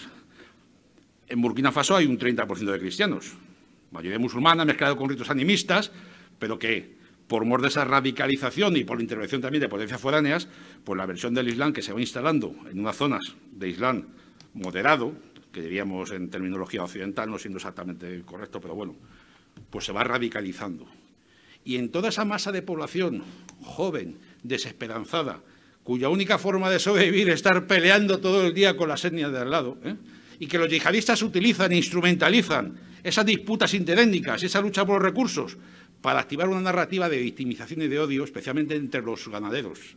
En 1.27 1.41
Burkina 1.41 1.71
Faso 1.71 1.95
hay 1.95 2.07
un 2.07 2.17
30% 2.17 2.71
de 2.71 2.79
cristianos 2.79 3.33
mayoría 3.93 4.19
musulmana, 4.19 4.65
mezclado 4.65 4.97
con 4.97 5.07
ritos 5.07 5.29
animistas, 5.29 5.91
pero 6.39 6.59
que 6.59 6.97
por 7.27 7.45
mor 7.45 7.61
de 7.61 7.69
esa 7.69 7.85
radicalización 7.85 8.75
y 8.75 8.83
por 8.83 8.97
la 8.97 9.03
intervención 9.03 9.39
también 9.39 9.61
de 9.61 9.69
potencias 9.69 10.01
foráneas, 10.01 10.47
pues 10.83 10.97
la 10.97 11.05
versión 11.05 11.33
del 11.33 11.47
Islam 11.47 11.71
que 11.71 11.81
se 11.81 11.93
va 11.93 12.01
instalando 12.01 12.53
en 12.69 12.79
unas 12.79 12.97
zonas 12.97 13.21
de 13.51 13.69
Islam 13.69 14.07
moderado, 14.53 15.13
que 15.53 15.61
diríamos 15.61 16.11
en 16.11 16.29
terminología 16.29 16.83
occidental, 16.83 17.29
no 17.29 17.37
siendo 17.37 17.57
exactamente 17.57 18.23
correcto, 18.25 18.59
pero 18.59 18.75
bueno, 18.75 18.95
pues 19.69 19.85
se 19.85 19.93
va 19.93 20.03
radicalizando. 20.03 20.85
Y 21.63 21.77
en 21.77 21.89
toda 21.89 22.09
esa 22.09 22.25
masa 22.25 22.51
de 22.51 22.63
población 22.63 23.23
joven, 23.61 24.17
desesperanzada, 24.41 25.39
cuya 25.83 26.09
única 26.09 26.37
forma 26.37 26.69
de 26.69 26.79
sobrevivir 26.79 27.29
es 27.29 27.35
estar 27.35 27.67
peleando 27.67 28.19
todo 28.19 28.45
el 28.45 28.53
día 28.53 28.75
con 28.75 28.89
las 28.89 29.05
etnias 29.05 29.31
de 29.31 29.39
al 29.39 29.51
lado, 29.51 29.77
¿eh? 29.83 29.95
y 30.39 30.47
que 30.47 30.57
los 30.57 30.67
yihadistas 30.67 31.21
utilizan 31.21 31.71
e 31.71 31.77
instrumentalizan 31.77 32.75
esas 33.03 33.25
disputas 33.25 33.73
interétnicas, 33.73 34.43
esa 34.43 34.59
lucha 34.59 34.85
por 34.85 34.95
los 34.95 35.03
recursos, 35.03 35.57
para 36.01 36.19
activar 36.19 36.49
una 36.49 36.61
narrativa 36.61 37.07
de 37.07 37.19
victimización 37.19 37.83
y 37.83 37.87
de 37.87 37.99
odio, 37.99 38.23
especialmente 38.23 38.75
entre 38.75 39.01
los 39.01 39.27
ganaderos. 39.27 39.95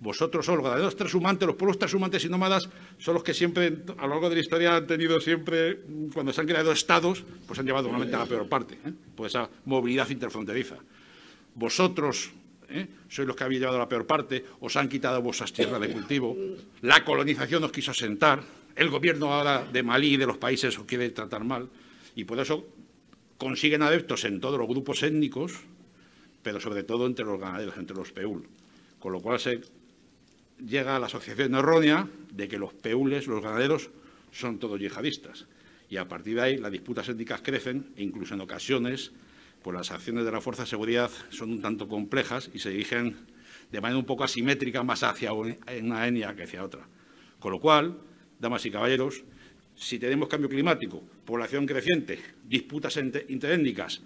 Vosotros 0.00 0.46
sois 0.46 0.56
los 0.56 0.64
ganaderos 0.64 0.94
transhumantes, 0.94 1.46
los 1.46 1.56
pueblos 1.56 1.78
transhumantes 1.78 2.24
y 2.24 2.28
nómadas 2.28 2.68
son 2.98 3.14
los 3.14 3.24
que 3.24 3.34
siempre, 3.34 3.82
a 3.98 4.02
lo 4.06 4.14
largo 4.14 4.28
de 4.30 4.36
la 4.36 4.40
historia, 4.40 4.76
han 4.76 4.86
tenido 4.86 5.20
siempre, 5.20 5.80
cuando 6.14 6.32
se 6.32 6.40
han 6.40 6.46
creado 6.46 6.70
estados, 6.70 7.24
pues 7.46 7.58
han 7.58 7.66
llevado 7.66 7.88
normalmente 7.88 8.14
a 8.14 8.20
la 8.20 8.26
peor 8.26 8.48
parte, 8.48 8.74
¿eh? 8.74 8.92
por 9.16 9.26
esa 9.26 9.50
movilidad 9.64 10.08
interfronteriza. 10.08 10.76
Vosotros 11.54 12.30
¿eh? 12.68 12.86
sois 13.08 13.26
los 13.26 13.34
que 13.34 13.42
habéis 13.42 13.60
llevado 13.60 13.78
la 13.78 13.88
peor 13.88 14.06
parte, 14.06 14.44
os 14.60 14.76
han 14.76 14.88
quitado 14.88 15.20
vuestras 15.20 15.52
tierras 15.52 15.80
de 15.80 15.90
cultivo, 15.90 16.36
la 16.82 17.04
colonización 17.04 17.64
os 17.64 17.72
quiso 17.72 17.92
sentar, 17.92 18.42
el 18.76 18.90
gobierno 18.90 19.34
ahora 19.34 19.66
de 19.66 19.82
Malí 19.82 20.14
y 20.14 20.16
de 20.16 20.26
los 20.26 20.38
países 20.38 20.78
os 20.78 20.84
quiere 20.84 21.10
tratar 21.10 21.42
mal. 21.42 21.68
Y 22.14 22.22
por 22.22 22.38
eso 22.38 22.64
consiguen 23.36 23.82
adeptos 23.82 24.24
en 24.24 24.40
todos 24.40 24.58
los 24.58 24.68
grupos 24.68 25.02
étnicos, 25.02 25.58
pero 26.44 26.60
sobre 26.60 26.84
todo 26.84 27.06
entre 27.06 27.24
los 27.24 27.40
ganaderos, 27.40 27.76
entre 27.76 27.96
los 27.96 28.12
PEUL. 28.12 28.46
Con 29.00 29.12
lo 29.12 29.20
cual 29.20 29.40
se 29.40 29.60
llega 30.64 30.96
a 30.96 30.98
la 30.98 31.06
asociación 31.06 31.54
errónea 31.54 32.08
de 32.32 32.48
que 32.48 32.58
los 32.58 32.74
PEULes, 32.74 33.26
los 33.26 33.42
ganaderos, 33.42 33.90
son 34.32 34.58
todos 34.58 34.78
yihadistas. 34.80 35.46
Y 35.90 35.96
a 35.96 36.06
partir 36.06 36.36
de 36.36 36.42
ahí 36.42 36.56
las 36.58 36.72
disputas 36.72 37.08
étnicas 37.08 37.40
crecen 37.42 37.92
e 37.96 38.02
incluso 38.02 38.34
en 38.34 38.40
ocasiones 38.40 39.12
pues 39.62 39.76
las 39.76 39.90
acciones 39.90 40.24
de 40.24 40.32
la 40.32 40.40
Fuerza 40.40 40.62
de 40.62 40.68
Seguridad 40.68 41.10
son 41.30 41.50
un 41.50 41.60
tanto 41.60 41.88
complejas 41.88 42.50
y 42.54 42.58
se 42.60 42.70
dirigen 42.70 43.16
de 43.72 43.80
manera 43.80 43.98
un 43.98 44.04
poco 44.04 44.24
asimétrica 44.24 44.82
más 44.82 45.02
hacia 45.02 45.32
una 45.32 46.06
etnia 46.06 46.34
que 46.34 46.44
hacia 46.44 46.64
otra. 46.64 46.86
Con 47.38 47.52
lo 47.52 47.60
cual, 47.60 47.98
damas 48.38 48.64
y 48.66 48.70
caballeros, 48.70 49.24
si 49.74 49.98
tenemos 49.98 50.28
cambio 50.28 50.48
climático, 50.48 51.02
población 51.24 51.66
creciente, 51.66 52.20
disputas 52.44 52.96
interétnicas, 52.96 54.00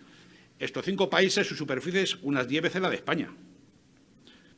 estos 0.59 0.85
cinco 0.85 1.09
países, 1.09 1.47
su 1.47 1.55
superficie 1.55 2.03
es 2.03 2.17
unas 2.23 2.47
diez 2.47 2.63
veces 2.63 2.83
la 2.83 2.91
de 2.91 2.97
España. 2.97 3.31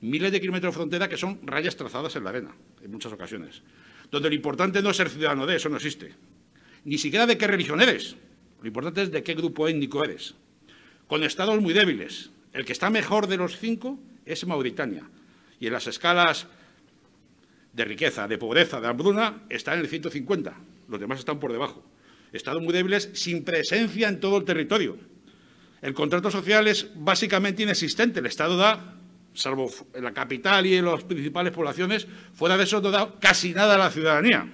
Miles 0.04 0.32
de 0.32 0.40
kilómetros 0.40 0.74
de 0.74 0.76
frontera 0.76 1.08
que 1.08 1.16
son 1.16 1.40
rayas 1.46 1.76
trazadas 1.76 2.14
en 2.14 2.24
la 2.24 2.30
arena, 2.30 2.54
en 2.82 2.90
muchas 2.90 3.10
ocasiones. 3.10 3.62
Donde 4.10 4.28
lo 4.28 4.34
importante 4.34 4.82
no 4.82 4.90
es 4.90 4.98
ser 4.98 5.08
ciudadano 5.08 5.46
de, 5.46 5.56
eso 5.56 5.70
no 5.70 5.76
existe. 5.76 6.12
Ni 6.84 6.98
siquiera 6.98 7.24
de 7.26 7.38
qué 7.38 7.46
religión 7.46 7.80
eres. 7.80 8.14
Lo 8.60 8.66
importante 8.66 9.00
es 9.00 9.10
de 9.10 9.22
qué 9.22 9.32
grupo 9.32 9.66
étnico 9.66 10.04
eres. 10.04 10.34
Con 11.06 11.24
estados 11.24 11.58
muy 11.58 11.72
débiles. 11.72 12.28
El 12.52 12.66
que 12.66 12.72
está 12.74 12.90
mejor 12.90 13.28
de 13.28 13.38
los 13.38 13.58
cinco 13.58 13.98
es 14.26 14.46
Mauritania. 14.46 15.08
Y 15.58 15.68
en 15.68 15.72
las 15.72 15.86
escalas 15.86 16.48
de 17.72 17.84
riqueza, 17.86 18.28
de 18.28 18.36
pobreza, 18.36 18.82
de 18.82 18.88
hambruna, 18.88 19.44
está 19.48 19.72
en 19.72 19.80
el 19.80 19.88
150. 19.88 20.54
Los 20.86 21.00
demás 21.00 21.20
están 21.20 21.40
por 21.40 21.50
debajo. 21.50 21.82
Estados 22.30 22.62
muy 22.62 22.74
débiles 22.74 23.08
sin 23.14 23.42
presencia 23.42 24.08
en 24.08 24.20
todo 24.20 24.36
el 24.36 24.44
territorio. 24.44 24.98
El 25.80 25.94
contrato 25.94 26.30
social 26.30 26.68
es 26.68 26.90
básicamente 26.94 27.62
inexistente. 27.62 28.20
El 28.20 28.26
Estado 28.26 28.58
da, 28.58 28.93
salvo 29.34 29.70
en 29.92 30.04
la 30.04 30.12
capital 30.12 30.64
y 30.66 30.76
en 30.76 30.84
las 30.84 31.04
principales 31.04 31.52
poblaciones, 31.52 32.06
fuera 32.32 32.56
de 32.56 32.64
eso 32.64 32.80
no 32.80 32.90
da 32.90 33.14
casi 33.20 33.52
nada 33.52 33.74
a 33.74 33.78
la 33.78 33.90
ciudadanía. 33.90 34.48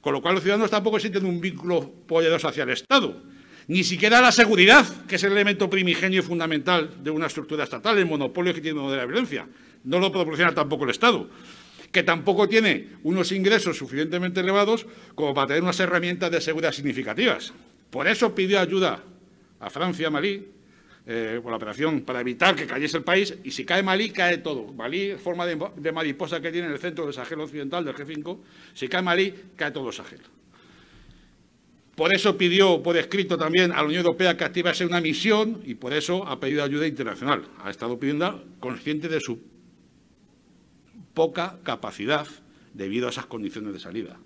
Con 0.00 0.12
lo 0.12 0.22
cual 0.22 0.34
los 0.34 0.42
ciudadanos 0.42 0.70
tampoco 0.70 1.00
sienten 1.00 1.24
un 1.24 1.40
vínculo 1.40 1.90
poderoso 2.06 2.48
hacia 2.48 2.64
el 2.64 2.70
Estado. 2.70 3.22
Ni 3.68 3.84
siquiera 3.84 4.20
la 4.20 4.32
seguridad, 4.32 4.84
que 5.06 5.16
es 5.16 5.24
el 5.24 5.32
elemento 5.32 5.70
primigenio 5.70 6.20
y 6.20 6.22
fundamental 6.22 7.02
de 7.02 7.10
una 7.10 7.26
estructura 7.26 7.64
estatal, 7.64 7.98
el 7.98 8.06
monopolio 8.06 8.52
que 8.52 8.60
tiene 8.60 8.90
de 8.90 8.96
la 8.96 9.06
violencia. 9.06 9.46
No 9.84 9.98
lo 9.98 10.12
proporciona 10.12 10.52
tampoco 10.54 10.84
el 10.84 10.90
Estado 10.90 11.28
que 11.92 12.02
tampoco 12.02 12.48
tiene 12.48 12.88
unos 13.04 13.30
ingresos 13.32 13.76
suficientemente 13.76 14.40
elevados 14.40 14.86
como 15.14 15.34
para 15.34 15.48
tener 15.48 15.62
unas 15.62 15.78
herramientas 15.78 16.30
de 16.30 16.40
seguridad 16.40 16.72
significativas. 16.72 17.52
Por 17.90 18.08
eso 18.08 18.34
pidió 18.34 18.58
ayuda 18.58 19.04
a 19.60 19.70
Francia, 19.70 20.08
Malí, 20.08 20.48
eh, 21.04 21.40
la 21.44 21.56
operación 21.56 22.02
para 22.02 22.20
evitar 22.20 22.54
que 22.54 22.66
cayese 22.66 22.98
el 22.98 23.02
país, 23.02 23.34
y 23.42 23.50
si 23.50 23.64
cae 23.64 23.82
Malí, 23.82 24.10
cae 24.10 24.38
todo. 24.38 24.72
Malí, 24.72 25.14
forma 25.14 25.46
de, 25.46 25.92
mariposa 25.92 26.40
que 26.40 26.52
tiene 26.52 26.68
en 26.68 26.74
el 26.74 26.78
centro 26.78 27.04
del 27.04 27.14
Sahel 27.14 27.40
occidental, 27.40 27.84
del 27.84 27.94
G5, 27.94 28.38
si 28.74 28.88
cae 28.88 29.02
Malí, 29.02 29.34
cae 29.56 29.72
todo 29.72 29.88
el 29.88 29.94
Sahel. 29.94 30.20
Por 31.96 32.14
eso 32.14 32.38
pidió 32.38 32.82
por 32.82 32.96
escrito 32.96 33.36
también 33.36 33.72
a 33.72 33.76
la 33.76 33.84
Unión 33.84 34.04
Europea 34.04 34.36
que 34.36 34.44
activase 34.44 34.86
una 34.86 35.00
misión 35.00 35.60
y 35.64 35.74
por 35.74 35.92
eso 35.92 36.26
ha 36.26 36.40
pedido 36.40 36.64
ayuda 36.64 36.86
internacional. 36.86 37.44
Ha 37.62 37.70
estado 37.70 37.98
pidiendo 37.98 38.44
consciente 38.60 39.08
de 39.08 39.20
su 39.20 39.40
poca 41.12 41.58
capacidad 41.64 42.26
debido 42.72 43.08
a 43.08 43.10
esas 43.10 43.26
condiciones 43.26 43.74
de 43.74 43.80
salida. 43.80 44.18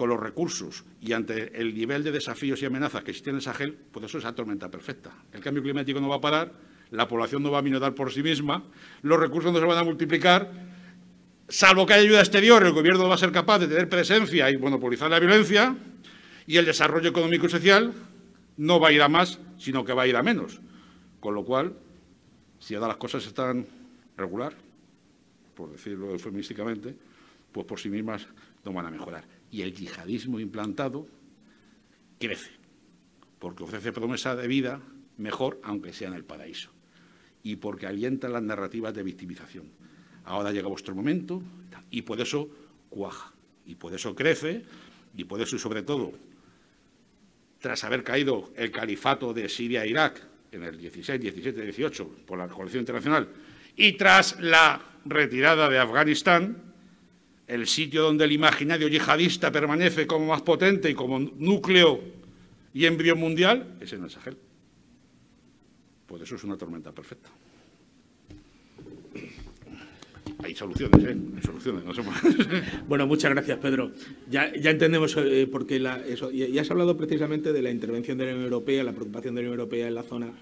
Con 0.00 0.08
los 0.08 0.18
recursos 0.18 0.82
y 1.02 1.12
ante 1.12 1.60
el 1.60 1.74
nivel 1.74 2.02
de 2.02 2.10
desafíos 2.10 2.62
y 2.62 2.64
amenazas 2.64 3.04
que 3.04 3.10
existen 3.10 3.32
en 3.32 3.36
el 3.36 3.42
Sahel, 3.42 3.76
pues 3.92 4.06
eso 4.06 4.16
es 4.16 4.24
la 4.24 4.34
tormenta 4.34 4.70
perfecta. 4.70 5.10
El 5.30 5.42
cambio 5.42 5.62
climático 5.62 6.00
no 6.00 6.08
va 6.08 6.16
a 6.16 6.20
parar, 6.22 6.54
la 6.90 7.06
población 7.06 7.42
no 7.42 7.50
va 7.50 7.58
a 7.58 7.62
minorar 7.62 7.94
por 7.94 8.10
sí 8.10 8.22
misma, 8.22 8.64
los 9.02 9.20
recursos 9.20 9.52
no 9.52 9.58
se 9.58 9.66
van 9.66 9.76
a 9.76 9.84
multiplicar, 9.84 10.52
salvo 11.50 11.84
que 11.84 11.92
haya 11.92 12.04
ayuda 12.04 12.20
exterior, 12.20 12.64
el 12.64 12.72
Gobierno 12.72 13.02
no 13.02 13.10
va 13.10 13.16
a 13.16 13.18
ser 13.18 13.30
capaz 13.30 13.58
de 13.58 13.68
tener 13.68 13.90
presencia 13.90 14.50
y 14.50 14.56
monopolizar 14.56 15.10
la 15.10 15.20
violencia, 15.20 15.76
y 16.46 16.56
el 16.56 16.64
desarrollo 16.64 17.10
económico 17.10 17.44
y 17.44 17.50
social 17.50 17.92
no 18.56 18.80
va 18.80 18.88
a 18.88 18.92
ir 18.92 19.02
a 19.02 19.08
más, 19.10 19.38
sino 19.58 19.84
que 19.84 19.92
va 19.92 20.04
a 20.04 20.06
ir 20.06 20.16
a 20.16 20.22
menos. 20.22 20.62
Con 21.20 21.34
lo 21.34 21.44
cual, 21.44 21.74
si 22.58 22.74
ahora 22.74 22.88
las 22.88 22.96
cosas 22.96 23.26
están 23.26 23.66
regular, 24.16 24.54
por 25.54 25.70
decirlo 25.70 26.10
eufemísticamente, 26.12 26.96
pues 27.52 27.66
por 27.66 27.78
sí 27.78 27.90
mismas 27.90 28.26
no 28.64 28.72
van 28.72 28.86
a 28.86 28.90
mejorar. 28.90 29.39
Y 29.50 29.62
el 29.62 29.74
yihadismo 29.74 30.38
implantado 30.40 31.08
crece, 32.18 32.50
porque 33.38 33.64
ofrece 33.64 33.92
promesa 33.92 34.36
de 34.36 34.46
vida 34.46 34.80
mejor, 35.16 35.60
aunque 35.62 35.92
sea 35.92 36.08
en 36.08 36.14
el 36.14 36.24
paraíso, 36.24 36.70
y 37.42 37.56
porque 37.56 37.86
alienta 37.86 38.28
las 38.28 38.42
narrativas 38.42 38.94
de 38.94 39.02
victimización. 39.02 39.70
Ahora 40.24 40.52
llega 40.52 40.68
vuestro 40.68 40.94
momento, 40.94 41.42
y 41.90 42.02
por 42.02 42.20
eso 42.20 42.48
cuaja, 42.88 43.32
y 43.66 43.74
por 43.74 43.94
eso 43.94 44.14
crece, 44.14 44.64
y 45.16 45.24
por 45.24 45.40
eso, 45.40 45.58
sobre 45.58 45.82
todo, 45.82 46.12
tras 47.58 47.84
haber 47.84 48.02
caído 48.02 48.52
el 48.56 48.70
califato 48.70 49.34
de 49.34 49.48
Siria 49.48 49.84
e 49.84 49.90
Irak 49.90 50.22
en 50.52 50.62
el 50.62 50.78
16, 50.78 51.20
17, 51.20 51.62
18 51.62 52.08
por 52.26 52.38
la 52.38 52.48
coalición 52.48 52.82
internacional, 52.82 53.28
y 53.76 53.92
tras 53.92 54.40
la 54.40 54.80
retirada 55.04 55.68
de 55.68 55.78
Afganistán, 55.78 56.69
el 57.50 57.66
sitio 57.66 58.02
donde 58.02 58.24
el 58.24 58.32
imaginario 58.32 58.86
yihadista 58.86 59.50
permanece 59.50 60.06
como 60.06 60.26
más 60.26 60.42
potente 60.42 60.88
y 60.88 60.94
como 60.94 61.18
núcleo 61.18 62.00
y 62.72 62.86
embrión 62.86 63.18
mundial 63.18 63.76
es 63.80 63.92
en 63.92 64.04
el 64.04 64.10
Sahel. 64.10 64.36
Pues 66.06 66.22
eso 66.22 66.36
es 66.36 66.44
una 66.44 66.56
tormenta 66.56 66.92
perfecta. 66.92 67.28
Hay 70.44 70.54
soluciones, 70.54 71.04
¿eh? 71.04 71.16
Hay 71.36 71.42
soluciones, 71.42 71.84
no 71.84 71.92
somos... 71.92 72.14
Bueno, 72.88 73.06
muchas 73.08 73.32
gracias, 73.32 73.58
Pedro. 73.58 73.90
Ya, 74.30 74.54
ya 74.54 74.70
entendemos 74.70 75.16
eh, 75.18 75.48
la, 75.80 75.98
eso, 76.06 76.30
ya, 76.30 76.46
ya 76.46 76.62
has 76.62 76.70
hablado 76.70 76.96
precisamente 76.96 77.52
de 77.52 77.62
la 77.62 77.70
intervención 77.70 78.16
de 78.16 78.26
la 78.26 78.30
Unión 78.30 78.44
Europea, 78.44 78.84
la 78.84 78.92
preocupación 78.92 79.34
de 79.34 79.42
la 79.42 79.48
Unión 79.48 79.60
Europea 79.60 79.88
en 79.88 79.94
la 79.96 80.02
zona 80.04 80.32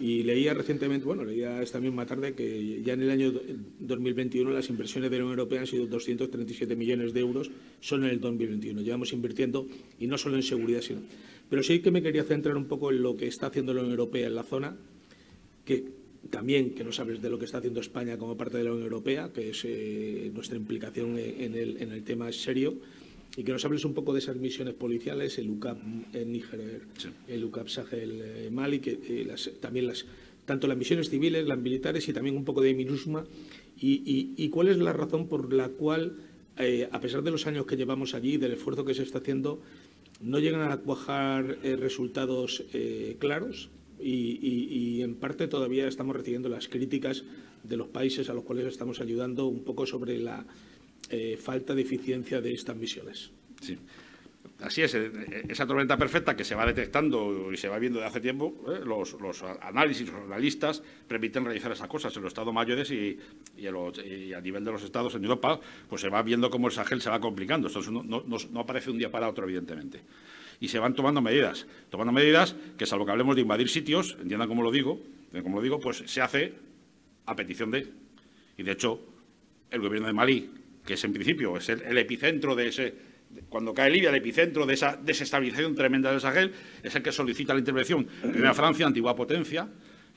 y 0.00 0.22
leía 0.22 0.54
recientemente, 0.54 1.04
bueno, 1.04 1.24
leía 1.26 1.60
esta 1.60 1.78
misma 1.78 2.06
tarde 2.06 2.32
que 2.32 2.82
ya 2.82 2.94
en 2.94 3.02
el 3.02 3.10
año 3.10 3.32
2021 3.80 4.50
las 4.50 4.70
inversiones 4.70 5.10
de 5.10 5.18
la 5.18 5.24
Unión 5.24 5.38
Europea 5.38 5.60
han 5.60 5.66
sido 5.66 5.86
237 5.86 6.74
millones 6.74 7.12
de 7.12 7.20
euros, 7.20 7.50
son 7.80 8.04
en 8.04 8.10
el 8.10 8.18
2021. 8.18 8.80
Llevamos 8.80 9.12
invirtiendo 9.12 9.66
y 9.98 10.06
no 10.06 10.16
solo 10.16 10.36
en 10.36 10.42
seguridad, 10.42 10.80
sino. 10.80 11.00
Pero 11.50 11.62
sí 11.62 11.80
que 11.80 11.90
me 11.90 12.02
quería 12.02 12.24
centrar 12.24 12.56
un 12.56 12.64
poco 12.64 12.90
en 12.90 13.02
lo 13.02 13.14
que 13.14 13.26
está 13.26 13.48
haciendo 13.48 13.74
la 13.74 13.80
Unión 13.80 13.92
Europea 13.92 14.26
en 14.26 14.34
la 14.34 14.42
zona, 14.42 14.74
que 15.66 15.84
también 16.30 16.70
que 16.70 16.82
no 16.82 16.92
sabes 16.92 17.20
de 17.20 17.28
lo 17.28 17.38
que 17.38 17.44
está 17.44 17.58
haciendo 17.58 17.80
España 17.80 18.16
como 18.16 18.38
parte 18.38 18.56
de 18.56 18.64
la 18.64 18.70
Unión 18.70 18.84
Europea, 18.84 19.30
que 19.34 19.50
es 19.50 19.62
eh, 19.66 20.30
nuestra 20.32 20.56
implicación 20.56 21.18
en 21.18 21.54
el, 21.54 21.76
en 21.76 21.92
el 21.92 22.04
tema 22.04 22.32
serio 22.32 22.78
y 23.36 23.44
que 23.44 23.52
nos 23.52 23.64
hables 23.64 23.84
un 23.84 23.94
poco 23.94 24.12
de 24.12 24.18
esas 24.18 24.36
misiones 24.36 24.74
policiales, 24.74 25.38
el 25.38 25.50
UCAP 25.50 25.78
en 26.14 26.32
Níger, 26.32 26.82
el 27.28 27.44
UCAP 27.44 27.68
Sahel 27.68 28.20
eh, 28.22 28.50
Mali, 28.50 28.80
que 28.80 28.98
eh, 29.02 29.34
también 29.60 29.86
las 29.86 30.04
tanto 30.44 30.66
las 30.66 30.76
misiones 30.76 31.10
civiles, 31.10 31.46
las 31.46 31.58
militares 31.58 32.08
y 32.08 32.12
también 32.12 32.36
un 32.36 32.44
poco 32.44 32.60
de 32.60 32.74
MINUSMA. 32.74 33.24
Y, 33.82 34.48
cuál 34.48 34.68
es 34.68 34.78
la 34.78 34.92
razón 34.92 35.28
por 35.28 35.52
la 35.52 35.68
cual, 35.68 36.16
eh, 36.58 36.88
a 36.90 37.00
pesar 37.00 37.22
de 37.22 37.30
los 37.30 37.46
años 37.46 37.66
que 37.66 37.76
llevamos 37.76 38.14
allí, 38.14 38.36
del 38.36 38.52
esfuerzo 38.52 38.84
que 38.84 38.94
se 38.94 39.04
está 39.04 39.18
haciendo, 39.18 39.62
no 40.20 40.40
llegan 40.40 40.70
a 40.70 40.76
cuajar 40.78 41.58
resultados 41.62 42.64
claros 43.18 43.70
y, 43.98 44.38
y, 44.42 45.02
en 45.02 45.14
parte 45.14 45.46
todavía 45.46 45.86
estamos 45.86 46.16
recibiendo 46.16 46.48
las 46.48 46.68
críticas 46.68 47.24
de 47.62 47.76
los 47.76 47.88
países 47.88 48.28
a 48.28 48.34
los 48.34 48.44
cuales 48.44 48.66
estamos 48.66 49.00
ayudando 49.00 49.46
un 49.46 49.62
poco 49.62 49.86
sobre 49.86 50.18
la 50.18 50.44
eh, 51.10 51.36
falta 51.36 51.74
de 51.74 51.82
eficiencia 51.82 52.40
de 52.40 52.54
estas 52.54 52.76
misiones. 52.76 53.30
Sí. 53.60 53.78
Así 54.62 54.82
es, 54.82 54.94
eh, 54.94 55.10
esa 55.48 55.66
tormenta 55.66 55.96
perfecta 55.96 56.36
que 56.36 56.44
se 56.44 56.54
va 56.54 56.66
detectando 56.66 57.50
y 57.50 57.56
se 57.56 57.68
va 57.68 57.78
viendo 57.78 57.98
de 57.98 58.06
hace 58.06 58.20
tiempo, 58.20 58.54
eh, 58.68 58.80
los, 58.84 59.16
análisis, 59.62 60.10
los 60.12 60.22
analistas 60.24 60.82
permiten 61.08 61.44
realizar 61.44 61.72
esas 61.72 61.88
cosas 61.88 62.14
en 62.16 62.22
los 62.22 62.30
estados 62.30 62.52
mayores 62.52 62.90
y, 62.90 63.18
a 63.66 64.40
nivel 64.40 64.64
de 64.64 64.72
los 64.72 64.82
estados 64.82 65.14
en 65.14 65.24
Europa, 65.24 65.58
pues 65.88 66.02
se 66.02 66.08
va 66.08 66.22
viendo 66.22 66.50
cómo 66.50 66.68
el 66.68 66.74
Sahel 66.74 67.00
se 67.00 67.08
va 67.08 67.20
complicando. 67.20 67.68
Esto 67.68 67.80
no, 67.90 68.60
aparece 68.60 68.90
un 68.90 68.98
día 68.98 69.10
para 69.10 69.28
otro, 69.28 69.44
evidentemente. 69.44 70.02
Y 70.60 70.68
se 70.68 70.78
van 70.78 70.94
tomando 70.94 71.22
medidas, 71.22 71.66
tomando 71.88 72.12
medidas 72.12 72.54
que, 72.76 72.84
salvo 72.84 73.06
que 73.06 73.12
hablemos 73.12 73.36
de 73.36 73.42
invadir 73.42 73.68
sitios, 73.70 74.18
entiendan 74.20 74.48
cómo 74.48 74.62
lo 74.62 74.70
digo, 74.70 75.00
como 75.42 75.56
lo 75.56 75.62
digo, 75.62 75.80
pues 75.80 76.02
se 76.06 76.20
hace 76.20 76.52
a 77.24 77.34
petición 77.34 77.70
de. 77.70 77.88
Y 78.58 78.62
de 78.62 78.72
hecho, 78.72 79.00
el 79.70 79.80
gobierno 79.80 80.08
de 80.08 80.12
Malí 80.12 80.50
que 80.84 80.94
es 80.94 81.04
en 81.04 81.12
principio 81.12 81.56
es 81.56 81.68
el, 81.68 81.96
epicentro 81.98 82.54
de 82.54 82.68
ese, 82.68 82.94
cuando 83.48 83.74
cae 83.74 83.90
Libia, 83.90 84.10
el 84.10 84.16
epicentro 84.16 84.66
de 84.66 84.74
esa 84.74 84.96
desestabilización 84.96 85.74
tremenda 85.74 86.10
del 86.10 86.20
Sahel, 86.20 86.52
es 86.82 86.94
el 86.94 87.02
que 87.02 87.12
solicita 87.12 87.52
la 87.52 87.60
intervención. 87.60 88.06
Primero 88.20 88.54
Francia, 88.54 88.86
antigua 88.86 89.14
potencia, 89.14 89.68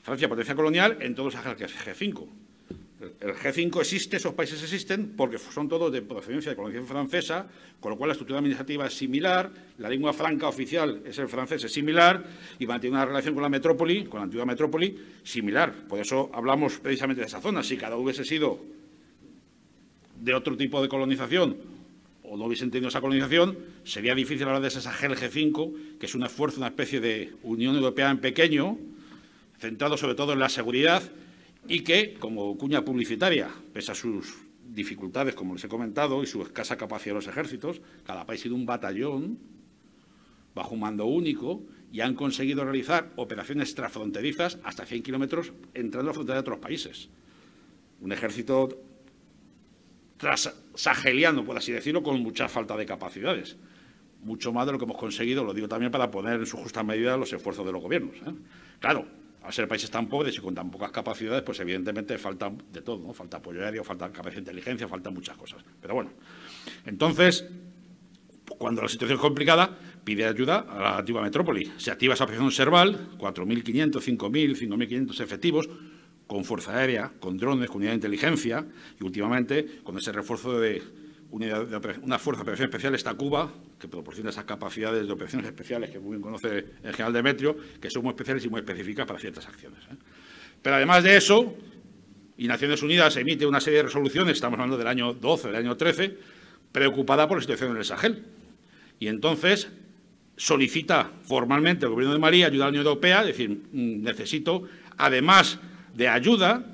Francia, 0.02 0.28
potencia 0.28 0.54
colonial, 0.54 0.98
en 1.00 1.14
todo 1.14 1.28
el 1.28 1.32
Sahel, 1.32 1.56
que 1.56 1.64
es 1.64 1.74
G5. 1.74 2.28
El 3.20 3.34
G5 3.34 3.80
existe, 3.80 4.16
esos 4.16 4.34
países 4.34 4.62
existen, 4.62 5.14
porque 5.16 5.38
son 5.38 5.68
todos 5.68 5.92
de 5.92 6.02
procedencia 6.02 6.50
de 6.50 6.56
colonización 6.56 6.86
francesa, 6.86 7.46
con 7.80 7.90
lo 7.90 7.98
cual 7.98 8.08
la 8.08 8.12
estructura 8.12 8.38
administrativa 8.38 8.86
es 8.86 8.94
similar, 8.94 9.50
la 9.78 9.88
lengua 9.88 10.12
franca 10.12 10.48
oficial 10.48 11.02
es 11.04 11.18
el 11.18 11.28
francés, 11.28 11.64
es 11.64 11.72
similar, 11.72 12.24
y 12.58 12.66
mantiene 12.66 12.96
una 12.96 13.04
relación 13.04 13.34
con 13.34 13.42
la 13.42 13.48
metrópoli, 13.48 14.04
con 14.04 14.20
la 14.20 14.24
antigua 14.24 14.46
metrópoli, 14.46 14.96
similar. 15.22 15.72
Por 15.88 16.00
eso 16.00 16.30
hablamos 16.32 16.78
precisamente 16.78 17.20
de 17.20 17.26
esa 17.26 17.40
zona. 17.40 17.62
Si 17.62 17.76
cada 17.76 17.96
uno 17.96 18.04
hubiese 18.04 18.24
sido 18.24 18.60
de 20.24 20.34
otro 20.34 20.56
tipo 20.56 20.80
de 20.80 20.88
colonización 20.88 21.56
o 22.22 22.38
no 22.38 22.46
hubiesen 22.46 22.70
tenido 22.70 22.88
esa 22.88 23.02
colonización, 23.02 23.58
sería 23.84 24.14
difícil 24.14 24.46
hablar 24.46 24.62
de 24.62 24.68
ese 24.68 24.80
Sahel 24.80 25.12
G5, 25.12 25.98
que 25.98 26.06
es 26.06 26.14
un 26.14 26.22
esfuerzo, 26.22 26.56
una 26.56 26.68
especie 26.68 26.98
de 26.98 27.34
Unión 27.42 27.76
Europea 27.76 28.10
en 28.10 28.18
pequeño, 28.18 28.78
centrado 29.58 29.98
sobre 29.98 30.14
todo 30.14 30.32
en 30.32 30.38
la 30.38 30.48
seguridad 30.48 31.02
y 31.68 31.80
que, 31.80 32.14
como 32.14 32.56
cuña 32.56 32.82
publicitaria, 32.82 33.50
pese 33.74 33.92
a 33.92 33.94
sus 33.94 34.34
dificultades, 34.66 35.34
como 35.34 35.52
les 35.54 35.64
he 35.64 35.68
comentado, 35.68 36.22
y 36.22 36.26
su 36.26 36.42
escasa 36.42 36.78
capacidad 36.78 37.14
de 37.14 37.20
los 37.20 37.28
ejércitos, 37.28 37.82
cada 38.06 38.24
país 38.24 38.40
tiene 38.40 38.56
un 38.56 38.64
batallón 38.64 39.38
bajo 40.54 40.74
un 40.74 40.80
mando 40.80 41.04
único 41.04 41.62
y 41.92 42.00
han 42.00 42.14
conseguido 42.14 42.64
realizar 42.64 43.12
operaciones 43.16 43.74
transfronterizas 43.74 44.58
hasta 44.64 44.86
100 44.86 45.02
kilómetros 45.02 45.52
entrando 45.74 46.08
a 46.08 46.12
la 46.12 46.14
frontera 46.14 46.36
de 46.36 46.40
otros 46.40 46.58
países. 46.58 47.10
Un 48.00 48.12
ejército 48.12 48.80
saheliano, 50.74 51.44
por 51.44 51.56
así 51.56 51.72
decirlo, 51.72 52.02
con 52.02 52.20
mucha 52.20 52.48
falta 52.48 52.76
de 52.76 52.86
capacidades. 52.86 53.56
mucho 54.22 54.52
más 54.54 54.64
de 54.64 54.72
lo 54.72 54.78
que 54.78 54.84
hemos 54.84 54.96
conseguido, 54.96 55.44
lo 55.44 55.52
digo 55.52 55.68
también 55.68 55.92
para 55.92 56.10
poner 56.10 56.40
en 56.40 56.46
su 56.46 56.56
justa 56.56 56.82
medida 56.82 57.14
los 57.16 57.30
esfuerzos 57.32 57.66
de 57.66 57.72
los 57.72 57.82
gobiernos. 57.82 58.16
¿eh? 58.16 58.34
Claro, 58.80 59.06
al 59.44 59.52
ser 59.52 59.68
países 59.68 59.90
tan 59.90 60.08
pobres 60.08 60.36
y 60.38 60.40
con 60.40 60.54
tan 60.54 60.70
pocas 60.70 60.90
capacidades, 60.90 61.42
pues 61.42 61.60
evidentemente 61.60 62.16
falta 62.16 62.50
de 62.72 62.80
todo, 62.80 63.06
¿no? 63.06 63.12
Falta 63.12 63.36
apoyo 63.36 63.62
aéreo, 63.62 63.84
falta 63.84 64.10
capacidad 64.10 64.36
de 64.36 64.50
inteligencia, 64.50 64.88
faltan 64.88 65.12
muchas 65.12 65.36
cosas. 65.36 65.62
Pero 65.82 65.94
bueno, 65.94 66.12
entonces, 66.86 67.46
cuando 68.56 68.80
la 68.80 68.88
situación 68.88 69.18
es 69.18 69.20
complicada, 69.20 69.76
pide 70.02 70.24
ayuda 70.24 70.60
a 70.60 70.80
la 70.80 70.98
antigua 70.98 71.20
metrópoli. 71.20 71.70
Se 71.76 71.90
activa 71.90 72.14
esa 72.14 72.24
operación 72.24 72.50
Serval, 72.50 73.18
4.500, 73.18 73.92
5.000, 73.92 74.56
5.500 74.56 75.20
efectivos, 75.20 75.68
con 76.26 76.44
fuerza 76.44 76.76
aérea, 76.76 77.12
con 77.20 77.36
drones, 77.36 77.68
con 77.68 77.78
unidad 77.78 77.92
de 77.92 77.96
inteligencia 77.96 78.64
y 79.00 79.04
últimamente 79.04 79.80
con 79.82 79.98
ese 79.98 80.12
refuerzo 80.12 80.58
de 80.58 80.82
una 81.30 82.18
fuerza 82.18 82.38
de 82.38 82.42
operación 82.42 82.68
especial 82.68 82.94
está 82.94 83.14
Cuba, 83.14 83.52
que 83.78 83.88
proporciona 83.88 84.30
esas 84.30 84.44
capacidades 84.44 85.04
de 85.04 85.12
operaciones 85.12 85.46
especiales 85.48 85.90
que 85.90 85.98
muy 85.98 86.10
bien 86.10 86.22
conoce 86.22 86.64
el 86.82 86.92
general 86.92 87.12
Demetrio, 87.12 87.56
que 87.80 87.90
son 87.90 88.04
muy 88.04 88.10
especiales 88.10 88.44
y 88.44 88.48
muy 88.48 88.60
específicas 88.60 89.04
para 89.04 89.18
ciertas 89.18 89.46
acciones. 89.48 89.80
¿eh? 89.90 89.96
Pero 90.62 90.76
además 90.76 91.02
de 91.02 91.16
eso, 91.16 91.56
y 92.36 92.46
Naciones 92.46 92.82
Unidas 92.82 93.16
emite 93.16 93.46
una 93.46 93.60
serie 93.60 93.78
de 93.78 93.84
resoluciones, 93.84 94.34
estamos 94.34 94.58
hablando 94.58 94.78
del 94.78 94.86
año 94.86 95.12
12, 95.12 95.48
del 95.48 95.56
año 95.56 95.76
13, 95.76 96.16
preocupada 96.70 97.26
por 97.26 97.38
la 97.38 97.42
situación 97.42 97.72
en 97.72 97.78
el 97.78 97.84
Sahel. 97.84 98.24
Y 99.00 99.08
entonces 99.08 99.68
solicita 100.36 101.10
formalmente 101.22 101.84
al 101.84 101.92
Gobierno 101.92 102.14
de 102.14 102.20
María 102.20 102.46
ayuda 102.46 102.64
a 102.64 102.66
la 102.66 102.70
Unión 102.70 102.86
Europea, 102.86 103.20
es 103.20 103.26
decir, 103.28 103.50
mm, 103.50 104.02
necesito, 104.02 104.62
además 104.96 105.58
de 105.94 106.08
ayuda, 106.08 106.64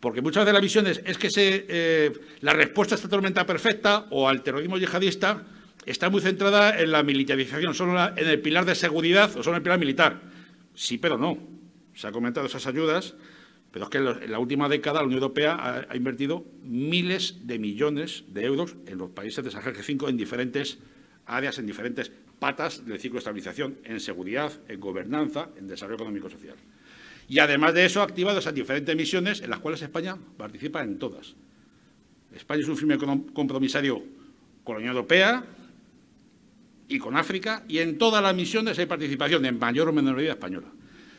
porque 0.00 0.20
muchas 0.20 0.44
veces 0.44 0.54
la 0.54 0.60
visión 0.60 0.86
es, 0.86 1.18
que 1.18 1.28
eh, 1.36 2.12
la 2.40 2.52
respuesta 2.52 2.94
a 2.94 2.96
esta 2.96 3.08
tormenta 3.08 3.46
perfecta 3.46 4.06
o 4.10 4.28
al 4.28 4.42
terrorismo 4.42 4.78
yihadista 4.78 5.44
está 5.86 6.10
muy 6.10 6.20
centrada 6.20 6.78
en 6.78 6.92
la 6.92 7.02
militarización, 7.02 7.74
solo 7.74 7.98
en 8.16 8.28
el 8.28 8.40
pilar 8.40 8.64
de 8.64 8.74
seguridad 8.74 9.30
o 9.36 9.42
solo 9.42 9.56
en 9.56 9.56
el 9.56 9.62
pilar 9.62 9.78
militar. 9.78 10.20
Sí, 10.74 10.98
pero 10.98 11.16
no. 11.16 11.38
Se 11.94 12.06
han 12.06 12.12
comentado 12.12 12.46
esas 12.46 12.66
ayudas, 12.66 13.14
pero 13.70 13.86
es 13.86 13.90
que 13.90 13.98
en 13.98 14.30
la 14.30 14.38
última 14.38 14.68
década 14.68 15.00
la 15.00 15.06
Unión 15.06 15.22
Europea 15.22 15.86
ha, 15.88 15.96
invertido 15.96 16.44
miles 16.62 17.46
de 17.46 17.58
millones 17.58 18.24
de 18.28 18.44
euros 18.44 18.76
en 18.86 18.98
los 18.98 19.10
países 19.10 19.42
de 19.44 19.50
Sahel 19.50 19.74
G5 19.74 20.08
en 20.08 20.16
diferentes 20.16 20.78
áreas, 21.24 21.58
en 21.58 21.66
diferentes 21.66 22.12
patas 22.38 22.84
del 22.84 23.00
ciclo 23.00 23.14
de 23.14 23.20
estabilización, 23.20 23.78
en 23.84 24.00
seguridad, 24.00 24.52
en 24.68 24.78
gobernanza, 24.78 25.48
en 25.56 25.66
desarrollo 25.66 25.96
económico 25.96 26.28
y 27.28 27.38
además 27.38 27.74
de 27.74 27.84
eso, 27.84 28.00
ha 28.00 28.04
activado 28.04 28.38
esas 28.38 28.54
diferentes 28.54 28.94
misiones 28.94 29.40
en 29.40 29.50
las 29.50 29.58
cuales 29.58 29.82
España 29.82 30.16
participa 30.36 30.82
en 30.82 30.98
todas. 30.98 31.34
España 32.34 32.62
es 32.62 32.68
un 32.68 32.76
firme 32.76 32.98
compromisario 32.98 34.02
con 34.62 34.74
la 34.74 34.78
Unión 34.78 34.96
Europea 34.96 35.44
y 36.88 36.98
con 36.98 37.16
África, 37.16 37.64
y 37.66 37.78
en 37.78 37.98
todas 37.98 38.22
las 38.22 38.34
misiones 38.34 38.78
hay 38.78 38.86
participación, 38.86 39.44
en 39.44 39.58
mayor 39.58 39.88
o 39.88 39.92
menor 39.92 40.16
medida 40.16 40.32
española. 40.32 40.68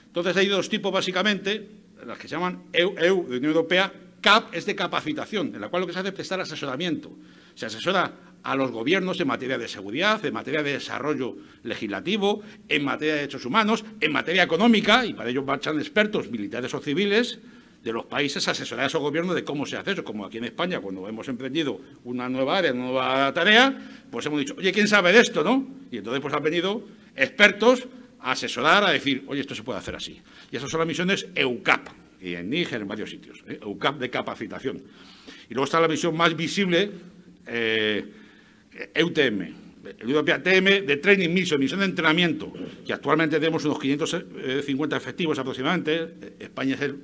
Entonces 0.06 0.38
hay 0.38 0.48
dos 0.48 0.70
tipos, 0.70 0.92
básicamente, 0.92 1.68
las 2.06 2.18
que 2.18 2.28
se 2.28 2.36
llaman 2.36 2.64
EU, 2.72 2.96
EU 2.98 3.28
de 3.28 3.38
Unión 3.38 3.52
Europea, 3.52 3.92
CAP 4.22 4.54
es 4.54 4.66
de 4.66 4.76
capacitación, 4.76 5.54
en 5.54 5.62
la 5.62 5.70
cual 5.70 5.82
lo 5.82 5.88
que 5.88 5.94
se 5.94 6.00
hace 6.00 6.10
es 6.10 6.14
prestar 6.16 6.40
asesoramiento. 6.40 7.12
Se 7.56 7.66
asesora 7.66 8.12
a 8.48 8.56
los 8.56 8.72
gobiernos 8.72 9.20
en 9.20 9.28
materia 9.28 9.58
de 9.58 9.68
seguridad, 9.68 10.26
en 10.26 10.34
materia 10.34 10.64
de 10.64 10.72
desarrollo 10.72 11.36
legislativo, 11.64 12.42
en 12.70 12.86
materia 12.86 13.16
de 13.16 13.20
derechos 13.20 13.46
humanos, 13.46 13.84
en 14.00 14.14
materia 14.14 14.42
económica, 14.44 15.06
y 15.06 15.14
para 15.14 15.30
ello 15.30 15.44
marchan 15.44 15.78
expertos 15.78 16.32
militares 16.32 16.74
o 16.74 16.80
civiles 16.80 17.40
de 17.84 17.92
los 17.92 18.06
países 18.06 18.48
a 18.48 18.52
asesorar 18.52 18.86
a 18.86 18.88
esos 18.88 19.02
gobiernos 19.02 19.36
de 19.36 19.44
cómo 19.44 19.66
se 19.66 19.76
hace 19.76 19.92
eso, 19.92 20.06
como 20.06 20.26
aquí 20.26 20.38
en 20.38 20.46
España, 20.46 20.80
cuando 20.80 21.10
hemos 21.10 21.28
emprendido 21.28 21.82
una 22.06 22.30
nueva 22.30 22.60
área, 22.60 22.72
una 22.72 22.86
nueva 22.86 23.34
tarea, 23.34 24.06
pues 24.10 24.26
hemos 24.28 24.40
dicho, 24.40 24.56
oye, 24.58 24.72
¿quién 24.72 24.88
sabe 24.88 25.12
de 25.12 25.20
esto, 25.20 25.44
no? 25.44 25.68
Y 25.92 25.98
entonces 25.98 26.22
pues 26.22 26.34
han 26.34 26.42
venido 26.42 26.84
expertos 27.18 27.86
a 28.22 28.32
asesorar, 28.32 28.86
a 28.86 28.92
decir, 28.92 29.26
oye, 29.28 29.42
esto 29.42 29.56
se 29.56 29.64
puede 29.64 29.80
hacer 29.80 29.98
así. 29.98 30.22
Y 30.54 30.56
esas 30.56 30.72
son 30.72 30.80
las 30.80 30.88
misiones 30.88 31.28
EUCAP, 31.36 31.90
y 32.22 32.36
en 32.36 32.50
Níger, 32.50 32.80
en 32.80 32.88
varios 32.88 33.10
sitios, 33.10 33.44
¿eh? 33.46 33.60
EUCAP 33.62 34.00
de 34.00 34.10
capacitación. 34.10 34.82
Y 35.50 35.54
luego 35.54 35.66
está 35.66 35.82
la 35.82 35.90
misión 35.90 36.16
más 36.16 36.34
visible, 36.34 36.92
eh, 37.46 38.06
EUTM, 38.94 39.68
Europea 40.00 40.42
TM 40.42 40.86
de 40.86 40.98
Training 40.98 41.30
Mission, 41.30 41.60
misión 41.60 41.80
de 41.80 41.86
entrenamiento, 41.86 42.52
que 42.86 42.94
actualmente 42.94 43.40
tenemos 43.40 43.64
unos 43.66 43.80
550 43.80 44.98
efectivos 44.98 45.40
aproximadamente. 45.40 46.36
España 46.40 46.76
es 46.76 46.82
el 46.82 46.98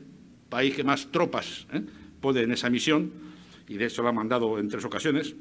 país 0.50 0.76
que 0.76 0.84
más 0.84 1.12
tropas 1.12 1.66
¿eh? 1.74 1.82
pone 2.20 2.42
en 2.42 2.52
esa 2.52 2.70
misión, 2.70 3.12
y 3.68 3.78
de 3.78 3.86
hecho 3.86 4.04
lo 4.04 4.10
ha 4.10 4.14
mandado 4.14 4.60
en 4.60 4.68
tres 4.68 4.84
ocasiones. 4.86 5.36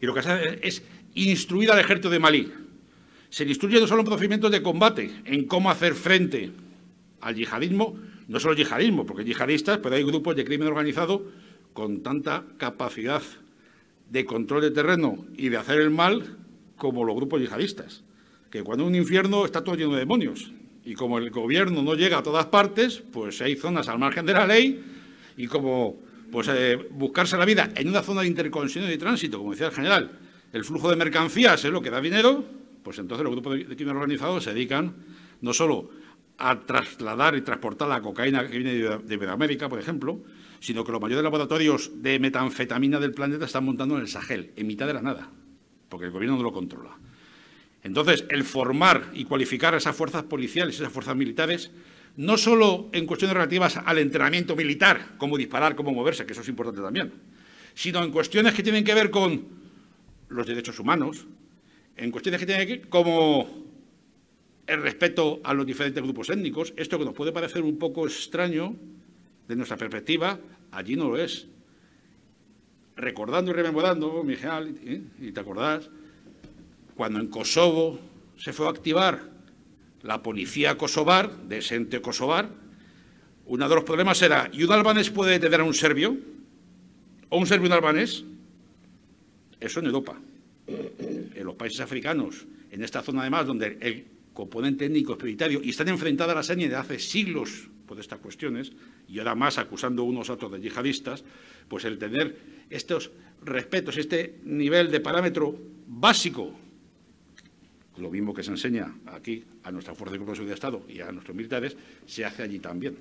Y 0.00 0.06
lo 0.06 0.12
que 0.12 0.20
hace 0.20 0.58
es 0.62 0.82
instruir 1.14 1.70
al 1.70 1.78
ejército 1.78 2.10
de 2.10 2.18
Malí. 2.18 2.52
Se 3.30 3.44
le 3.44 3.50
instruye 3.50 3.80
no 3.80 3.86
solo 3.86 4.00
en 4.00 4.06
procedimientos 4.06 4.50
de 4.50 4.62
combate, 4.62 5.10
en 5.24 5.44
cómo 5.46 5.70
hacer 5.70 5.94
frente 5.94 6.50
al 7.20 7.34
yihadismo, 7.34 7.98
no 8.28 8.38
solo 8.38 8.54
yihadismo, 8.54 9.06
porque 9.06 9.24
yihadistas, 9.24 9.78
pero 9.78 9.96
hay 9.96 10.04
grupos 10.04 10.36
de 10.36 10.44
crimen 10.44 10.68
organizado 10.68 11.26
con 11.72 12.02
tanta 12.02 12.44
capacidad 12.58 13.22
de 14.10 14.24
control 14.24 14.62
de 14.62 14.70
terreno 14.70 15.26
y 15.36 15.48
de 15.48 15.56
hacer 15.56 15.80
el 15.80 15.90
mal 15.90 16.36
como 16.76 17.04
los 17.04 17.16
grupos 17.16 17.40
yihadistas. 17.40 18.04
Que 18.50 18.62
cuando 18.62 18.86
un 18.86 18.94
infierno 18.94 19.44
está 19.44 19.64
todo 19.64 19.74
lleno 19.74 19.92
de 19.94 20.00
demonios. 20.00 20.52
Y 20.84 20.94
como 20.94 21.18
el 21.18 21.30
gobierno 21.30 21.82
no 21.82 21.94
llega 21.94 22.18
a 22.18 22.22
todas 22.22 22.46
partes, 22.46 23.02
pues 23.12 23.40
hay 23.40 23.56
zonas 23.56 23.88
al 23.88 23.98
margen 23.98 24.26
de 24.26 24.34
la 24.34 24.46
ley 24.46 24.84
y 25.36 25.46
como 25.46 25.96
pues, 26.30 26.48
eh, 26.48 26.78
buscarse 26.90 27.36
la 27.36 27.44
vida 27.44 27.70
en 27.74 27.88
una 27.88 28.02
zona 28.02 28.20
de 28.20 28.28
interconexión 28.28 28.84
y 28.84 28.88
de 28.88 28.98
tránsito, 28.98 29.38
como 29.38 29.52
decía 29.52 29.68
el 29.68 29.72
general, 29.72 30.18
el 30.52 30.64
flujo 30.64 30.90
de 30.90 30.96
mercancías 30.96 31.64
es 31.64 31.70
lo 31.70 31.80
que 31.80 31.90
da 31.90 32.00
dinero, 32.00 32.44
pues 32.82 32.98
entonces 32.98 33.24
los 33.24 33.32
grupos 33.32 33.58
de 33.58 33.76
crimen 33.76 33.96
organizado 33.96 34.40
se 34.40 34.52
dedican 34.52 34.94
no 35.40 35.52
solo 35.52 35.90
a 36.38 36.60
trasladar 36.60 37.36
y 37.36 37.42
transportar 37.42 37.88
la 37.88 38.00
cocaína 38.00 38.46
que 38.46 38.58
viene 38.58 38.74
de 38.74 39.14
Iberoamérica, 39.14 39.68
por 39.68 39.78
ejemplo, 39.78 40.20
sino 40.60 40.84
que 40.84 40.92
los 40.92 41.00
mayores 41.00 41.22
laboratorios 41.22 41.90
de 42.02 42.18
metanfetamina 42.18 42.98
del 42.98 43.12
planeta 43.12 43.44
están 43.44 43.64
montando 43.64 43.96
en 43.96 44.02
el 44.02 44.08
Sahel, 44.08 44.52
en 44.56 44.66
mitad 44.66 44.86
de 44.86 44.94
la 44.94 45.02
nada, 45.02 45.28
porque 45.88 46.06
el 46.06 46.12
gobierno 46.12 46.36
no 46.36 46.42
lo 46.42 46.52
controla. 46.52 46.96
Entonces, 47.82 48.24
el 48.30 48.44
formar 48.44 49.10
y 49.12 49.24
cualificar 49.24 49.74
a 49.74 49.76
esas 49.76 49.94
fuerzas 49.94 50.22
policiales, 50.22 50.76
esas 50.76 50.90
fuerzas 50.90 51.14
militares, 51.16 51.70
no 52.16 52.38
solo 52.38 52.88
en 52.92 53.06
cuestiones 53.06 53.34
relativas 53.34 53.76
al 53.76 53.98
entrenamiento 53.98 54.56
militar, 54.56 55.16
cómo 55.18 55.36
disparar, 55.36 55.76
cómo 55.76 55.92
moverse, 55.92 56.24
que 56.24 56.32
eso 56.32 56.40
es 56.40 56.48
importante 56.48 56.80
también, 56.80 57.12
sino 57.74 58.02
en 58.02 58.10
cuestiones 58.10 58.54
que 58.54 58.62
tienen 58.62 58.84
que 58.84 58.94
ver 58.94 59.10
con 59.10 59.44
los 60.28 60.46
derechos 60.46 60.78
humanos, 60.78 61.26
en 61.96 62.10
cuestiones 62.10 62.40
que 62.40 62.46
tienen 62.46 62.66
que 62.66 62.76
ver 62.78 62.88
como 62.88 63.63
el 64.66 64.82
respeto 64.82 65.40
a 65.44 65.52
los 65.54 65.66
diferentes 65.66 66.02
grupos 66.02 66.30
étnicos, 66.30 66.72
esto 66.76 66.98
que 66.98 67.04
nos 67.04 67.14
puede 67.14 67.32
parecer 67.32 67.62
un 67.62 67.78
poco 67.78 68.06
extraño 68.06 68.74
de 69.46 69.56
nuestra 69.56 69.76
perspectiva, 69.76 70.38
allí 70.70 70.96
no 70.96 71.08
lo 71.08 71.18
es. 71.18 71.46
Recordando 72.96 73.50
y 73.50 73.54
rememorando, 73.54 74.22
Miguel, 74.22 74.78
¿eh? 74.84 75.02
y 75.20 75.32
te 75.32 75.40
acordás, 75.40 75.90
cuando 76.94 77.18
en 77.18 77.26
Kosovo 77.26 77.98
se 78.36 78.52
fue 78.52 78.66
a 78.66 78.70
activar 78.70 79.20
la 80.02 80.22
policía 80.22 80.76
kosovar, 80.76 81.36
de 81.48 81.58
ese 81.58 81.76
ente 81.76 82.00
kosovar, 82.00 82.48
uno 83.46 83.68
de 83.68 83.74
los 83.74 83.84
problemas 83.84 84.20
era, 84.22 84.48
¿y 84.52 84.62
un 84.64 84.72
albanés 84.72 85.10
puede 85.10 85.32
detener 85.32 85.60
a 85.60 85.64
un 85.64 85.74
serbio? 85.74 86.16
¿O 87.28 87.38
un 87.38 87.46
serbio 87.46 87.66
un 87.66 87.72
albanés? 87.72 88.24
Eso 89.60 89.80
en 89.80 89.86
Europa. 89.86 90.18
En 90.66 91.44
los 91.44 91.54
países 91.56 91.80
africanos, 91.80 92.46
en 92.70 92.82
esta 92.82 93.02
zona 93.02 93.22
además, 93.22 93.46
donde 93.46 93.76
el 93.80 94.13
componente 94.34 94.84
étnico 94.84 95.16
prioritario 95.16 95.62
y 95.62 95.70
están 95.70 95.88
enfrentadas 95.88 96.34
a 96.34 96.38
la 96.38 96.42
seña 96.42 96.68
de 96.68 96.76
hace 96.76 96.98
siglos 96.98 97.70
por 97.86 97.98
estas 98.00 98.18
cuestiones, 98.18 98.72
y 99.08 99.18
ahora 99.18 99.34
más 99.34 99.58
acusando 99.58 100.04
unos 100.04 100.28
a 100.28 100.34
otros 100.34 100.52
de 100.52 100.60
yihadistas, 100.60 101.24
pues 101.68 101.84
el 101.84 101.98
tener 101.98 102.36
estos 102.70 103.10
respetos, 103.42 103.96
este 103.96 104.40
nivel 104.44 104.90
de 104.90 105.00
parámetro 105.00 105.56
básico, 105.86 106.52
lo 107.98 108.10
mismo 108.10 108.34
que 108.34 108.42
se 108.42 108.50
enseña 108.50 108.92
aquí 109.06 109.44
a 109.62 109.70
nuestra 109.70 109.94
Fuerza 109.94 110.14
de 110.14 110.24
Cuerpo 110.24 110.44
de 110.44 110.52
Estado 110.52 110.82
y 110.88 111.00
a 111.00 111.12
nuestros 111.12 111.36
militares, 111.36 111.76
se 112.06 112.24
hace 112.24 112.42
allí 112.42 112.58
también. 112.58 112.96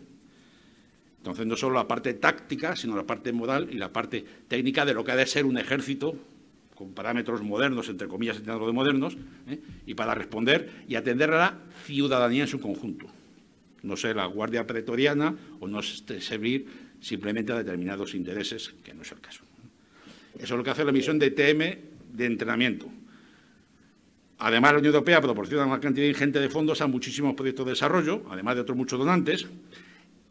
Entonces, 1.18 1.48
no 1.48 1.56
solo 1.56 1.76
la 1.76 1.88
parte 1.88 2.14
táctica, 2.16 2.76
sino 2.76 2.98
la 2.98 3.08
parte 3.08 3.32
moral 3.32 3.70
y 3.72 3.76
la 3.76 3.94
parte 3.94 4.26
técnica 4.48 4.86
de 4.86 4.94
lo 4.94 5.06
que 5.06 5.14
ha 5.14 5.16
de 5.16 5.26
ser 5.26 5.46
un 5.46 5.58
ejército 5.58 6.16
con 6.76 6.94
parámetros 6.94 7.42
modernos, 7.42 7.90
entre 7.90 8.08
comillas, 8.08 8.44
de 8.44 8.54
modernos, 8.54 9.16
¿eh? 9.48 9.60
y 9.86 9.94
para 9.94 10.16
responder 10.16 10.84
y 10.88 10.96
atender 10.96 11.32
a 11.32 11.38
la 11.38 11.60
ciudadanía 11.86 12.44
en 12.44 12.50
su 12.50 12.60
conjunto 12.60 13.08
no 13.84 13.98
ser 13.98 14.16
la 14.16 14.26
guardia 14.26 14.66
pretoriana 14.66 15.36
o 15.60 15.68
no 15.68 15.82
servir 15.84 16.66
simplemente 17.00 17.52
a 17.52 17.58
determinados 17.58 18.16
intereses, 18.16 18.74
que 18.84 18.94
no 18.94 19.04
es 19.04 19.12
el 19.12 19.20
caso. 19.20 19.44
Eso 20.36 20.54
es 20.56 20.58
lo 20.58 20.64
que 20.64 20.70
hace 20.72 20.84
la 20.84 20.92
misión 20.92 21.20
de 21.20 21.32
TM 21.32 22.16
de 22.16 22.26
entrenamiento. 22.26 22.90
Además, 24.40 24.72
la 24.72 24.80
Unión 24.80 24.94
Europea 24.94 25.22
proporciona 25.22 25.66
una 25.66 25.80
cantidad 25.80 26.08
ingente 26.08 26.40
de 26.40 26.50
fondos 26.50 26.82
a 26.82 26.88
muchísimos 26.88 27.36
proyectos 27.36 27.66
de 27.66 27.72
desarrollo, 27.74 28.24
además 28.30 28.56
de 28.56 28.62
otros 28.62 28.78
muchos 28.78 28.98
donantes. 28.98 29.46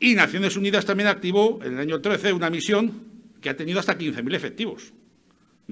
Y 0.01 0.15
Naciones 0.15 0.57
Unidas 0.57 0.85
también 0.85 1.09
activó 1.09 1.61
en 1.63 1.75
el 1.75 1.79
año 1.79 2.01
13 2.01 2.33
una 2.33 2.51
misión 2.51 2.91
que 3.41 3.51
ha 3.51 3.57
tenido 3.57 3.79
hasta 3.79 3.97
15.000 3.97 4.35
efectivos 4.35 4.93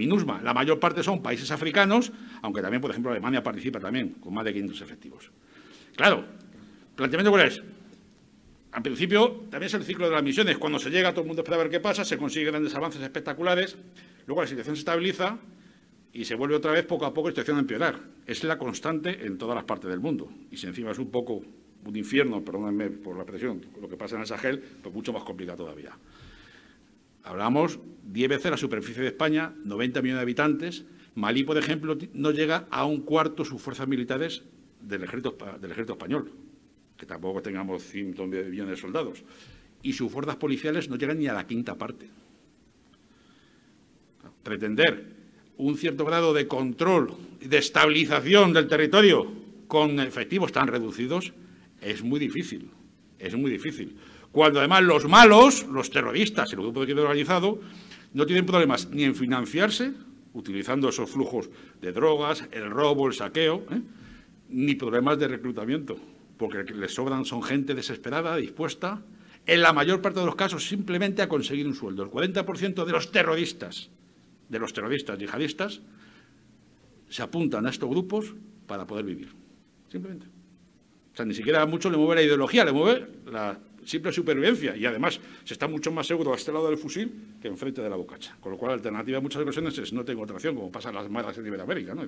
MINUSMA, 0.00 0.40
la 0.42 0.54
mayor 0.54 0.80
parte 0.80 1.02
son 1.02 1.22
países 1.22 1.50
africanos, 1.50 2.10
aunque 2.42 2.62
también, 2.62 2.80
por 2.80 2.90
ejemplo, 2.90 3.10
Alemania 3.10 3.42
participa 3.42 3.78
también, 3.78 4.14
con 4.14 4.32
más 4.32 4.44
de 4.44 4.52
500 4.52 4.80
efectivos. 4.80 5.30
Claro, 5.94 6.24
planteamiento 6.96 7.30
cuál 7.30 7.46
es. 7.46 7.62
Al 8.72 8.82
principio, 8.82 9.46
también 9.50 9.64
es 9.64 9.74
el 9.74 9.82
ciclo 9.82 10.08
de 10.08 10.14
las 10.14 10.22
misiones. 10.22 10.56
Cuando 10.56 10.78
se 10.78 10.90
llega, 10.90 11.10
todo 11.10 11.22
el 11.22 11.26
mundo 11.26 11.42
espera 11.42 11.58
ver 11.58 11.68
qué 11.68 11.80
pasa, 11.80 12.04
se 12.04 12.16
consiguen 12.16 12.52
grandes 12.52 12.74
avances 12.74 13.02
espectaculares, 13.02 13.76
luego 14.26 14.40
la 14.40 14.46
situación 14.46 14.76
se 14.76 14.80
estabiliza 14.80 15.38
y 16.12 16.24
se 16.24 16.34
vuelve 16.34 16.56
otra 16.56 16.72
vez 16.72 16.86
poco 16.86 17.04
a 17.04 17.12
poco 17.12 17.28
la 17.28 17.32
situación 17.32 17.58
a 17.58 17.60
empeorar. 17.60 18.00
Es 18.26 18.42
la 18.44 18.56
constante 18.56 19.26
en 19.26 19.36
todas 19.36 19.54
las 19.54 19.64
partes 19.64 19.90
del 19.90 20.00
mundo. 20.00 20.32
Y 20.50 20.56
si 20.56 20.66
encima 20.66 20.92
es 20.92 20.98
un 20.98 21.10
poco 21.10 21.42
un 21.84 21.96
infierno, 21.96 22.42
perdónenme 22.42 22.90
por 22.90 23.16
la 23.16 23.24
presión, 23.24 23.60
lo 23.80 23.88
que 23.88 23.96
pasa 23.96 24.14
en 24.14 24.22
el 24.22 24.26
Sahel, 24.26 24.62
pues 24.82 24.94
mucho 24.94 25.12
más 25.12 25.24
complicado 25.24 25.64
todavía. 25.64 25.92
Hablamos 27.22 27.78
10 28.04 28.28
veces 28.28 28.50
la 28.50 28.56
superficie 28.56 29.02
de 29.02 29.08
España, 29.08 29.54
90 29.64 30.02
millones 30.02 30.18
de 30.18 30.22
habitantes. 30.22 30.84
Malí, 31.14 31.44
por 31.44 31.58
ejemplo, 31.58 31.96
no 32.14 32.30
llega 32.30 32.66
a 32.70 32.84
un 32.84 33.02
cuarto 33.02 33.44
sus 33.44 33.60
fuerzas 33.60 33.86
militares 33.88 34.42
del 34.80 35.04
ejército, 35.04 35.36
del 35.60 35.70
ejército 35.70 35.92
español, 35.92 36.32
que 36.96 37.06
tampoco 37.06 37.42
tengamos 37.42 37.82
100 37.82 38.14
millones 38.28 38.70
de 38.70 38.76
soldados. 38.76 39.24
Y 39.82 39.92
sus 39.92 40.10
fuerzas 40.10 40.36
policiales 40.36 40.88
no 40.88 40.96
llegan 40.96 41.18
ni 41.18 41.26
a 41.26 41.34
la 41.34 41.46
quinta 41.46 41.76
parte. 41.76 42.08
Pretender 44.42 45.20
un 45.56 45.76
cierto 45.76 46.04
grado 46.04 46.32
de 46.32 46.46
control, 46.46 47.14
de 47.40 47.58
estabilización 47.58 48.52
del 48.52 48.66
territorio 48.66 49.30
con 49.68 50.00
efectivos 50.00 50.52
tan 50.52 50.68
reducidos 50.68 51.32
es 51.80 52.02
muy 52.02 52.18
difícil. 52.18 52.70
Es 53.18 53.36
muy 53.36 53.50
difícil. 53.50 53.96
Cuando 54.32 54.60
además 54.60 54.82
los 54.82 55.08
malos, 55.08 55.66
los 55.66 55.90
terroristas 55.90 56.50
y 56.50 56.54
el 56.54 56.60
grupo 56.60 56.80
de 56.80 56.86
crimen 56.86 57.04
organizado, 57.04 57.60
no 58.12 58.26
tienen 58.26 58.46
problemas 58.46 58.88
ni 58.90 59.04
en 59.04 59.14
financiarse, 59.14 59.92
utilizando 60.32 60.88
esos 60.88 61.10
flujos 61.10 61.50
de 61.80 61.92
drogas, 61.92 62.44
el 62.52 62.70
robo, 62.70 63.08
el 63.08 63.14
saqueo, 63.14 63.64
¿eh? 63.70 63.80
ni 64.50 64.74
problemas 64.74 65.18
de 65.18 65.28
reclutamiento, 65.28 65.96
porque 66.36 66.64
les 66.74 66.94
sobran 66.94 67.24
son 67.24 67.42
gente 67.42 67.74
desesperada, 67.74 68.36
dispuesta, 68.36 69.02
en 69.46 69.62
la 69.62 69.72
mayor 69.72 70.00
parte 70.00 70.20
de 70.20 70.26
los 70.26 70.36
casos 70.36 70.68
simplemente 70.68 71.22
a 71.22 71.28
conseguir 71.28 71.66
un 71.66 71.74
sueldo. 71.74 72.02
El 72.02 72.10
40% 72.10 72.84
de 72.84 72.92
los 72.92 73.10
terroristas, 73.10 73.90
de 74.48 74.58
los 74.58 74.72
terroristas 74.72 75.18
yihadistas, 75.18 75.80
se 77.08 77.22
apuntan 77.22 77.66
a 77.66 77.70
estos 77.70 77.88
grupos 77.88 78.34
para 78.66 78.86
poder 78.86 79.04
vivir. 79.04 79.32
Simplemente. 79.88 80.26
O 81.12 81.16
sea, 81.16 81.24
ni 81.24 81.34
siquiera 81.34 81.66
mucho 81.66 81.90
le 81.90 81.96
mueve 81.96 82.16
la 82.16 82.22
ideología, 82.22 82.64
le 82.64 82.72
mueve 82.72 83.08
la 83.26 83.58
simple 83.90 84.12
supervivencia. 84.12 84.76
Y 84.76 84.86
además 84.86 85.20
se 85.44 85.54
está 85.54 85.66
mucho 85.66 85.90
más 85.90 86.06
seguro 86.06 86.32
a 86.32 86.36
este 86.36 86.52
lado 86.52 86.68
del 86.68 86.78
fusil 86.78 87.36
que 87.42 87.48
enfrente 87.48 87.82
de 87.82 87.90
la 87.90 87.96
bocacha. 87.96 88.36
Con 88.40 88.52
lo 88.52 88.58
cual 88.58 88.70
la 88.70 88.74
alternativa 88.74 89.18
en 89.18 89.22
muchas 89.22 89.42
ocasiones 89.42 89.76
es 89.78 89.92
no 89.92 90.04
tengo 90.04 90.22
otra 90.22 90.36
acción, 90.36 90.54
como 90.54 90.70
pasa 90.70 90.90
en 90.90 90.94
las 90.94 91.10
malas 91.10 91.36
en 91.38 91.46
Iberoamérica. 91.46 91.94
¿no? 91.94 92.04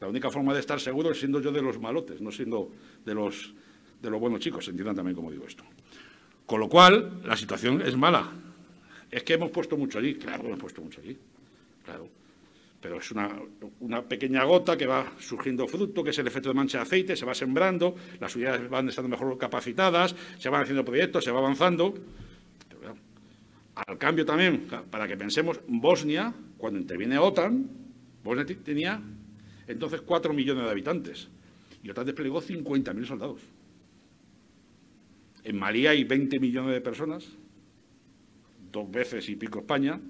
la 0.00 0.08
única 0.08 0.30
forma 0.30 0.52
de 0.52 0.60
estar 0.60 0.80
seguro 0.80 1.12
es 1.12 1.18
siendo 1.18 1.40
yo 1.40 1.52
de 1.52 1.62
los 1.62 1.78
malotes, 1.78 2.20
no 2.20 2.30
siendo 2.30 2.72
de 3.04 3.14
los, 3.14 3.54
de 4.00 4.10
los 4.10 4.20
buenos 4.20 4.40
chicos. 4.40 4.68
Entiendan 4.68 4.96
también 4.96 5.16
cómo 5.16 5.30
digo 5.30 5.46
esto. 5.46 5.64
Con 6.44 6.60
lo 6.60 6.68
cual, 6.68 7.22
la 7.24 7.36
situación 7.36 7.80
es 7.82 7.96
mala. 7.96 8.30
Es 9.10 9.22
que 9.22 9.34
hemos 9.34 9.50
puesto 9.50 9.76
mucho 9.76 9.98
allí. 9.98 10.14
Claro, 10.16 10.44
hemos 10.44 10.58
puesto 10.58 10.82
mucho 10.82 11.00
allí. 11.00 11.16
Claro 11.84 12.21
pero 12.82 12.98
es 12.98 13.12
una, 13.12 14.02
pequeña 14.08 14.42
gota 14.42 14.76
que 14.76 14.86
va 14.86 15.12
surgiendo 15.20 15.68
fruto, 15.68 16.02
que 16.02 16.10
es 16.10 16.18
el 16.18 16.26
efecto 16.26 16.48
de 16.48 16.56
mancha 16.56 16.78
de 16.78 16.82
aceite, 16.82 17.16
se 17.16 17.24
va 17.24 17.32
sembrando, 17.32 17.94
las 18.18 18.34
unidades 18.34 18.68
van 18.68 18.88
estando 18.88 19.08
mejor 19.08 19.38
capacitadas, 19.38 20.16
se 20.36 20.48
van 20.48 20.62
haciendo 20.62 20.84
proyectos, 20.84 21.22
se 21.22 21.30
va 21.30 21.38
avanzando. 21.38 21.94
al 23.76 23.98
cambio 23.98 24.26
también, 24.26 24.66
para 24.90 25.06
que 25.06 25.16
pensemos, 25.16 25.60
Bosnia, 25.68 26.34
cuando 26.58 26.80
interviene 26.80 27.18
OTAN, 27.18 27.70
Bosnia 28.24 28.44
tenía 28.64 29.00
entonces 29.68 30.02
4 30.02 30.34
millones 30.34 30.64
de 30.64 30.70
habitantes 30.70 31.28
y 31.84 31.90
OTAN 31.90 32.06
desplegó 32.06 32.42
50.000 32.42 33.06
soldados. 33.06 33.42
En 35.44 35.56
Mali 35.56 35.86
hay 35.86 36.02
20 36.02 36.40
millones 36.40 36.74
de 36.74 36.80
personas, 36.80 37.28
dos 38.72 38.90
veces 38.90 39.28
y 39.28 39.36
pico 39.36 39.60
España, 39.60 40.00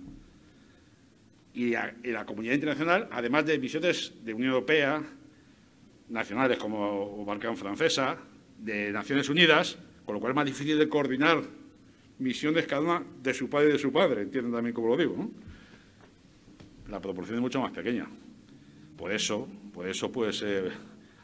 y 1.55 1.71
la, 1.71 2.25
comunidad 2.25 2.55
internacional, 2.55 3.09
además 3.11 3.45
de 3.45 3.59
misiones 3.59 4.13
de 4.25 4.33
Unión 4.33 4.53
Europea, 4.53 5.03
nacionales 6.09 6.59
como 6.59 7.25
Balcán 7.25 7.57
Francesa, 7.57 8.19
de 8.59 8.91
Naciones 8.93 9.29
Unidas, 9.29 9.79
con 10.05 10.15
lo 10.15 10.21
cual 10.21 10.33
es 10.33 10.37
más 10.37 10.47
difícil 10.47 10.79
de 10.79 10.89
coordinar 10.89 11.43
misiones 12.19 12.67
cada 12.67 12.83
una 12.83 13.03
de 13.23 13.35
su 13.35 13.51
padre 13.51 13.71
y 13.71 13.73
de 13.73 13.79
su 13.79 13.93
padre, 13.93 14.23
entienden 14.23 14.53
también 14.53 14.75
cómo 14.75 14.89
lo 14.89 14.97
digo, 14.97 15.17
¿no? 15.17 15.31
La 16.89 17.01
proporción 17.01 17.37
es 17.37 17.43
mucho 17.43 17.61
más 17.61 17.73
pequeña. 17.73 18.07
Por 18.97 19.13
eso, 19.13 19.49
por 19.73 19.89
eso, 19.89 20.13
pues, 20.13 20.43
eh, 20.45 20.71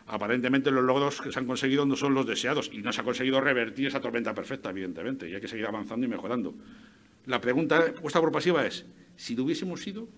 aparentemente 0.06 0.70
los 0.70 0.82
logros 0.82 1.20
que 1.20 1.30
se 1.30 1.38
han 1.38 1.46
conseguido 1.46 1.84
no 1.84 1.96
son 1.96 2.14
los 2.14 2.26
deseados 2.26 2.70
y 2.72 2.78
no 2.78 2.92
se 2.92 3.00
ha 3.00 3.04
conseguido 3.04 3.40
revertir 3.40 3.86
esa 3.86 4.00
tormenta 4.00 4.34
perfecta, 4.34 4.70
evidentemente, 4.70 5.28
y 5.28 5.34
hay 5.34 5.40
que 5.40 5.48
seguir 5.48 5.66
avanzando 5.66 6.06
y 6.06 6.08
mejorando. 6.08 6.54
La 7.26 7.40
pregunta 7.40 7.92
puesta 8.00 8.20
por 8.20 8.32
pasiva 8.32 8.66
es, 8.66 8.86
si 9.18 9.35
lo 9.35 9.42
hubiésemos 9.42 9.83
sido, 9.83 10.09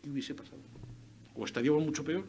¿qué 0.00 0.08
hubiese 0.08 0.34
pasado? 0.34 0.62
¿O 1.34 1.44
estaríamos 1.44 1.84
mucho 1.84 2.04
peor? 2.04 2.24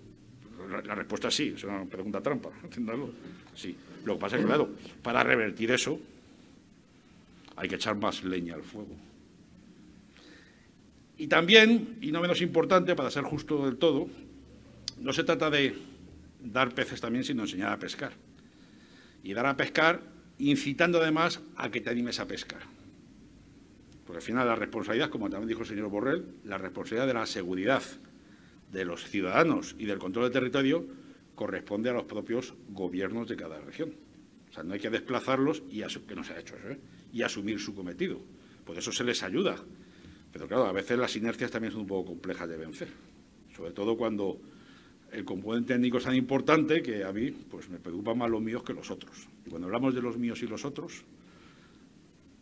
La, 0.83 0.95
respuesta 0.95 1.27
es 1.27 1.35
sí, 1.35 1.53
es 1.55 1.63
una 1.63 1.85
pregunta 1.85 2.21
trampa, 2.21 2.49
entenderlo. 2.63 3.11
Sí. 3.55 3.75
Lo 4.03 4.15
que 4.15 4.19
pasa 4.19 4.35
es 4.35 4.41
que, 4.41 4.47
claro, 4.47 4.69
para 5.03 5.23
revertir 5.23 5.71
eso 5.71 5.99
hay 7.55 7.69
que 7.69 7.75
echar 7.75 7.95
más 7.95 8.23
leña 8.23 8.55
al 8.55 8.63
fuego. 8.63 8.95
Y 11.17 11.27
también, 11.27 11.99
y 12.01 12.11
no 12.11 12.19
menos 12.19 12.41
importante, 12.41 12.95
para 12.95 13.11
ser 13.11 13.23
justo 13.23 13.65
del 13.65 13.77
todo, 13.77 14.09
no 14.99 15.13
se 15.13 15.23
trata 15.23 15.51
de 15.51 15.77
dar 16.43 16.73
peces 16.73 16.99
también, 16.99 17.23
sino 17.23 17.43
enseñar 17.43 17.73
a 17.73 17.77
pescar. 17.77 18.13
Y 19.23 19.33
dar 19.33 19.45
a 19.45 19.55
pescar 19.55 20.01
incitando 20.39 20.99
además 20.99 21.41
a 21.57 21.69
que 21.69 21.79
te 21.79 21.91
animes 21.91 22.19
a 22.19 22.27
pescar. 22.27 22.80
Porque 24.11 24.25
al 24.25 24.27
final 24.27 24.45
la 24.45 24.57
responsabilidad, 24.57 25.09
como 25.09 25.29
también 25.29 25.47
dijo 25.47 25.61
el 25.61 25.67
señor 25.67 25.87
Borrell, 25.87 26.25
la 26.43 26.57
responsabilidad 26.57 27.07
de 27.07 27.13
la 27.13 27.25
seguridad 27.25 27.81
de 28.69 28.83
los 28.83 29.05
ciudadanos 29.05 29.73
y 29.79 29.85
del 29.85 29.99
control 29.99 30.25
del 30.25 30.33
territorio 30.33 30.85
corresponde 31.33 31.91
a 31.91 31.93
los 31.93 32.03
propios 32.03 32.53
gobiernos 32.71 33.29
de 33.29 33.37
cada 33.37 33.61
región. 33.61 33.93
O 34.49 34.53
sea, 34.53 34.63
no 34.63 34.73
hay 34.73 34.81
que 34.81 34.89
desplazarlos, 34.89 35.63
y 35.69 35.81
que 35.81 36.13
no 36.13 36.25
se 36.25 36.33
ha 36.33 36.41
hecho 36.41 36.57
eso, 36.57 36.71
¿eh? 36.71 36.79
y 37.13 37.21
asumir 37.21 37.61
su 37.61 37.73
cometido. 37.73 38.19
Por 38.65 38.77
eso 38.77 38.91
se 38.91 39.05
les 39.05 39.23
ayuda. 39.23 39.55
Pero 40.33 40.45
claro, 40.45 40.65
a 40.65 40.73
veces 40.73 40.99
las 40.99 41.15
inercias 41.15 41.49
también 41.49 41.71
son 41.71 41.83
un 41.83 41.87
poco 41.87 42.07
complejas 42.07 42.49
de 42.49 42.57
vencer. 42.57 42.89
Sobre 43.55 43.71
todo 43.71 43.95
cuando 43.95 44.41
el 45.13 45.23
componente 45.23 45.73
étnico 45.75 45.99
es 45.99 46.03
tan 46.03 46.15
importante 46.15 46.81
que 46.81 47.05
a 47.05 47.13
mí 47.13 47.31
pues, 47.31 47.69
me 47.69 47.79
preocupan 47.79 48.17
más 48.17 48.29
los 48.29 48.41
míos 48.41 48.61
que 48.61 48.73
los 48.73 48.91
otros. 48.91 49.29
Y 49.45 49.49
cuando 49.49 49.67
hablamos 49.67 49.95
de 49.95 50.01
los 50.01 50.17
míos 50.17 50.43
y 50.43 50.47
los 50.47 50.65
otros, 50.65 51.05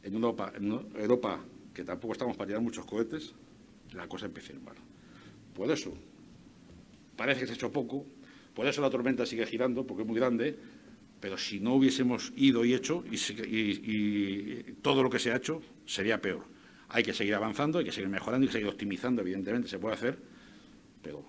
en 0.02 0.16
Europa 0.16 1.40
que 1.80 1.86
tampoco 1.86 2.14
estamos 2.14 2.36
para 2.36 2.48
tirar 2.48 2.62
muchos 2.62 2.86
cohetes, 2.86 3.34
la 3.94 4.08
cosa 4.08 4.26
empieza 4.26 4.52
a 4.52 4.56
ir 4.56 4.62
mal. 4.62 4.76
Por 5.54 5.72
eso, 5.72 5.94
parece 7.16 7.42
que 7.42 7.46
se 7.48 7.54
ha 7.54 7.56
hecho 7.56 7.72
poco, 7.72 8.06
por 8.54 8.68
eso 8.68 8.82
la 8.82 8.90
tormenta 8.90 9.26
sigue 9.26 9.46
girando, 9.46 9.88
porque 9.88 10.04
es 10.04 10.08
muy 10.08 10.18
grande, 10.18 10.58
pero 11.22 11.38
si 11.38 11.62
no 11.62 11.76
hubiésemos 11.76 12.34
ido 12.36 12.66
y 12.66 12.74
hecho, 12.74 13.04
y, 13.10 14.74
todo 14.82 15.04
lo 15.04 15.10
que 15.10 15.20
se 15.20 15.32
ha 15.32 15.38
hecho, 15.38 15.62
sería 15.86 16.22
peor. 16.22 16.44
Hay 16.90 17.04
que 17.04 17.14
seguir 17.14 17.36
avanzando, 17.36 17.80
hay 17.80 17.86
que 17.86 17.92
seguir 17.94 18.10
mejorando, 18.10 18.44
hay 18.44 18.48
que 18.48 18.54
seguir 18.54 18.68
optimizando, 18.68 19.22
evidentemente, 19.22 19.70
se 19.70 19.80
puede 19.80 19.96
hacer, 19.96 20.18
pero 21.02 21.24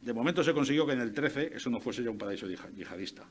de 0.00 0.14
momento 0.14 0.42
se 0.42 0.54
consiguió 0.54 0.86
que 0.86 0.92
en 0.92 1.00
el 1.00 1.12
13 1.12 1.52
eso 1.56 1.68
no 1.68 1.80
fuese 1.80 2.02
ya 2.02 2.10
un 2.10 2.16
paraíso 2.16 2.46
yihadista. 2.48 3.28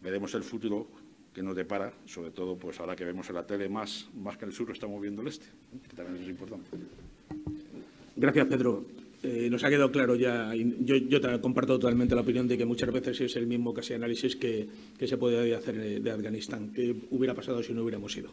Veremos 0.00 0.34
el 0.34 0.44
futuro 0.44 0.90
que 1.34 1.42
nos 1.42 1.56
depara, 1.56 1.92
sobre 2.06 2.30
todo 2.30 2.56
pues 2.56 2.78
ahora 2.80 2.94
que 2.94 3.04
vemos 3.04 3.28
en 3.28 3.34
la 3.34 3.46
tele 3.46 3.68
más, 3.68 4.08
más 4.16 4.36
que 4.38 4.44
el 4.44 4.52
sur 4.52 4.70
estamos 4.70 5.00
viendo 5.02 5.20
el 5.22 5.28
este, 5.28 5.46
que 5.88 5.96
también 5.96 6.22
es 6.22 6.28
importante. 6.30 6.70
Gracias, 8.16 8.46
Pedro. 8.46 8.84
Eh, 9.24 9.48
nos 9.50 9.64
ha 9.64 9.70
quedado 9.70 9.90
claro 9.90 10.14
ya, 10.16 10.52
yo, 10.54 10.96
yo 10.96 11.40
comparto 11.40 11.78
totalmente 11.78 12.14
la 12.14 12.20
opinión 12.20 12.46
de 12.46 12.58
que 12.58 12.66
muchas 12.66 12.92
veces 12.92 13.22
es 13.22 13.36
el 13.36 13.46
mismo 13.46 13.72
casi 13.72 13.94
análisis 13.94 14.36
que, 14.36 14.68
que 14.98 15.08
se 15.08 15.16
puede 15.16 15.54
hacer 15.54 16.02
de 16.02 16.10
Afganistán, 16.10 16.72
que 16.72 16.94
hubiera 17.10 17.34
pasado 17.34 17.62
si 17.62 17.72
no 17.72 17.82
hubiéramos 17.82 18.14
ido. 18.16 18.30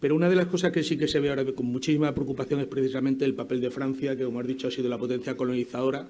Pero 0.00 0.14
una 0.14 0.28
de 0.28 0.36
las 0.36 0.46
cosas 0.46 0.72
que 0.72 0.82
sí 0.82 0.96
que 0.96 1.08
se 1.08 1.20
ve 1.20 1.30
ahora 1.30 1.44
con 1.44 1.66
muchísima 1.66 2.14
preocupación 2.14 2.60
es 2.60 2.66
precisamente 2.66 3.24
el 3.24 3.34
papel 3.34 3.60
de 3.60 3.70
Francia, 3.70 4.16
que 4.16 4.24
como 4.24 4.40
has 4.40 4.46
dicho 4.46 4.68
ha 4.68 4.70
sido 4.70 4.88
la 4.88 4.98
potencia 4.98 5.36
colonizadora, 5.36 6.08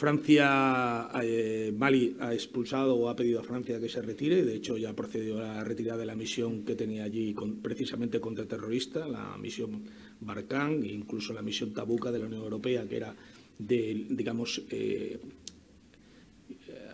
Francia, 0.00 1.10
eh, 1.22 1.74
Mali 1.76 2.16
ha 2.20 2.32
expulsado 2.32 2.96
o 2.96 3.10
ha 3.10 3.14
pedido 3.14 3.38
a 3.38 3.42
Francia 3.42 3.78
que 3.78 3.86
se 3.86 4.00
retire. 4.00 4.42
De 4.46 4.54
hecho, 4.54 4.78
ya 4.78 4.96
procedió 4.96 5.36
a 5.36 5.56
la 5.56 5.62
retirada 5.62 5.98
de 5.98 6.06
la 6.06 6.16
misión 6.16 6.64
que 6.64 6.74
tenía 6.74 7.04
allí 7.04 7.36
precisamente 7.60 8.18
contra 8.18 8.46
terroristas, 8.46 9.06
la 9.10 9.36
misión 9.36 9.84
Barkhane 10.20 10.88
e 10.88 10.92
incluso 10.94 11.34
la 11.34 11.42
misión 11.42 11.74
Tabuca 11.74 12.10
de 12.10 12.18
la 12.18 12.24
Unión 12.24 12.44
Europea, 12.44 12.88
que 12.88 12.96
era 12.96 13.14
de, 13.58 14.06
digamos, 14.08 14.62
eh, 14.70 15.20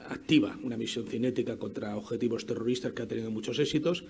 activa, 0.09 0.59
una 0.65 0.77
misión 0.77 1.07
cinética 1.07 1.57
contra 1.61 1.97
objetivos 1.97 2.45
terroristas 2.45 2.91
que 2.93 3.03
ha 3.03 3.07
tenido 3.07 3.31
muchos 3.31 3.57
éxitos. 3.61 4.03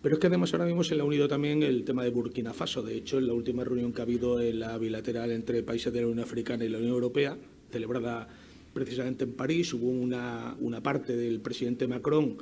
Pero 0.00 0.14
es 0.14 0.20
que 0.20 0.28
además 0.28 0.52
ahora 0.54 0.66
mismo 0.66 0.84
se 0.84 0.94
le 0.94 1.00
ha 1.00 1.04
unido 1.04 1.26
también 1.26 1.64
el 1.64 1.82
tema 1.82 2.04
de 2.04 2.10
Burkina 2.10 2.54
Faso. 2.54 2.80
De 2.80 2.94
hecho, 2.94 3.18
en 3.18 3.26
la 3.26 3.32
última 3.32 3.64
reunión 3.64 3.92
que 3.92 4.02
ha 4.02 4.04
habido 4.04 4.40
en 4.40 4.60
la 4.60 4.78
bilateral 4.78 5.32
entre 5.32 5.64
países 5.64 5.92
de 5.92 6.02
la 6.02 6.06
Unión 6.06 6.20
Africana 6.20 6.64
y 6.64 6.68
la 6.68 6.78
Unión 6.78 6.92
Europea, 6.92 7.36
celebrada 7.70 8.28
precisamente 8.72 9.24
en 9.24 9.32
París, 9.32 9.72
hubo 9.74 9.88
una, 9.88 10.56
una 10.60 10.82
parte 10.82 11.16
del 11.16 11.40
presidente 11.40 11.88
Macron 11.88 12.36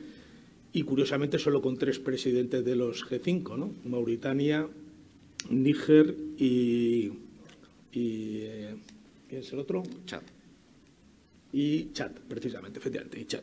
y 0.73 0.83
curiosamente 0.83 1.39
solo 1.39 1.63
con 1.63 1.77
tres 1.79 1.99
presidentes 1.99 2.65
de 2.65 2.77
los 2.77 3.09
G5, 3.09 3.59
¿no? 3.59 3.73
Mauritania, 3.85 4.69
Níger 5.51 6.15
y, 6.37 7.11
y 7.93 8.41
eh, 8.43 8.75
¿quién 9.29 9.41
es 9.41 9.53
el 9.53 9.61
otro? 9.61 9.83
Chad. 10.05 10.23
Y 11.53 11.93
Chad, 11.93 12.13
precisamente, 12.29 12.79
efectivamente, 12.79 13.21
y 13.21 13.25
Chad. 13.25 13.43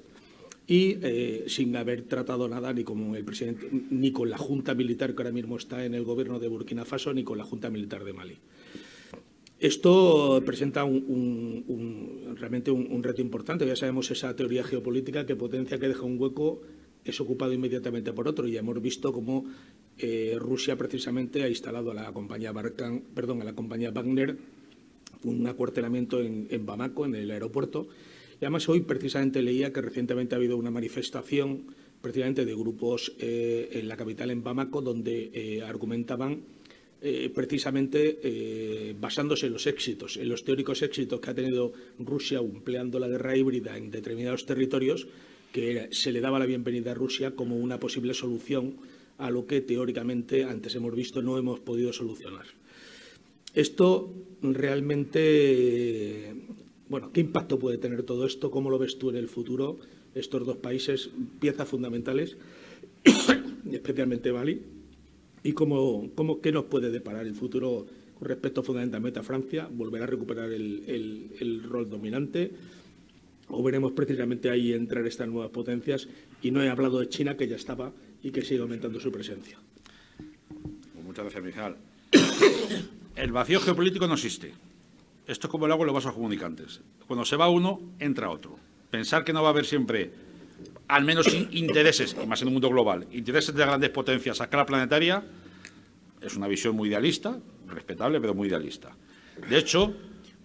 Y 0.67 0.97
eh, 1.01 1.45
sin 1.47 1.75
haber 1.75 2.03
tratado 2.03 2.47
nada 2.47 2.73
ni 2.73 2.83
con 2.83 3.15
el 3.15 3.23
presidente, 3.23 3.69
ni 3.71 4.11
con 4.11 4.29
la 4.29 4.37
junta 4.37 4.73
militar 4.73 5.13
que 5.13 5.21
ahora 5.21 5.31
mismo 5.31 5.57
está 5.57 5.85
en 5.85 5.93
el 5.93 6.03
gobierno 6.03 6.39
de 6.39 6.47
Burkina 6.47 6.85
Faso, 6.85 7.13
ni 7.13 7.23
con 7.23 7.37
la 7.37 7.43
junta 7.43 7.69
militar 7.69 8.03
de 8.03 8.13
Mali. 8.13 8.37
Esto 9.59 10.43
presenta 10.45 10.83
un, 10.83 12.35
realmente 12.37 12.71
un, 12.71 13.01
reto 13.03 13.21
importante. 13.21 13.65
Ya 13.65 13.75
sabemos 13.75 14.11
esa 14.11 14.35
teoría 14.35 14.63
geopolítica 14.63 15.25
que 15.25 15.35
potencia 15.35 15.79
que 15.79 15.87
deja 15.87 16.03
un 16.03 16.19
hueco 16.19 16.61
es 17.05 17.21
ocupado 17.21 17.53
inmediatamente 17.53 18.11
por 18.11 18.27
otro. 18.27 18.47
Y 18.47 18.57
hemos 18.57 18.81
visto 18.81 19.13
cómo 19.13 19.45
eh, 19.97 20.35
Rusia 20.37 20.75
precisamente 20.75 21.43
ha 21.43 21.49
instalado 21.49 21.91
a 21.91 21.93
la 21.93 22.11
compañía 22.11 22.51
Barkan, 22.51 23.01
perdón, 23.13 23.41
a 23.41 23.45
la 23.45 23.53
compañía 23.53 23.91
Wagner 23.91 24.37
un 25.23 25.47
acuartelamiento 25.47 26.21
en, 26.21 26.65
Bamako, 26.65 27.05
en 27.05 27.15
el 27.15 27.31
aeropuerto. 27.31 27.87
Y 28.39 28.45
además 28.45 28.67
hoy 28.69 28.81
precisamente 28.81 29.41
leía 29.41 29.71
que 29.71 29.81
recientemente 29.81 30.35
ha 30.35 30.37
habido 30.37 30.57
una 30.57 30.69
manifestación 30.69 31.73
precisamente 32.01 32.45
de 32.45 32.53
grupos 32.53 33.13
eh, 33.19 33.69
en 33.71 33.87
la 33.87 33.97
capital, 33.97 34.29
en 34.29 34.43
Bamako, 34.43 34.81
donde 34.81 35.31
eh, 35.33 35.63
argumentaban 35.63 36.43
precisamente 37.33 38.95
basándose 38.99 39.47
en 39.47 39.53
los 39.53 39.67
éxitos, 39.67 40.17
en 40.17 40.29
los 40.29 40.43
teóricos 40.43 40.81
éxitos 40.81 41.19
que 41.19 41.29
ha 41.29 41.35
tenido 41.35 41.73
Rusia 41.99 42.39
empleando 42.39 42.99
la 42.99 43.07
guerra 43.07 43.37
híbrida 43.37 43.77
en 43.77 43.91
determinados 43.91 44.45
territorios, 44.45 45.07
que 45.51 45.87
se 45.91 46.11
le 46.11 46.19
daba 46.19 46.39
la 46.39 46.45
bienvenida 46.45 46.91
a 46.91 46.95
Rusia 46.95 47.35
como 47.35 47.55
una 47.57 47.79
posible 47.79 48.13
solución 48.13 48.75
a 49.17 49.29
lo 49.29 49.45
que 49.45 49.61
teóricamente 49.61 50.43
antes 50.43 50.75
hemos 50.75 50.93
visto 50.93 51.21
no 51.21 51.37
hemos 51.37 51.59
podido 51.59 51.93
solucionar. 51.93 52.45
Esto 53.53 54.11
realmente, 54.41 56.35
bueno, 56.89 57.11
¿qué 57.13 57.21
impacto 57.21 57.57
puede 57.57 57.77
tener 57.77 58.03
todo 58.03 58.25
esto? 58.25 58.51
¿Cómo 58.51 58.69
lo 58.69 58.77
ves 58.77 58.99
tú 58.99 59.09
en 59.09 59.15
el 59.15 59.29
futuro? 59.29 59.79
Estos 60.13 60.45
dos 60.45 60.57
países, 60.57 61.09
piezas 61.39 61.67
fundamentales, 61.67 62.35
especialmente 63.71 64.33
Mali, 64.33 64.61
y 65.45 65.53
cómo, 65.53 66.09
cómo, 66.15 66.41
qué 66.41 66.51
nos 66.51 66.65
puede 66.65 66.89
deparar 66.89 67.25
el 67.25 67.35
futuro 67.35 67.85
con 68.17 68.27
respecto 68.27 68.63
fundamentalmente 68.63 69.19
a 69.19 69.23
Francia, 69.23 69.69
volver 69.71 70.01
a 70.01 70.07
recuperar 70.07 70.51
el, 70.51 71.31
el 71.39 71.63
rol 71.63 71.87
dominante 71.87 72.51
o 73.49 73.61
veremos 73.61 73.91
precisamente 73.91 74.49
ahí 74.49 74.73
entrar 74.73 75.05
estas 75.05 75.27
nuevas 75.27 75.51
potencias. 75.51 76.07
Y 76.41 76.49
no 76.49 76.63
he 76.63 76.69
hablado 76.69 76.99
de 76.99 77.09
China, 77.09 77.37
que 77.37 77.47
ya 77.47 77.55
estaba 77.55 77.91
y 78.23 78.31
que 78.31 78.41
sigue 78.41 78.61
aumentando 78.61 78.99
su 78.99 79.11
presencia. 79.11 79.59
Pues 80.93 81.05
muchas 81.05 81.25
gracias, 81.25 81.43
Mijal. 81.43 81.77
El 83.15 83.31
vacío 83.31 83.59
geopolítico 83.59 84.07
no 84.07 84.15
existe. 84.15 84.51
Esto 85.27 85.47
es 85.47 85.51
como 85.51 85.67
el 85.67 85.71
agua 85.71 85.83
en 85.83 85.87
los 85.87 85.95
vasos 85.95 86.13
comunicantes. 86.13 86.81
Cuando 87.07 87.23
se 87.23 87.35
va 87.35 87.49
uno, 87.49 87.81
entra 87.99 88.31
otro. 88.31 88.57
Pensar 88.89 89.23
que 89.23 89.33
no 89.33 89.41
va 89.41 89.49
a 89.49 89.51
haber 89.51 89.65
siempre, 89.65 90.11
al 90.87 91.03
menos 91.03 91.27
intereses, 91.51 92.15
y 92.21 92.27
más 92.27 92.41
en 92.41 92.47
un 92.47 92.53
mundo 92.53 92.69
global, 92.69 93.07
intereses 93.11 93.53
de 93.55 93.65
grandes 93.65 93.89
potencias 93.89 94.39
a 94.41 94.45
escala 94.45 94.65
planetaria, 94.65 95.23
es 96.21 96.35
una 96.35 96.47
visión 96.47 96.75
muy 96.75 96.89
idealista, 96.89 97.37
respetable, 97.67 98.19
pero 98.19 98.33
muy 98.33 98.47
idealista. 98.47 98.91
De 99.49 99.57
hecho, 99.57 99.93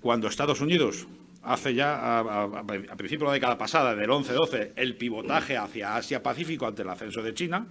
cuando 0.00 0.28
Estados 0.28 0.60
Unidos 0.60 1.06
hace 1.42 1.74
ya, 1.74 2.20
a, 2.20 2.64
principios 2.96 3.20
de 3.20 3.26
la 3.26 3.32
década 3.32 3.58
pasada, 3.58 3.94
del 3.94 4.10
11-12, 4.10 4.72
el 4.76 4.96
pivotaje 4.96 5.56
hacia 5.56 5.96
Asia-Pacífico 5.96 6.66
ante 6.66 6.82
el 6.82 6.88
ascenso 6.88 7.22
de 7.22 7.34
China, 7.34 7.66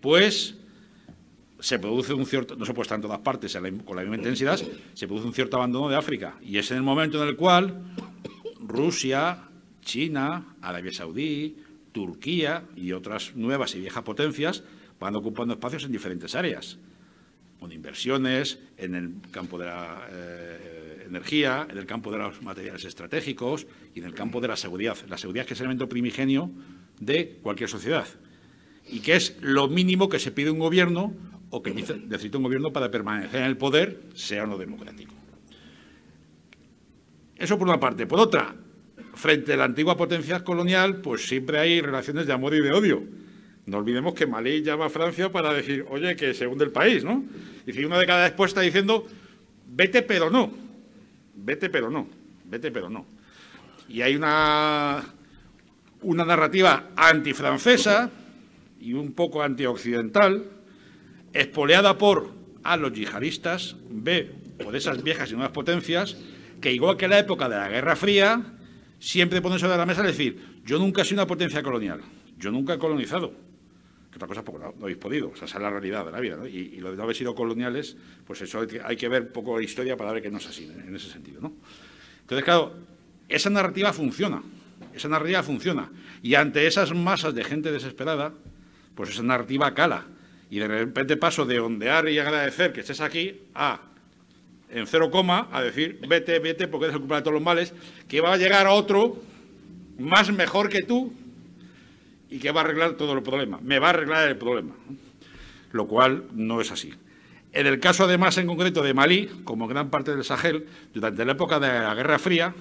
pues 0.00 0.56
se 1.60 1.78
produce 1.78 2.14
un 2.14 2.26
cierto, 2.26 2.54
no 2.54 2.64
se 2.64 2.72
puede 2.72 2.84
estar 2.84 2.96
en 2.96 3.02
todas 3.02 3.18
partes 3.18 3.56
con 3.84 3.96
la 3.96 4.02
misma 4.02 4.16
intensidad, 4.16 4.60
se 4.94 5.06
produce 5.06 5.26
un 5.26 5.34
cierto 5.34 5.56
abandono 5.56 5.88
de 5.88 5.96
África. 5.96 6.36
Y 6.40 6.58
es 6.58 6.70
en 6.70 6.76
el 6.76 6.82
momento 6.84 7.20
en 7.20 7.28
el 7.28 7.36
cual 7.36 7.82
Rusia, 8.60 9.48
China, 9.82 10.54
Arabia 10.62 10.92
Saudí, 10.92 11.56
Turquía 11.98 12.64
y 12.76 12.92
otras 12.92 13.34
nuevas 13.34 13.74
y 13.74 13.80
viejas 13.80 14.04
potencias 14.04 14.62
van 15.00 15.16
ocupando 15.16 15.54
espacios 15.54 15.84
en 15.84 15.90
diferentes 15.90 16.36
áreas, 16.36 16.78
con 17.58 17.72
inversiones 17.72 18.60
en 18.76 18.94
el 18.94 19.14
campo 19.32 19.58
de 19.58 19.66
la... 19.66 20.06
Eh, 20.10 20.78
energía, 21.08 21.66
en 21.68 21.78
el 21.78 21.86
campo 21.86 22.12
de 22.12 22.18
los 22.18 22.42
materiales 22.42 22.84
estratégicos 22.84 23.66
y 23.94 24.00
en 24.00 24.06
el 24.06 24.14
campo 24.14 24.40
de 24.40 24.48
la 24.48 24.56
seguridad. 24.56 24.96
La 25.08 25.18
seguridad 25.18 25.46
que 25.46 25.54
es 25.54 25.60
el 25.60 25.64
elemento 25.64 25.88
primigenio 25.88 26.50
de 27.00 27.38
cualquier 27.42 27.68
sociedad 27.68 28.06
y 28.86 29.00
que 29.00 29.16
es 29.16 29.36
lo 29.40 29.68
mínimo 29.68 30.08
que 30.08 30.18
se 30.18 30.30
pide 30.30 30.50
un 30.50 30.58
gobierno 30.58 31.14
o 31.50 31.62
que 31.62 31.72
necesita 31.72 32.36
un 32.36 32.44
gobierno 32.44 32.72
para 32.72 32.90
permanecer 32.90 33.40
en 33.40 33.46
el 33.46 33.56
poder, 33.56 34.02
sea 34.14 34.44
o 34.44 34.46
no 34.46 34.58
democrático. 34.58 35.14
Eso 37.36 37.58
por 37.58 37.68
una 37.68 37.80
parte. 37.80 38.06
Por 38.06 38.20
otra, 38.20 38.54
frente 39.18 39.52
a 39.52 39.56
la 39.56 39.64
antigua 39.64 39.96
potencia 39.96 40.42
colonial, 40.44 41.02
pues 41.02 41.26
siempre 41.28 41.58
hay 41.58 41.80
relaciones 41.80 42.26
de 42.26 42.32
amor 42.32 42.54
y 42.54 42.60
de 42.60 42.72
odio. 42.72 43.02
No 43.66 43.78
olvidemos 43.78 44.14
que 44.14 44.26
Malí 44.26 44.62
llama 44.62 44.86
a 44.86 44.90
Francia 44.90 45.30
para 45.30 45.52
decir, 45.52 45.84
oye, 45.90 46.16
que 46.16 46.32
se 46.32 46.46
hunde 46.46 46.64
el 46.64 46.70
país, 46.70 47.04
¿no? 47.04 47.24
Y 47.66 47.72
si 47.72 47.84
una 47.84 47.98
década 47.98 48.24
después 48.24 48.50
está 48.50 48.62
diciendo, 48.62 49.06
vete 49.66 50.02
pero 50.02 50.30
no 50.30 50.68
vete 51.48 51.70
pero 51.70 51.90
no, 51.90 52.08
vete 52.44 52.70
pero 52.70 52.90
no. 52.90 53.06
Y 53.88 54.02
hay 54.02 54.16
una, 54.16 55.02
una 56.02 56.24
narrativa 56.24 56.90
antifrancesa 56.96 58.10
y 58.80 58.92
un 58.92 59.12
poco 59.12 59.42
antioccidental, 59.42 60.44
espoleada 61.32 61.96
por 61.96 62.32
A, 62.62 62.76
los 62.76 62.92
yihadistas, 62.92 63.76
B, 63.88 64.30
por 64.62 64.76
esas 64.76 65.02
viejas 65.02 65.30
y 65.30 65.34
nuevas 65.34 65.52
potencias, 65.52 66.18
que 66.60 66.72
igual 66.72 66.96
que 66.96 67.06
en 67.06 67.12
la 67.12 67.20
época 67.20 67.48
de 67.48 67.56
la 67.56 67.68
Guerra 67.68 67.96
Fría, 67.96 68.42
siempre 68.98 69.40
ponen 69.40 69.58
sobre 69.58 69.76
la 69.76 69.86
mesa 69.86 70.02
decir, 70.02 70.60
yo 70.64 70.78
nunca 70.78 71.02
he 71.02 71.04
sido 71.04 71.22
una 71.22 71.26
potencia 71.26 71.62
colonial, 71.62 72.00
yo 72.36 72.50
nunca 72.50 72.74
he 72.74 72.78
colonizado, 72.78 73.32
que 74.10 74.16
otra 74.16 74.28
cosa 74.28 74.44
poco 74.44 74.58
no, 74.58 74.74
habéis 74.82 74.98
podido, 74.98 75.30
o 75.30 75.36
sea, 75.36 75.46
esa 75.46 75.58
es 75.58 75.62
la 75.62 75.70
realidad 75.70 76.04
de 76.04 76.12
la 76.12 76.20
vida, 76.20 76.48
Y, 76.48 76.76
lo 76.80 76.90
de 76.90 76.96
no 76.96 77.02
haber 77.04 77.16
sido 77.16 77.34
coloniales, 77.34 77.96
pues 78.26 78.40
eso 78.42 78.66
hay 78.84 78.96
que, 78.96 79.08
ver 79.08 79.22
un 79.22 79.32
poco 79.32 79.58
la 79.58 79.64
historia 79.64 79.96
para 79.96 80.12
ver 80.12 80.22
que 80.22 80.30
no 80.30 80.38
es 80.38 80.46
así, 80.46 80.64
en 80.64 80.94
ese 80.94 81.10
sentido, 81.10 81.40
¿no? 81.40 81.52
Entonces, 82.20 82.44
claro, 82.44 82.74
esa 83.28 83.50
narrativa 83.50 83.92
funciona, 83.92 84.42
esa 84.94 85.08
narrativa 85.08 85.42
funciona, 85.42 85.90
y 86.22 86.34
ante 86.34 86.66
esas 86.66 86.94
masas 86.94 87.34
de 87.34 87.44
gente 87.44 87.70
desesperada, 87.70 88.34
pues 88.94 89.10
esa 89.10 89.22
narrativa 89.22 89.72
cala, 89.74 90.06
y 90.50 90.58
de 90.58 90.68
repente 90.68 91.16
paso 91.16 91.44
de 91.44 91.60
ondear 91.60 92.08
y 92.08 92.18
agradecer 92.18 92.72
que 92.72 92.80
estés 92.80 93.00
aquí 93.00 93.42
a 93.54 93.80
en 94.70 94.86
cero 94.86 95.10
coma 95.10 95.48
a 95.52 95.62
decir 95.62 96.00
vete, 96.08 96.38
vete 96.38 96.68
porque 96.68 96.86
eres 96.86 96.94
el 96.94 97.00
culpable 97.00 97.20
de 97.20 97.24
todos 97.24 97.34
los 97.34 97.42
males, 97.42 97.74
que 98.08 98.20
va 98.20 98.32
a 98.32 98.36
llegar 98.36 98.66
otro 98.66 99.22
más 99.98 100.32
mejor 100.32 100.68
que 100.68 100.82
tú 100.82 101.12
y 102.30 102.38
que 102.38 102.52
va 102.52 102.60
a 102.60 102.64
arreglar 102.64 102.94
todo 102.94 103.12
el 103.14 103.22
problema. 103.22 103.58
Me 103.62 103.78
va 103.78 103.88
a 103.88 103.90
arreglar 103.90 104.28
el 104.28 104.36
problema. 104.36 104.74
Lo 105.72 105.86
cual 105.86 106.24
no 106.32 106.60
es 106.60 106.70
así. 106.70 106.92
En 107.52 107.66
el 107.66 107.80
caso, 107.80 108.04
además, 108.04 108.36
en 108.38 108.46
concreto 108.46 108.82
de 108.82 108.94
Malí, 108.94 109.28
como 109.44 109.66
gran 109.66 109.90
parte 109.90 110.14
del 110.14 110.24
Sahel, 110.24 110.66
durante 110.92 111.24
la 111.24 111.32
época 111.32 111.58
de 111.58 111.68
la 111.68 111.94
Guerra 111.94 112.18
Fría, 112.18 112.54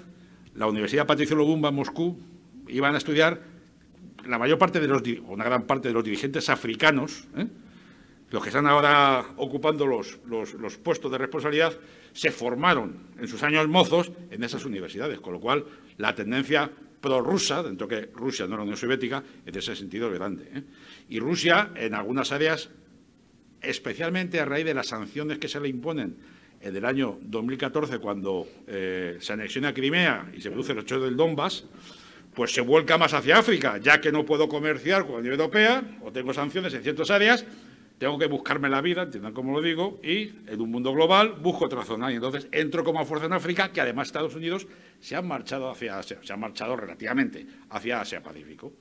la 0.55 0.67
Universidad 0.67 1.05
Patricio 1.05 1.35
Lobumba 1.35 1.69
en 1.69 1.75
Moscú 1.75 2.17
iban 2.67 2.95
a 2.95 2.97
estudiar 2.97 3.41
la 4.25 4.37
mayor 4.37 4.57
parte 4.57 4.79
de 4.79 4.87
los, 4.87 5.01
una 5.27 5.43
gran 5.43 5.63
parte 5.63 5.89
de 5.89 5.93
los 5.93 6.03
dirigentes 6.03 6.49
africanos, 6.49 7.27
¿eh? 7.37 7.47
Los 8.29 8.43
que 8.43 8.49
están 8.49 8.67
ahora 8.67 9.25
ocupando 9.37 9.85
los, 9.85 10.19
los, 10.25 10.77
puestos 10.77 11.11
de 11.11 11.17
responsabilidad, 11.17 11.73
se 12.13 12.31
formaron 12.31 13.07
en 13.19 13.27
sus 13.27 13.41
años 13.43 13.67
mozos 13.67 14.11
en 14.31 14.43
esas 14.43 14.65
universidades, 14.65 15.19
con 15.19 15.33
lo 15.33 15.39
cual 15.39 15.65
la 15.97 16.13
tendencia 16.13 16.69
prorrusa, 16.99 17.63
dentro 17.63 17.87
que 17.87 18.09
Rusia 18.13 18.47
no 18.47 18.55
era 18.55 18.63
Unión 18.63 18.77
Soviética, 18.77 19.23
en 19.45 19.57
ese 19.57 19.75
sentido 19.75 20.11
es 20.11 20.15
grande. 20.15 20.49
¿eh? 20.53 20.63
Y 21.09 21.19
Rusia, 21.19 21.71
en 21.75 21.93
algunas 21.93 22.31
áreas, 22.31 22.69
especialmente 23.61 24.39
a 24.39 24.45
raíz 24.45 24.65
de 24.65 24.73
las 24.73 24.87
sanciones 24.87 25.37
que 25.37 25.47
se 25.47 25.59
le 25.59 25.69
imponen 25.69 26.17
en 26.59 26.75
el 26.75 26.85
año 26.85 27.19
2014, 27.21 27.99
cuando 27.99 28.47
eh, 28.67 29.17
se 29.19 29.33
anexiona 29.33 29.73
Crimea 29.73 30.31
y 30.35 30.41
se 30.41 30.49
produce 30.49 30.73
el 30.73 30.79
hecho 30.79 30.99
del 30.99 31.15
Donbass, 31.15 31.65
pues 32.33 32.53
se 32.53 32.61
vuelca 32.61 32.97
más 32.97 33.13
hacia 33.13 33.37
África, 33.37 33.77
ya 33.77 34.01
que 34.01 34.11
no 34.11 34.25
puedo 34.25 34.47
comerciar 34.49 35.03
con 35.03 35.13
la 35.13 35.19
Unión 35.19 35.33
Europea 35.33 35.99
o 36.03 36.11
tengo 36.11 36.33
sanciones 36.33 36.73
en 36.73 36.83
ciertas 36.83 37.09
áreas, 37.09 37.45
tengo 37.97 38.19
que 38.19 38.27
buscarme 38.27 38.69
la 38.69 38.81
vida, 38.81 39.03
entiendan 39.03 39.33
cómo 39.33 39.53
lo 39.53 39.61
digo, 39.61 39.99
y 40.03 40.33
en 40.47 40.61
un 40.61 40.69
mundo 40.69 40.93
global 40.93 41.33
busco 41.41 41.65
otra 41.65 41.83
zona. 41.83 42.11
Y 42.11 42.15
entonces 42.15 42.47
entro 42.51 42.83
como 42.83 43.05
fuerza 43.05 43.25
en 43.25 43.33
África, 43.33 43.71
que 43.71 43.81
además 43.81 44.07
Estados 44.07 44.35
Unidos 44.35 44.67
se 44.99 45.15
han 45.15 45.27
marchado 45.27 45.69
hacia 45.69 45.97
Asia, 45.97 46.19
se 46.21 46.33
han 46.33 46.39
marchado 46.39 46.75
relativamente 46.75 47.45
hacia 47.69 48.01
Asia-Pacífico. 48.01 48.73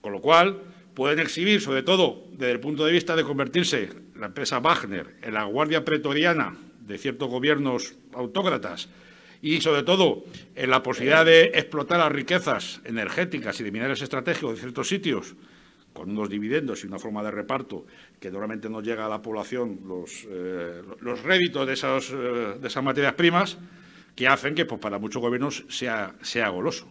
Con 0.00 0.12
lo 0.12 0.20
cual, 0.20 0.62
pueden 0.94 1.20
exhibir, 1.20 1.60
sobre 1.60 1.82
todo 1.82 2.24
desde 2.32 2.52
el 2.52 2.60
punto 2.60 2.84
de 2.84 2.92
vista 2.92 3.14
de 3.14 3.24
convertirse 3.24 3.88
la 4.16 4.26
empresa 4.26 4.58
Wagner 4.58 5.16
en 5.22 5.34
la 5.34 5.44
guardia 5.44 5.84
pretoriana 5.84 6.56
de 6.80 6.98
ciertos 6.98 7.28
gobiernos 7.28 7.94
autócratas 8.12 8.88
y, 9.40 9.60
sobre 9.60 9.82
todo, 9.84 10.24
en 10.56 10.70
la 10.70 10.82
posibilidad 10.82 11.24
de 11.24 11.52
explotar 11.54 11.98
las 11.98 12.10
riquezas 12.10 12.80
energéticas 12.84 13.60
y 13.60 13.64
de 13.64 13.70
minerales 13.70 14.02
estratégicos 14.02 14.54
de 14.54 14.60
ciertos 14.60 14.88
sitios 14.88 15.36
con 15.98 16.10
unos 16.10 16.30
dividendos 16.30 16.84
y 16.84 16.86
una 16.86 17.00
forma 17.00 17.24
de 17.24 17.32
reparto 17.32 17.84
que 18.20 18.30
normalmente 18.30 18.70
no 18.70 18.80
llega 18.80 19.06
a 19.06 19.08
la 19.08 19.20
población 19.20 19.80
los, 19.84 20.26
eh, 20.30 20.80
los 21.00 21.22
réditos 21.24 21.66
de, 21.66 21.74
eh, 21.74 22.58
de 22.60 22.68
esas 22.68 22.84
materias 22.84 23.14
primas, 23.14 23.58
que 24.14 24.28
hacen 24.28 24.54
que 24.54 24.64
pues, 24.64 24.80
para 24.80 24.98
muchos 24.98 25.20
gobiernos 25.20 25.64
sea, 25.68 26.14
sea 26.22 26.50
goloso. 26.50 26.86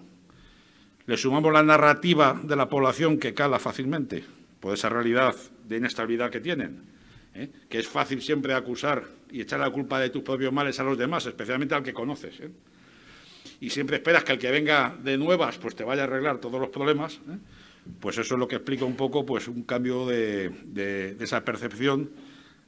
Le 1.05 1.15
sumamos 1.15 1.53
la 1.53 1.63
narrativa 1.63 2.37
de 2.43 2.57
la 2.57 2.67
población 2.67 3.17
que 3.17 3.33
cala 3.33 3.59
fácilmente 3.59 4.25
por 4.59 4.73
esa 4.73 4.89
realidad 4.89 5.35
de 5.65 5.77
inestabilidad 5.77 6.29
que 6.29 6.41
tienen, 6.41 6.83
¿eh? 7.33 7.49
que 7.69 7.79
es 7.79 7.87
fácil 7.87 8.21
siempre 8.21 8.53
acusar 8.53 9.05
y 9.31 9.39
echar 9.39 9.61
la 9.61 9.69
culpa 9.69 10.01
de 10.01 10.09
tus 10.09 10.21
propios 10.21 10.51
males 10.51 10.81
a 10.81 10.83
los 10.83 10.97
demás, 10.97 11.25
especialmente 11.25 11.75
al 11.75 11.83
que 11.83 11.93
conoces. 11.93 12.41
Y 13.61 13.69
siempre 13.69 13.97
esperas 13.97 14.25
que 14.25 14.33
el 14.33 14.39
que 14.39 14.51
venga 14.51 14.97
de 15.01 15.17
nuevas 15.17 15.57
pues 15.59 15.75
te 15.75 15.85
vaya 15.85 16.01
a 16.01 16.05
arreglar 16.05 16.39
todos 16.39 16.59
los 16.59 16.69
problemas. 16.69 17.21
Pues 17.99 18.17
eso 18.17 18.35
es 18.35 18.39
lo 18.39 18.47
que 18.47 18.55
explica 18.55 18.85
un 18.85 18.95
poco 18.95 19.25
pues, 19.25 19.47
un 19.47 19.63
cambio 19.63 20.05
de, 20.05 21.15
esa 21.19 21.43
percepción 21.43 22.11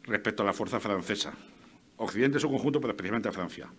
respecto 0.03 0.43
a 0.43 0.45
la 0.45 0.53
fuerza 0.53 0.79
francesa. 0.79 1.33
Occidente 1.97 2.37
en 2.37 2.41
su 2.41 2.49
conjunto, 2.49 2.79
pero 2.79 2.91
especialmente 2.91 3.29
a 3.29 3.31
Francia. 3.31 3.69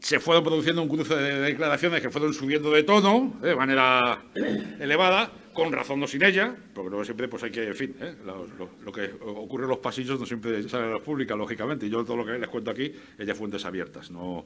Se 0.00 0.18
fueron 0.18 0.42
produciendo 0.42 0.82
un 0.82 0.88
cruce 0.88 1.14
de 1.14 1.40
declaraciones 1.40 2.02
que 2.02 2.10
fueron 2.10 2.34
subiendo 2.34 2.72
de 2.72 2.82
tono 2.82 3.38
de 3.40 3.54
manera 3.54 4.24
elevada, 4.80 5.30
con 5.52 5.70
razón 5.70 6.00
no 6.00 6.08
sin 6.08 6.24
ella, 6.24 6.56
porque 6.74 6.90
no 6.90 7.04
siempre 7.04 7.28
pues 7.28 7.44
hay 7.44 7.52
que, 7.52 7.68
en 7.68 7.74
fin, 7.74 7.94
¿eh? 8.00 8.16
lo, 8.24 8.92
que 8.92 9.12
ocurre 9.20 9.64
en 9.64 9.70
los 9.70 9.78
pasillos 9.78 10.18
no 10.18 10.26
siempre 10.26 10.68
sale 10.68 10.86
a 10.86 10.94
la 10.94 10.98
pública, 10.98 11.36
lógicamente. 11.36 11.88
Yo 11.88 12.04
todo 12.04 12.16
lo 12.16 12.26
que 12.26 12.32
les 12.32 12.48
cuento 12.48 12.72
aquí 12.72 12.92
es 13.16 13.26
de 13.26 13.34
fuentes 13.34 13.64
abiertas, 13.64 14.10
no, 14.10 14.44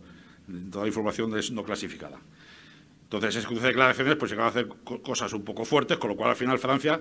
toda 0.71 0.85
la 0.85 0.89
información 0.89 1.37
es 1.39 1.51
no 1.51 1.65
clasificada. 1.65 2.19
Entonces, 3.07 3.49
de 3.49 3.61
declaraciones 3.61 4.17
pues 4.17 4.33
llegaba 4.33 4.49
a 4.49 4.51
hacer 4.51 4.67
cosas 5.03 5.33
un 5.33 5.45
poco 5.45 5.65
fuertes, 5.65 5.97
con 5.97 6.11
lo 6.11 6.17
cual 6.17 6.31
al 6.31 6.37
final 6.37 6.59
Francia, 6.59 7.01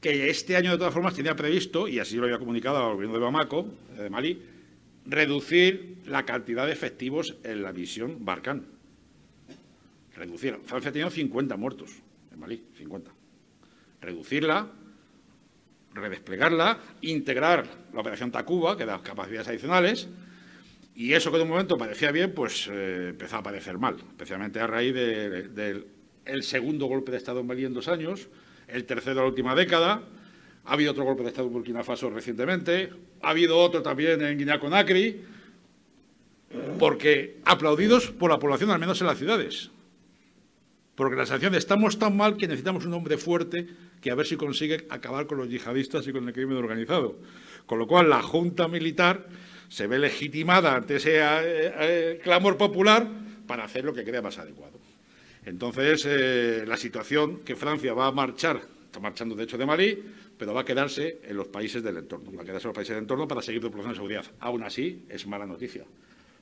que 0.00 0.30
este 0.30 0.56
año 0.56 0.72
de 0.72 0.78
todas 0.78 0.94
formas 0.94 1.14
tenía 1.14 1.36
previsto, 1.36 1.88
y 1.88 1.98
así 1.98 2.16
lo 2.16 2.24
había 2.24 2.38
comunicado 2.38 2.78
al 2.78 2.94
gobierno 2.94 3.18
de 3.18 3.20
Bamako, 3.20 3.68
de 3.98 4.08
Malí, 4.08 4.42
reducir 5.04 5.98
la 6.06 6.24
cantidad 6.24 6.64
de 6.64 6.72
efectivos 6.72 7.36
en 7.44 7.62
la 7.62 7.72
misión 7.74 8.24
Barkhane. 8.24 8.62
Reducir. 10.16 10.58
Francia 10.64 10.88
ha 10.88 10.92
tenido 10.92 11.10
50 11.10 11.56
muertos 11.58 11.90
en 12.32 12.40
Malí, 12.40 12.64
50. 12.78 13.10
Reducirla, 14.00 14.68
redesplegarla, 15.92 16.78
integrar 17.02 17.66
la 17.92 18.00
operación 18.00 18.32
Takuba, 18.32 18.78
que 18.78 18.86
da 18.86 19.02
capacidades 19.02 19.48
adicionales, 19.48 20.08
y 20.94 21.14
eso 21.14 21.30
que 21.30 21.38
de 21.38 21.44
un 21.44 21.48
momento 21.48 21.78
parecía 21.78 22.12
bien, 22.12 22.32
pues 22.32 22.68
eh, 22.70 23.08
empezó 23.10 23.36
a 23.36 23.42
parecer 23.42 23.78
mal, 23.78 23.96
especialmente 23.96 24.60
a 24.60 24.66
raíz 24.66 24.94
del 24.94 26.42
segundo 26.42 26.86
golpe 26.86 27.10
de 27.12 27.18
Estado 27.18 27.40
en 27.40 27.46
Mali 27.46 27.64
en 27.64 27.74
dos 27.74 27.88
años, 27.88 28.28
el 28.68 28.84
tercero 28.84 29.16
de 29.16 29.20
la 29.22 29.26
última 29.28 29.54
década, 29.54 30.02
ha 30.64 30.72
habido 30.72 30.92
otro 30.92 31.04
golpe 31.04 31.22
de 31.22 31.30
Estado 31.30 31.48
en 31.48 31.54
Burkina 31.54 31.82
Faso 31.82 32.10
recientemente, 32.10 32.90
ha 33.22 33.30
habido 33.30 33.58
otro 33.58 33.82
también 33.82 34.22
en 34.22 34.38
Guinea-Conakry, 34.38 35.20
porque 36.78 37.38
aplaudidos 37.44 38.10
por 38.10 38.30
la 38.30 38.38
población, 38.38 38.70
al 38.70 38.78
menos 38.78 39.00
en 39.00 39.06
las 39.06 39.18
ciudades. 39.18 39.70
Porque 40.94 41.16
las 41.16 41.30
sanciones 41.30 41.58
estamos 41.60 41.98
tan 41.98 42.16
mal 42.16 42.36
que 42.36 42.46
necesitamos 42.46 42.84
un 42.84 42.92
hombre 42.92 43.16
fuerte 43.16 43.66
que 44.00 44.10
a 44.10 44.14
ver 44.14 44.26
si 44.26 44.36
consigue 44.36 44.86
acabar 44.90 45.26
con 45.26 45.38
los 45.38 45.48
yihadistas 45.48 46.06
y 46.06 46.12
con 46.12 46.28
el 46.28 46.34
crimen 46.34 46.58
organizado. 46.58 47.18
Con 47.66 47.78
lo 47.78 47.86
cual, 47.86 48.10
la 48.10 48.20
Junta 48.20 48.68
Militar 48.68 49.26
se 49.72 49.86
ve 49.86 49.98
legitimada 49.98 50.76
ante 50.76 50.96
ese 50.96 51.16
eh, 51.16 51.22
eh, 51.24 52.20
clamor 52.22 52.58
popular 52.58 53.08
para 53.46 53.64
hacer 53.64 53.86
lo 53.86 53.94
que 53.94 54.04
crea 54.04 54.20
más 54.20 54.36
adecuado. 54.36 54.78
Entonces, 55.46 56.04
eh, 56.06 56.64
la 56.66 56.76
situación 56.76 57.38
que 57.38 57.56
Francia 57.56 57.94
va 57.94 58.08
a 58.08 58.12
marchar, 58.12 58.60
está 58.84 59.00
marchando 59.00 59.34
de 59.34 59.44
hecho 59.44 59.56
de 59.56 59.64
Malí, 59.64 59.98
pero 60.36 60.52
va 60.52 60.60
a 60.60 60.64
quedarse 60.66 61.20
en 61.24 61.38
los 61.38 61.48
países 61.48 61.82
del 61.82 61.96
entorno, 61.96 62.30
va 62.36 62.42
a 62.42 62.44
quedarse 62.44 62.66
en 62.66 62.68
los 62.68 62.74
países 62.74 62.94
del 62.94 63.04
entorno 63.04 63.26
para 63.26 63.40
seguir 63.40 63.62
de 63.62 63.94
seguridad. 63.94 64.26
Aún 64.40 64.62
así, 64.62 65.06
es 65.08 65.26
mala 65.26 65.46
noticia, 65.46 65.84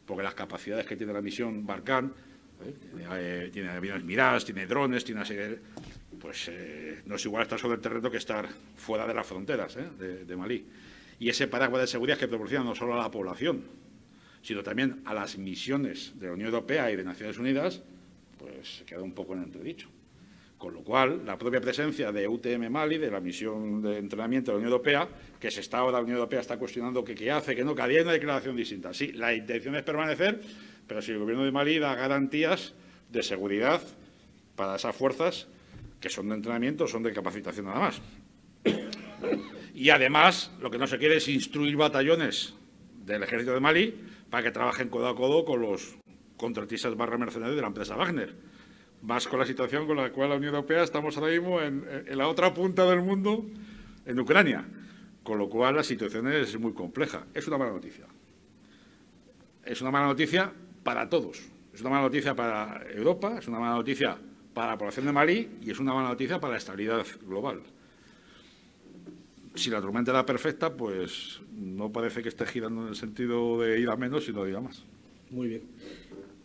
porque 0.05 0.25
las 0.25 0.35
capacidades 0.35 0.85
que 0.85 0.97
tiene 0.97 1.13
la 1.13 1.23
misión 1.23 1.65
Barkhane, 1.65 2.11
tiene, 3.53 3.69
aviones 3.69 4.03
Mirage, 4.03 4.47
tiene 4.47 4.67
drones, 4.67 5.05
tiene 5.05 5.23
pues 6.21 6.51
no 7.07 7.15
es 7.15 7.25
igual 7.25 7.45
estar 7.45 7.61
sobre 7.61 7.77
el 7.77 7.81
terreno 7.81 8.11
que 8.11 8.17
estar 8.17 8.49
fuera 8.77 9.07
de 9.07 9.15
las 9.15 9.27
fronteras 9.27 9.79
de 9.97 10.37
Malí 10.37 10.67
y 11.21 11.29
ese 11.29 11.47
paraguas 11.47 11.83
de 11.83 11.87
seguridad 11.87 12.19
que 12.19 12.27
proporciona 12.27 12.65
no 12.65 12.75
solo 12.75 12.95
a 12.95 12.99
la 12.99 13.11
población, 13.11 13.63
sino 14.43 14.63
también 14.63 15.03
a 15.05 15.13
las 15.13 15.37
misiones 15.37 16.19
de 16.19 16.27
la 16.27 16.33
Unión 16.33 16.47
Europea 16.47 16.91
y 16.91 16.97
de 16.97 17.05
Naciones 17.05 17.39
Unidas, 17.39 17.83
pues 18.39 18.79
se 18.79 18.85
queda 18.87 19.03
un 19.03 19.13
poco 19.13 19.35
en 19.35 19.43
entredicho. 19.43 19.89
Con 20.57 20.75
lo 20.75 20.81
cual, 20.81 21.23
la 21.27 21.39
propia 21.39 21.61
presencia 21.61 22.11
de 22.11 22.27
UTM 22.27 22.71
Mali, 22.71 22.97
de 22.97 23.11
la 23.11 23.21
misión 23.21 23.83
de 23.83 23.99
entrenamiento 23.99 24.51
de 24.51 24.55
la 24.55 24.59
Unión 24.59 24.73
Europea, 24.73 25.09
que 25.39 25.51
se 25.51 25.61
está 25.61 25.79
ahora, 25.79 25.99
la 25.99 26.05
Unión 26.05 26.17
Europea 26.17 26.41
está 26.41 26.59
cuestionando 26.59 27.05
qué 27.05 27.31
hace, 27.31 27.55
que 27.55 27.65
no, 27.65 27.75
que 27.75 27.83
hay 27.83 27.99
una 27.99 28.13
declaración 28.13 28.57
distinta. 28.57 28.95
Sí, 28.95 29.13
la 29.13 29.35
intención 29.35 29.77
es 29.77 29.83
permanecer, 29.83 30.41
pero 30.87 31.03
si 31.03 31.13
el 31.13 31.19
Gobierno 31.19 31.45
de 31.45 31.53
Mali 31.53 31.79
da 31.79 31.95
garantías 31.95 32.75
de 33.11 33.23
seguridad 33.23 33.83
para 34.57 34.77
esas 34.77 34.97
fuerzas 34.97 35.49
que 36.01 36.09
son 36.09 36.31
de 36.31 36.37
entrenamiento, 36.37 36.89
son 36.89 37.03
de 37.03 37.13
capacitación 37.13 37.67
nada 37.67 37.81
más. 37.81 38.01
Y 39.81 39.89
además, 39.89 40.53
lo 40.61 40.71
que 40.71 40.77
no 40.77 40.87
se 40.87 40.99
quiere 40.99 41.17
es 41.17 41.27
instruir 41.27 41.75
batallones 41.75 42.55
del 43.07 43.23
ejército 43.23 43.55
de 43.55 43.61
Mali 43.61 43.99
para 44.29 44.43
que 44.43 44.51
trabajen 44.51 44.91
codo 44.91 45.09
a 45.09 45.17
codo 45.17 45.43
con 45.47 45.63
los 45.63 45.97
contratistas 46.37 46.95
barra 46.99 47.17
mercenarios 47.17 47.57
de 47.57 47.63
la 47.63 47.69
empresa 47.69 47.97
Wagner. 47.97 48.37
Más 49.01 49.27
con 49.27 49.41
la 49.41 49.47
situación 49.47 49.87
con 49.87 49.97
la 49.97 50.13
cual 50.13 50.29
la 50.29 50.37
Unión 50.37 50.55
Europea 50.55 50.83
estamos 50.83 51.17
ahora 51.17 51.33
mismo 51.33 51.63
en, 51.63 51.83
la 52.11 52.29
otra 52.29 52.53
punta 52.53 52.85
del 52.91 53.01
mundo, 53.01 53.47
en 54.05 54.21
Ucrania. 54.21 54.69
Con 55.23 55.39
lo 55.39 55.49
cual 55.49 55.77
la 55.77 55.83
situación 55.83 56.31
es 56.31 56.61
muy 56.61 56.75
compleja. 56.75 57.25
Es 57.33 57.49
una 57.49 57.57
mala 57.57 57.73
noticia. 57.73 58.05
Es 59.65 59.81
una 59.81 59.91
mala 59.91 60.09
noticia 60.09 60.53
para 60.85 61.09
todos. 61.09 61.41
Es 61.73 61.81
una 61.81 61.89
mala 61.89 62.03
noticia 62.03 62.37
para 62.37 62.85
Europa, 62.91 63.39
es 63.39 63.49
una 63.49 63.59
mala 63.59 63.77
noticia 63.77 64.19
para 64.53 64.73
la 64.73 64.77
población 64.77 65.07
de 65.07 65.13
Mali 65.13 65.49
y 65.63 65.71
es 65.71 65.81
una 65.81 65.95
mala 65.95 66.11
noticia 66.11 66.39
para 66.39 66.53
la 66.53 66.59
estabilidad 66.59 67.07
global 67.23 67.63
si 69.55 69.71
la 69.71 69.81
tormenta 69.81 70.11
era 70.11 70.25
perfecta, 70.25 70.75
pues 70.75 71.41
no 71.55 71.91
parece 71.91 72.23
que 72.23 72.29
esté 72.29 72.47
girando 72.47 72.83
en 72.83 72.89
el 72.89 72.97
sentido 72.97 73.61
de 73.61 73.81
ir 73.81 73.89
a 73.89 73.97
menos, 73.97 74.25
sino 74.25 74.45
de 74.45 74.51
ir 74.51 74.57
a 74.57 74.61
más. 74.61 74.85
Muy 75.31 75.49
bien. 75.49 75.63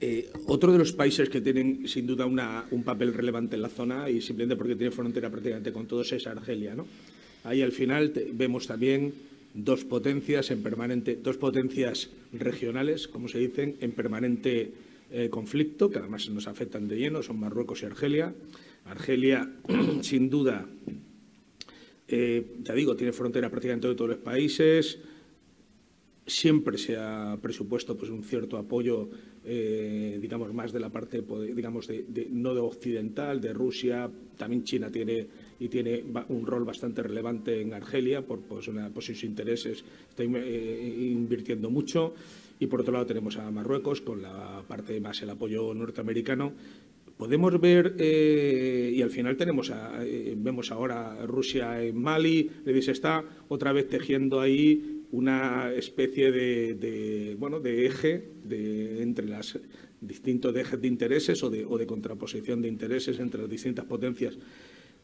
Eh, 0.02 0.30
otro 0.48 0.72
de 0.72 0.78
los 0.78 0.92
países 0.92 1.30
que 1.30 1.42
tienen 1.42 1.88
sin 1.88 2.06
duda 2.06 2.26
un 2.26 2.84
papel 2.84 3.14
relevante 3.14 3.56
en 3.56 3.62
la 3.62 3.70
zona 3.70 4.10
y 4.10 4.22
simplemente 4.22 4.58
porque 4.58 4.76
tiene 4.76 4.92
frontera 4.92 5.30
prácticamente 5.30 5.72
con 5.72 5.88
todos 5.88 6.12
es 6.12 6.28
Argelia. 6.28 6.76
¿no? 6.76 6.86
Ahí 7.44 7.62
al 7.62 7.72
final 7.72 8.12
vemos 8.34 8.68
también 8.68 9.14
dos 9.54 9.86
potencias 9.86 10.52
en 10.52 10.62
permanente, 10.62 11.16
dos 11.16 11.38
potencias 11.38 12.10
regionales, 12.34 13.08
como 13.08 13.30
se 13.30 13.40
dicen, 13.40 13.78
en 13.80 13.92
permanente 13.92 14.74
eh, 15.12 15.30
conflicto, 15.30 15.90
que 15.90 16.00
además 16.00 16.30
nos 16.30 16.48
afectan 16.48 16.88
de 16.88 16.98
lleno, 16.98 17.24
son 17.24 17.40
Marruecos 17.40 17.82
y 17.84 17.86
Argelia. 17.86 18.34
Argelia, 18.86 19.50
sin 20.02 20.30
duda, 20.30 20.68
eh, 22.08 22.46
ya 22.64 22.74
digo, 22.74 22.96
tiene 22.96 23.14
frontera 23.14 23.50
prácticamente 23.50 23.88
de 23.88 23.96
todos 23.96 24.12
los 24.12 24.20
países. 24.20 25.00
Siempre 26.28 26.78
se 26.78 26.98
ha 26.98 27.38
presupuesto 27.42 27.96
pues, 27.96 28.10
un 28.10 28.24
cierto 28.24 28.58
apoyo, 28.58 29.10
eh, 29.44 30.18
digamos, 30.22 30.54
más 30.54 30.72
de 30.74 30.80
la 30.80 30.90
parte, 30.90 31.24
digamos, 31.54 31.88
de, 31.88 32.28
no 32.32 32.54
de 32.54 32.62
occidental, 32.62 33.42
de 33.42 33.54
Rusia. 33.54 34.10
También 34.38 34.64
China 34.64 34.90
tiene 34.92 35.28
y 35.60 35.70
tiene 35.70 36.04
un 36.30 36.46
rol 36.46 36.66
bastante 36.66 37.02
relevante 37.02 37.62
en 37.62 37.74
Argelia 37.74 38.26
por, 38.26 38.40
pues, 38.42 38.70
por 38.94 39.04
sus 39.04 39.24
intereses. 39.24 39.84
Está 40.10 40.24
eh, 40.24 40.96
invirtiendo 41.12 41.70
mucho. 41.70 42.14
Y 42.60 42.68
por 42.68 42.82
otro 42.82 42.94
lado 42.94 43.06
tenemos 43.06 43.38
a 43.38 43.52
Marruecos 43.52 44.02
con 44.02 44.22
la 44.22 44.64
parte 44.68 45.00
más 45.02 45.22
el 45.22 45.30
apoyo 45.30 45.74
norteamericano 45.74 46.54
podemos 47.18 47.60
ver, 47.60 47.96
eh, 48.00 48.92
y 48.94 49.02
al 49.02 49.10
final 49.10 49.38
tenemos 49.38 49.72
eh, 50.02 50.34
vemos 50.38 50.72
ahora 50.72 51.26
Rusia 51.26 51.82
en 51.84 52.02
Mali, 52.02 52.50
dice, 52.66 52.92
está 52.92 53.24
otra 53.48 53.72
vez 53.72 53.88
tejiendo 53.88 54.42
ahí 54.42 55.04
una 55.12 55.72
especie 55.74 56.32
de, 56.32 57.36
bueno, 57.40 57.60
de 57.60 57.86
eje 57.86 58.32
de, 58.44 59.02
entre 59.02 59.28
los 59.28 59.60
distintos 60.02 60.56
ejes 60.56 60.82
de 60.82 60.88
intereses 60.88 61.42
o 61.44 61.50
de, 61.50 61.66
o 61.66 61.78
de 61.78 61.88
contraposición 61.88 62.62
de 62.62 62.68
intereses 62.68 63.20
entre 63.20 63.42
las 63.42 63.50
distintas 63.50 63.86
potencias. 63.86 64.38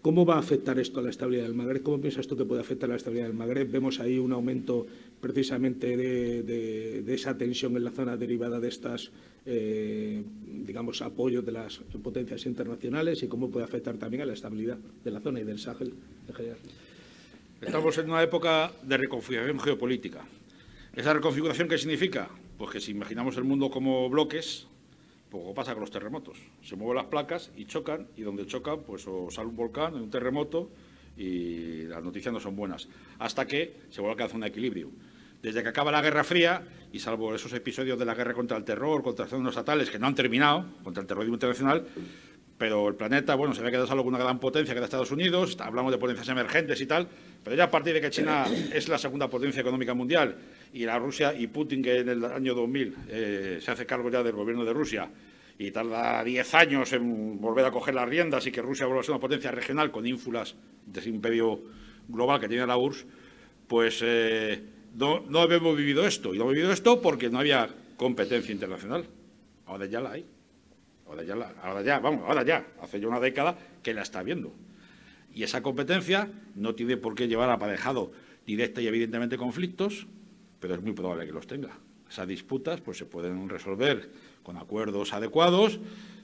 ¿Cómo 0.02 0.26
va 0.26 0.36
a 0.36 0.39
afectar 0.39 0.80
esto 0.80 0.99
a 0.99 1.04
la 1.04 1.12
estabilidad 1.12 1.43
del 1.43 1.54
Magreb? 1.54 1.84
¿Cómo 1.84 2.02
piensa 2.02 2.22
esto 2.22 2.36
que 2.36 2.43
puede 2.43 2.62
afectar 2.62 2.89
a 2.89 2.93
la 2.93 2.97
estabilidad 2.97 3.28
del 3.28 3.36
Magreb? 3.36 3.70
Vemos 3.70 3.99
ahí 3.99 4.18
un 4.18 4.34
aumento 4.34 4.88
precisamente 5.20 5.95
de, 5.95 7.14
esa 7.14 7.38
tensión 7.38 7.78
en 7.78 7.84
la 7.84 7.91
zona 7.91 8.18
derivada 8.18 8.60
de 8.60 8.68
estas, 8.68 9.12
eh, 9.45 10.24
digamos, 10.66 11.04
apoyos 11.04 11.45
de 11.45 11.52
las 11.52 11.78
potencias 12.02 12.47
internacionales 12.47 13.22
y 13.22 13.28
cómo 13.28 13.52
puede 13.52 13.66
afectar 13.66 13.97
también 13.97 14.24
a 14.24 14.26
la 14.26 14.34
estabilidad 14.34 14.78
de 15.04 15.12
la 15.12 15.20
zona 15.20 15.39
y 15.39 15.43
del 15.43 15.60
Sahel 15.60 15.93
en 16.28 16.34
general. 16.34 16.58
Estamos 17.62 17.95
en 17.99 18.10
una 18.10 18.24
época 18.24 18.72
de 18.82 18.97
reconfiguración 18.97 19.60
geopolítica. 19.60 20.26
¿Esa 20.95 21.14
reconfiguración 21.14 21.68
qué 21.68 21.78
significa? 21.78 22.28
Pues 22.58 22.72
que 22.72 22.82
si 22.82 22.89
imaginamos 22.89 23.38
el 23.38 23.43
mundo 23.43 23.70
como 23.70 24.10
bloques, 24.10 24.66
poco 25.32 25.53
pasa 25.55 25.73
con 25.73 25.82
los 25.82 25.89
terremotos. 25.89 26.38
Se 26.61 26.75
mueven 26.75 26.97
las 26.97 27.05
placas 27.05 27.51
y 27.55 27.65
chocan, 27.65 28.07
y 28.15 28.21
donde 28.21 28.45
chocan, 28.45 28.82
pues 28.82 29.07
o 29.07 29.32
sale 29.32 29.47
un 29.47 29.55
volcán, 29.55 29.95
un 29.95 30.11
terremoto, 30.11 30.69
y 31.17 31.84
las 31.86 32.03
noticias 32.03 32.34
no 32.34 32.39
son 32.39 32.55
buenas. 32.55 32.88
Hasta 33.17 33.47
que 33.47 33.77
se 33.89 34.01
vuelve 34.01 34.11
a 34.11 34.13
alcanzar 34.13 34.38
un 34.38 34.43
equilibrio. 34.43 34.89
Desde 35.41 35.63
que 35.63 35.69
acaba 35.69 35.91
la 35.91 36.01
Guerra 36.01 36.23
Fría, 36.23 36.61
y 36.93 36.99
salvo 36.99 37.34
esos 37.34 37.51
episodios 37.53 37.97
de 37.97 38.05
la 38.05 38.13
guerra 38.13 38.34
contra 38.34 38.57
el 38.57 38.63
terror, 38.63 39.01
contra 39.01 39.25
los 39.25 39.49
estatales, 39.49 39.89
que 39.89 39.97
no 39.97 40.05
han 40.05 40.13
terminado, 40.13 40.65
contra 40.84 41.01
el 41.01 41.07
terrorismo 41.07 41.36
internacional, 41.36 41.88
pero 42.62 42.88
el 42.88 42.93
planeta, 42.93 43.34
bueno, 43.34 43.55
se 43.55 43.64
ve 43.64 43.72
quedado 43.72 43.88
solo 43.88 44.03
con 44.03 44.14
una 44.14 44.24
gran 44.24 44.38
potencia 44.38 44.76
que 44.76 44.80
es 44.80 44.84
Estados 44.84 45.09
Unidos, 45.09 45.57
hablamos 45.59 45.91
de 45.91 45.97
potencias 45.97 46.30
emergentes 46.30 46.80
y 46.80 46.86
tal, 46.86 47.07
pero 47.43 47.55
ya 47.55 47.64
a 47.64 47.72
partir 47.72 47.95
de 47.95 48.01
que 48.01 48.12
China 48.12 48.45
es 48.72 48.88
la 48.88 48.99
segunda 48.99 49.28
potencia 49.28 49.62
económica 49.62 49.95
mundial 49.95 50.36
y 50.72 50.86
la 50.86 50.99
Rusia 50.99 51.34
y 51.34 51.47
Putin, 51.47 51.82
que 51.82 52.01
en 52.01 52.09
el 52.09 52.24
año 52.24 52.53
2000 52.53 52.95
eh, 53.09 53.57
se 53.59 53.72
hace 53.72 53.88
cargo 53.88 54.12
ya 54.12 54.22
del 54.22 54.34
gobierno 54.34 54.64
de 54.64 54.74
Rusia 54.74 55.09
y 55.57 55.72
tarda 55.72 56.24
10 56.24 56.53
años 56.53 56.93
en 56.93 57.41
volver 57.41 57.66
a 57.66 57.72
coger 57.72 57.95
las 57.95 58.07
riendas 58.07 58.45
y 58.45 58.51
que 58.51 58.62
Rusia 58.62 58.86
vuelva 58.86 59.01
a 59.01 59.05
ser 59.05 59.14
una 59.14 59.22
potencia 59.22 59.49
regional 59.49 59.89
con 59.89 60.05
ínfulas 60.05 60.55
de 60.86 60.99
ese 60.99 61.09
imperio 61.09 61.64
global 62.09 62.39
que 62.39 62.47
tiene 62.47 62.68
la 62.68 62.78
URSS, 62.78 63.07
pues 63.68 64.01
eh, 64.03 64.62
no, 64.95 65.22
no 65.28 65.39
habíamos 65.39 65.76
vivido 65.76 66.05
esto. 66.05 66.32
Y 66.32 66.38
no 66.38 66.43
hemos 66.43 66.53
vivido 66.53 66.72
esto 66.72 67.01
porque 67.01 67.28
no 67.32 67.39
había 67.39 67.68
competencia 67.97 68.53
internacional. 68.53 69.07
Ahora 69.66 69.88
ya 69.88 69.99
la 69.99 70.12
hay. 70.12 70.40
Ahora 71.12 71.82
ya, 71.82 71.99
vamos, 71.99 72.24
ahora 72.28 72.43
ya, 72.43 72.66
hace 72.82 72.99
ya 72.99 73.07
una 73.07 73.20
década 73.20 73.57
que 73.84 73.93
la 73.93 74.01
está 74.01 74.24
viendo. 74.24 74.53
Y 75.34 75.43
esa 75.43 75.62
competencia 75.62 76.30
no 76.55 76.76
tiene 76.76 76.97
por 76.97 77.16
qué 77.16 77.28
llevar 77.28 77.49
aparejado 77.49 78.12
directa 78.45 78.82
y 78.82 78.88
evidentemente 78.88 79.38
conflictos, 79.38 80.07
pero 80.59 80.76
es 80.76 80.82
muy 80.82 80.93
probable 80.93 81.26
que 81.26 81.32
los 81.32 81.47
tenga. 81.47 81.78
Esas 82.09 82.28
disputas 82.28 82.82
pues, 82.82 82.97
se 82.97 83.05
pueden 83.05 83.47
resolver 83.47 84.09
con 84.43 84.57
acuerdos 84.57 85.14
adecuados, 85.14 85.80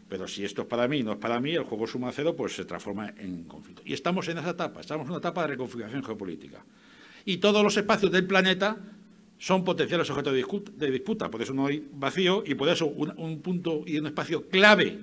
pero 0.09 0.27
si 0.27 0.43
esto 0.43 0.63
es 0.63 0.67
para 0.67 0.87
mí 0.87 0.99
y 0.99 1.03
no 1.03 1.13
es 1.13 1.17
para 1.17 1.39
mí, 1.39 1.51
el 1.51 1.63
juego 1.63 1.87
suma 1.87 2.11
cero 2.11 2.35
pues, 2.35 2.55
se 2.55 2.65
transforma 2.65 3.13
en 3.17 3.43
conflicto. 3.43 3.81
Y 3.85 3.93
estamos 3.93 4.27
en 4.27 4.37
esa 4.37 4.51
etapa, 4.51 4.81
estamos 4.81 5.05
en 5.05 5.11
una 5.11 5.19
etapa 5.19 5.41
de 5.41 5.47
reconfiguración 5.47 6.03
geopolítica. 6.03 6.63
Y 7.25 7.37
todos 7.37 7.63
los 7.63 7.75
espacios 7.75 8.11
del 8.11 8.25
planeta 8.25 8.77
son 9.37 9.63
potenciales 9.63 10.09
objetos 10.09 10.33
de 10.33 10.91
disputa, 10.91 11.29
por 11.29 11.41
eso 11.41 11.53
no 11.53 11.67
hay 11.67 11.87
vacío 11.93 12.43
y 12.45 12.55
por 12.55 12.69
eso 12.69 12.87
un, 12.87 13.41
punto 13.41 13.83
y 13.85 13.97
un 13.99 14.07
espacio 14.07 14.47
clave 14.49 14.99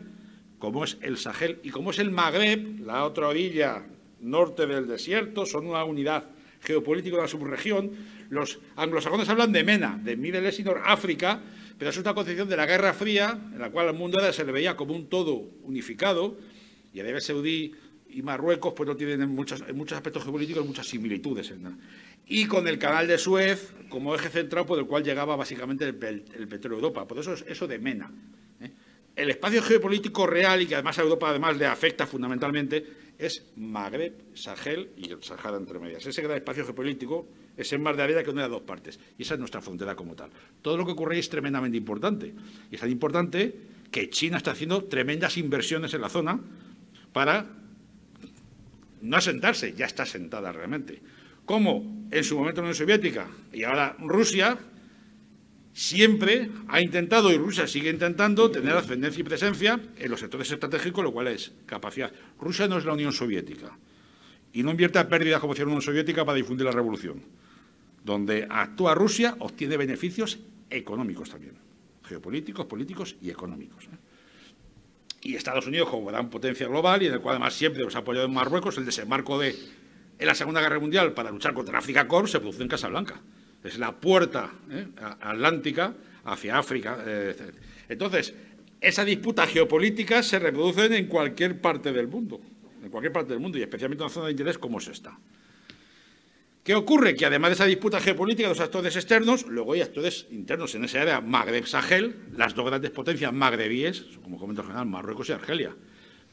como 0.59 0.85
es 0.85 0.97
el 1.03 1.19
Sahel 1.19 1.61
y 1.63 1.71
como 1.71 1.91
es 1.91 1.99
el 1.99 2.11
Magreb, 2.11 2.81
la 2.81 3.05
otra 3.05 3.29
orilla 3.29 3.85
norte 4.21 4.67
del 4.67 4.89
desierto, 4.89 5.45
son 5.47 5.67
una 5.67 5.85
unidad 5.85 6.25
geopolítica 6.63 7.17
de 7.17 7.23
la 7.23 7.29
subregión. 7.29 7.91
Los 8.31 8.59
anglosajones 8.77 9.29
hablan 9.29 9.53
de 9.53 9.63
MENA, 9.63 10.01
de 10.03 10.17
Middle 10.17 10.47
East 10.47 10.61
y 10.61 10.63
North 10.65 10.83
África, 10.85 11.41
pero 11.79 11.91
es 11.91 11.99
una 11.99 12.15
concepción 12.15 12.49
de 12.49 12.57
la 12.57 12.65
Guerra 12.65 12.95
Fría, 12.95 13.39
en 13.53 13.59
la 13.59 13.71
cual 13.71 13.89
el 13.89 13.95
mundo 13.95 14.21
se 14.33 14.45
le 14.45 14.53
veía 14.53 14.75
como 14.75 14.95
un 14.95 15.09
todo 15.09 15.35
unificado, 15.65 16.39
y 16.93 17.01
Arabia 17.01 17.21
Saudí 17.21 17.75
y 18.09 18.23
Marruecos 18.23 18.73
pues 18.75 18.89
no 18.89 18.97
tienen 18.97 19.23
en 19.23 19.35
muchos, 19.35 19.63
aspectos 19.93 20.23
geopolíticos 20.23 20.65
muchas 20.65 20.87
similitudes. 20.87 21.53
Y 22.27 22.47
con 22.47 22.67
el 22.69 22.79
canal 22.79 23.07
de 23.07 23.19
Suez 23.19 23.75
como 23.89 24.15
eje 24.15 24.29
central 24.29 24.67
por 24.67 24.79
el 24.79 24.87
cual 24.87 25.05
llegaba 25.05 25.37
básicamente 25.37 25.85
el, 25.85 25.95
petróleo 25.95 26.79
de 26.79 26.87
Europa. 26.87 27.07
Por 27.07 27.19
eso 27.19 27.35
es 27.35 27.45
eso 27.47 27.69
de 27.69 27.79
MENA. 27.79 28.11
¿eh? 28.61 28.71
El 29.15 29.31
espacio 29.31 29.63
geopolítico 29.63 30.27
real 30.27 30.63
y 30.63 30.67
que 30.67 30.75
además 30.75 30.99
a 30.99 31.03
Europa 31.03 31.31
además 31.31 31.57
le 31.57 31.67
afecta 31.67 32.07
fundamentalmente 32.07 32.85
es 33.17 33.45
Magreb, 33.57 34.35
Sahel 34.35 34.91
y 34.97 35.11
el 35.11 35.23
Sahara 35.23 35.57
entre 35.57 35.79
medias. 35.79 36.05
Ese 36.05 36.23
gran 36.23 36.37
espacio 36.37 36.65
geopolítico 36.65 37.29
es 37.57 37.73
en 37.73 37.83
mar 37.83 37.97
de 37.97 38.03
arena 38.03 38.25
que 38.25 38.31
une 38.31 38.43
a 38.43 38.49
dos 38.49 38.63
partes. 38.63 38.99
Y 39.17 39.23
esa 39.23 39.35
es 39.35 39.41
nuestra 39.41 39.61
frontera 39.61 39.95
como 39.95 40.17
tal. 40.17 40.31
Todo 40.61 40.77
lo 40.77 40.85
que 40.85 40.93
ocurre 40.93 41.19
es 41.19 41.29
tremendamente 41.29 41.77
importante. 41.77 42.35
Y 42.71 42.75
es 42.75 42.81
tan 42.81 42.91
importante 42.91 43.55
que 43.91 44.11
China 44.11 44.39
está 44.39 44.51
haciendo 44.51 44.85
tremendas 44.85 45.37
inversiones 45.37 45.95
en 45.95 46.01
la 46.01 46.09
zona 46.09 46.41
para 47.13 47.47
no 49.03 49.17
asentarse, 49.17 49.75
ya 49.75 49.87
está 49.87 50.05
sentada 50.05 50.51
realmente. 50.51 51.01
Como 51.45 52.07
en 52.11 52.25
su 52.25 52.39
momento 52.39 52.61
la 52.61 52.69
Unión 52.69 52.75
Soviética 52.75 53.29
y 53.53 53.65
ahora 53.65 53.97
Rusia, 53.99 54.59
siempre 55.73 56.51
ha 56.69 56.81
intentado, 56.81 57.33
y 57.33 57.37
Rusia 57.37 57.67
sigue 57.67 57.91
intentando, 57.91 58.51
tener 58.51 58.77
ascendencia 58.77 59.21
y 59.21 59.25
presencia 59.25 59.81
en 59.97 60.11
los 60.11 60.21
sectores 60.21 60.51
estratégicos, 60.51 61.05
lo 61.05 61.13
cual 61.13 61.29
es 61.29 61.53
capacidad. 61.67 62.13
Rusia 62.41 62.69
no 62.69 62.79
es 62.79 62.85
la 62.85 62.93
Unión 62.93 63.13
Soviética 63.13 63.77
y 64.53 64.63
no 64.63 64.71
invierte 64.71 64.99
a 64.99 65.09
pérdidas 65.09 65.41
como 65.41 65.53
hacía 65.53 65.65
la 65.65 65.71
Unión 65.71 65.83
Soviética 65.83 66.25
para 66.25 66.37
difundir 66.37 66.65
la 66.65 66.73
revolución. 66.73 67.23
Donde 68.05 68.47
actúa 68.49 68.95
Rusia 68.95 69.35
obtiene 69.41 69.77
beneficios 69.77 70.39
económicos 70.71 71.31
también, 71.31 71.55
geopolíticos, 72.05 72.67
políticos 72.67 73.17
y 73.21 73.31
económicos. 73.31 73.85
¿eh? 73.85 73.97
y 75.25 75.35
Estados 75.37 75.67
Unidos 75.67 75.89
como 75.89 76.07
gran 76.07 76.29
potencia 76.29 76.69
global 76.69 77.03
y 77.03 77.07
en 77.07 77.15
el 77.15 77.21
cual 77.21 77.37
además 77.37 77.55
siempre 77.55 77.81
hemos 77.81 77.97
apoyado 77.97 78.27
en 78.27 78.35
Marruecos 78.35 78.77
el 78.77 78.85
desembarco 78.85 79.39
de 79.39 79.57
en 80.19 80.27
la 80.27 80.35
Segunda 80.35 80.61
Guerra 80.61 80.79
Mundial 80.79 81.13
para 81.13 81.31
luchar 81.31 81.55
contra 81.55 81.79
África 81.79 82.07
Corps 82.07 82.31
se 82.31 82.41
produce 82.41 82.63
en 82.63 82.69
Casablanca. 82.69 83.21
Es 83.63 83.79
la 83.79 83.93
puerta 83.93 84.51
¿eh? 84.71 84.87
atlántica 85.21 85.95
hacia 86.25 86.59
África. 86.59 86.99
Eh, 87.07 87.35
entonces, 87.89 88.35
esa 88.81 89.05
disputa 89.05 89.47
geopolítica 89.47 90.23
se 90.23 90.39
reproduce 90.39 90.95
en 90.97 91.07
cualquier 91.07 91.61
parte 91.61 91.93
del 91.93 92.09
mundo, 92.09 92.41
en 92.83 92.91
cualquier 92.91 93.13
parte 93.13 93.33
del 93.33 93.41
mundo 93.41 93.59
y 93.59 93.63
especialmente 93.63 94.03
en 94.03 94.07
una 94.07 94.15
zona 94.15 94.27
de 94.27 94.33
interés 94.33 94.59
como 94.59 94.79
es 94.79 94.89
esta. 94.89 95.19
¿Qué 96.63 96.75
ocurre? 96.75 97.15
Que 97.15 97.27
además 97.27 97.51
de 97.51 97.55
esa 97.55 97.67
disputa 97.67 98.01
geopolítica 98.01 98.49
los 98.49 98.61
actores 98.61 98.97
externos, 98.97 99.47
luego 99.47 99.75
hay 99.75 99.83
actores 99.83 100.27
internos 100.31 100.75
en 100.75 100.85
esa 100.85 101.03
área, 101.03 101.21
Magreb-Sahel, 101.21 102.17
las 102.37 102.55
dos 102.55 102.65
grandes 102.65 102.91
potencias 102.91 103.33
magrebíes, 103.35 104.05
como 104.23 104.39
comento 104.39 104.63
general, 104.63 104.87
Marruecos 104.87 105.29
y 105.29 105.33
Argelia, 105.33 105.77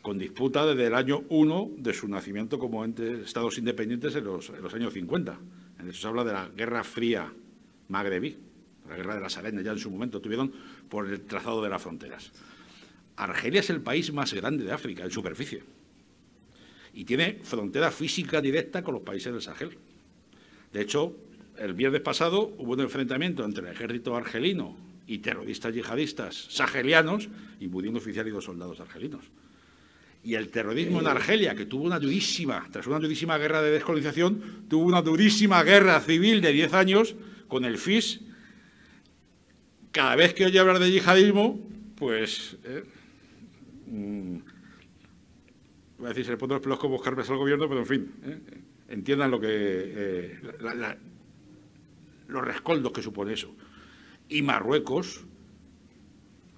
con 0.01 0.17
disputa 0.17 0.65
desde 0.65 0.87
el 0.87 0.95
año 0.95 1.23
1 1.29 1.71
de 1.77 1.93
su 1.93 2.07
nacimiento 2.07 2.57
como 2.57 2.83
estados 2.83 3.57
independientes 3.57 4.15
en 4.15 4.23
los, 4.25 4.49
años 4.73 4.93
50. 4.93 5.37
En 5.79 5.89
eso 5.89 6.01
se 6.01 6.07
habla 6.07 6.23
de 6.23 6.33
la 6.33 6.49
Guerra 6.49 6.83
Fría 6.83 7.31
magrebí, 7.89 8.37
la 8.89 8.95
Guerra 8.95 9.15
de 9.15 9.21
las 9.21 9.37
Arenas, 9.37 9.63
ya 9.63 9.71
en 9.71 9.79
su 9.79 9.91
momento 9.91 10.19
tuvieron 10.21 10.51
por 10.89 11.07
el 11.07 11.21
trazado 11.21 11.61
de 11.61 11.69
las 11.69 11.81
fronteras. 11.81 12.31
Argelia 13.15 13.59
es 13.59 13.69
el 13.69 13.81
país 13.81 14.11
más 14.11 14.33
grande 14.33 14.63
de 14.63 14.71
África 14.71 15.03
en 15.03 15.11
superficie 15.11 15.63
y 16.93 17.05
tiene 17.05 17.39
frontera 17.43 17.91
física 17.91 18.41
directa 18.41 18.83
con 18.83 18.95
los 18.95 19.03
países 19.03 19.31
del 19.31 19.41
Sahel. 19.41 19.77
De 20.73 20.81
hecho, 20.81 21.15
el 21.57 21.73
viernes 21.73 22.01
pasado 22.01 22.53
hubo 22.57 22.73
un 22.73 22.81
enfrentamiento 22.81 23.45
entre 23.45 23.67
el 23.67 23.73
ejército 23.73 24.15
argelino 24.15 24.75
y 25.05 25.19
terroristas 25.19 25.73
yihadistas 25.73 26.47
sahelianos, 26.49 27.29
impidiendo 27.59 27.99
oficiales 27.99 28.31
y 28.31 28.33
dos 28.33 28.45
soldados 28.45 28.79
argelinos. 28.79 29.25
Y 30.23 30.35
el 30.35 30.49
terrorismo 30.49 30.99
en 30.99 31.07
Argelia, 31.07 31.55
que 31.55 31.65
tuvo 31.65 31.83
una 31.83 31.99
durísima, 31.99 32.67
tras 32.71 32.85
una 32.87 32.99
durísima 32.99 33.37
guerra 33.37 33.61
de 33.61 33.71
descolonización, 33.71 34.65
tuvo 34.69 34.85
una 34.85 35.01
durísima 35.01 35.63
guerra 35.63 35.99
civil 35.99 36.41
de 36.41 36.51
10 36.51 36.73
años 36.73 37.15
con 37.47 37.65
el 37.65 37.77
FIS. 37.77 38.21
Cada 39.91 40.15
vez 40.15 40.33
que 40.33 40.45
oye 40.45 40.59
hablar 40.59 40.79
de 40.79 40.91
yihadismo, 40.91 41.59
pues... 41.95 42.57
Eh, 42.63 42.83
mm, 43.87 44.37
voy 45.97 46.05
a 46.05 46.09
decir, 46.09 46.25
se 46.25 46.31
le 46.31 46.37
pone 46.37 46.53
los 46.53 46.61
pelos 46.61 46.79
como 46.79 46.95
buscar 46.95 47.17
al 47.17 47.37
gobierno, 47.37 47.67
pero 47.67 47.79
en 47.81 47.87
fin... 47.87 48.11
Eh, 48.23 48.39
entiendan 48.91 49.31
lo 49.31 49.39
que 49.39 49.47
eh, 49.49 50.39
los 52.27 52.43
rescoldos 52.43 52.91
que 52.91 53.01
supone 53.01 53.33
eso. 53.33 53.53
Y 54.29 54.41
Marruecos 54.41 55.25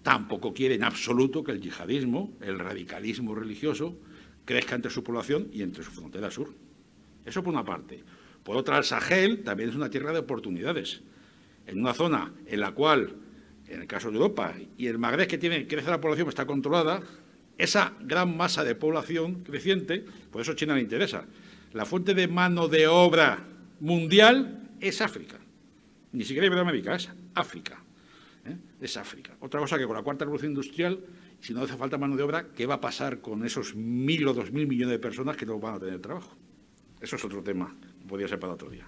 tampoco 0.03 0.53
quiere 0.53 0.75
en 0.75 0.83
absoluto 0.83 1.43
que 1.43 1.53
el 1.53 1.61
yihadismo, 1.61 2.33
el 2.41 2.59
radicalismo 2.59 3.33
religioso, 3.33 3.97
crezca 4.45 4.75
entre 4.75 4.91
su 4.91 5.03
población 5.03 5.47
y 5.51 5.61
entre 5.61 5.83
su 5.83 5.91
frontera 5.91 6.29
sur. 6.29 6.53
Eso 7.25 7.41
por 7.41 7.53
una 7.53 7.63
parte. 7.63 8.03
Por 8.43 8.57
otra, 8.57 8.77
el 8.77 8.83
Sahel 8.83 9.43
también 9.43 9.69
es 9.69 9.75
una 9.75 9.89
tierra 9.89 10.11
de 10.11 10.19
oportunidades. 10.19 11.01
En 11.65 11.79
una 11.79 11.93
zona 11.93 12.33
en 12.45 12.59
la 12.59 12.71
cual, 12.71 13.15
en 13.67 13.81
el 13.81 13.87
caso 13.87 14.09
de 14.09 14.17
Europa, 14.17 14.53
y 14.77 14.87
el 14.87 14.99
Magreb 14.99 15.27
que 15.27 15.37
tiene, 15.37 15.65
crece 15.65 15.89
la 15.89 16.01
población 16.01 16.27
está 16.27 16.45
controlada, 16.45 17.01
esa 17.57 17.93
gran 18.01 18.35
masa 18.35 18.65
de 18.65 18.75
población 18.75 19.43
creciente, 19.43 20.05
por 20.31 20.41
eso 20.41 20.53
China 20.53 20.75
le 20.75 20.81
interesa. 20.81 21.25
La 21.71 21.85
fuente 21.85 22.13
de 22.13 22.27
mano 22.27 22.67
de 22.67 22.87
obra 22.87 23.45
mundial 23.79 24.69
es 24.81 24.99
África. 25.01 25.39
Ni 26.11 26.25
siquiera 26.25 26.47
Iberoamérica, 26.47 26.95
es 26.95 27.09
África. 27.33 27.82
Es 28.83 28.97
África. 28.97 29.37
Otra 29.39 29.61
cosa 29.61 29.77
que 29.77 29.85
con 29.85 29.95
la 29.95 30.01
cuarta 30.01 30.25
revolución 30.25 30.51
industrial 30.51 30.99
si 31.39 31.53
no 31.53 31.61
hace 31.61 31.77
falta 31.77 31.97
mano 31.97 32.17
de 32.17 32.23
obra, 32.23 32.47
¿qué 32.55 32.65
va 32.65 32.75
a 32.75 32.81
pasar 32.81 33.21
con 33.21 33.45
esos 33.45 33.75
mil 33.75 34.27
o 34.27 34.33
dos 34.33 34.51
mil 34.51 34.67
millones 34.67 34.91
de 34.91 34.99
personas 34.99 35.37
que 35.37 35.45
no 35.45 35.57
van 35.57 35.75
a 35.75 35.79
tener 35.79 35.99
trabajo? 36.01 36.35
Eso 36.99 37.15
es 37.15 37.23
otro 37.25 37.41
tema, 37.41 37.73
podría 38.07 38.27
ser 38.27 38.39
para 38.39 38.53
otro 38.53 38.69
día. 38.69 38.85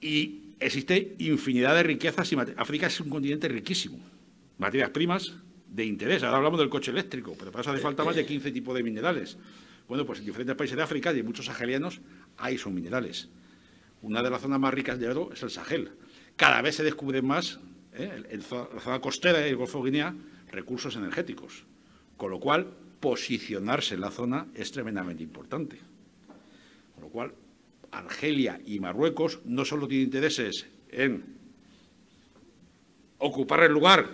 Y 0.00 0.54
existe 0.58 1.14
infinidad 1.18 1.76
de 1.76 1.84
riquezas 1.84 2.32
y 2.32 2.36
África 2.56 2.88
es 2.88 3.00
un 3.00 3.10
continente 3.10 3.46
riquísimo. 3.46 3.98
Materias 4.58 4.90
primas 4.90 5.34
de 5.68 5.84
interés. 5.84 6.24
Ahora 6.24 6.38
hablamos 6.38 6.58
del 6.58 6.68
coche 6.68 6.90
eléctrico, 6.90 7.36
pero 7.38 7.52
para 7.52 7.62
eso 7.62 7.70
hace 7.70 7.80
falta 7.80 8.04
más 8.04 8.16
de 8.16 8.26
15 8.26 8.52
tipos 8.52 8.76
de 8.76 8.82
minerales. 8.82 9.38
Bueno, 9.88 10.06
pues 10.06 10.20
en 10.20 10.26
diferentes 10.26 10.56
países 10.56 10.76
de 10.76 10.82
África 10.82 11.12
y 11.12 11.20
en 11.20 11.26
muchos 11.26 11.46
sahelianos 11.46 12.00
hay 12.36 12.58
son 12.58 12.74
minerales. 12.74 13.28
Una 14.02 14.22
de 14.22 14.30
las 14.30 14.42
zonas 14.42 14.60
más 14.60 14.72
ricas 14.72 15.00
de 15.00 15.08
oro 15.08 15.30
es 15.32 15.42
el 15.42 15.50
Sahel. 15.50 15.90
Cada 16.36 16.60
vez 16.62 16.76
se 16.76 16.84
descubren 16.84 17.26
más, 17.26 17.58
¿eh? 17.94 18.22
en 18.28 18.40
la 18.40 18.80
zona 18.80 19.00
costera 19.00 19.46
y 19.46 19.50
el 19.50 19.56
Golfo 19.56 19.78
de 19.78 19.90
Guinea, 19.90 20.14
recursos 20.50 20.94
energéticos. 20.96 21.64
Con 22.16 22.30
lo 22.30 22.40
cual, 22.40 22.66
posicionarse 23.00 23.94
en 23.94 24.00
la 24.02 24.10
zona 24.10 24.46
es 24.54 24.70
tremendamente 24.70 25.22
importante. 25.22 25.78
Con 26.94 27.04
lo 27.04 27.08
cual, 27.08 27.32
Argelia 27.90 28.60
y 28.66 28.80
Marruecos 28.80 29.40
no 29.44 29.64
solo 29.64 29.88
tienen 29.88 30.06
intereses 30.06 30.66
en 30.90 31.24
ocupar 33.18 33.62
el 33.62 33.72
lugar 33.72 34.06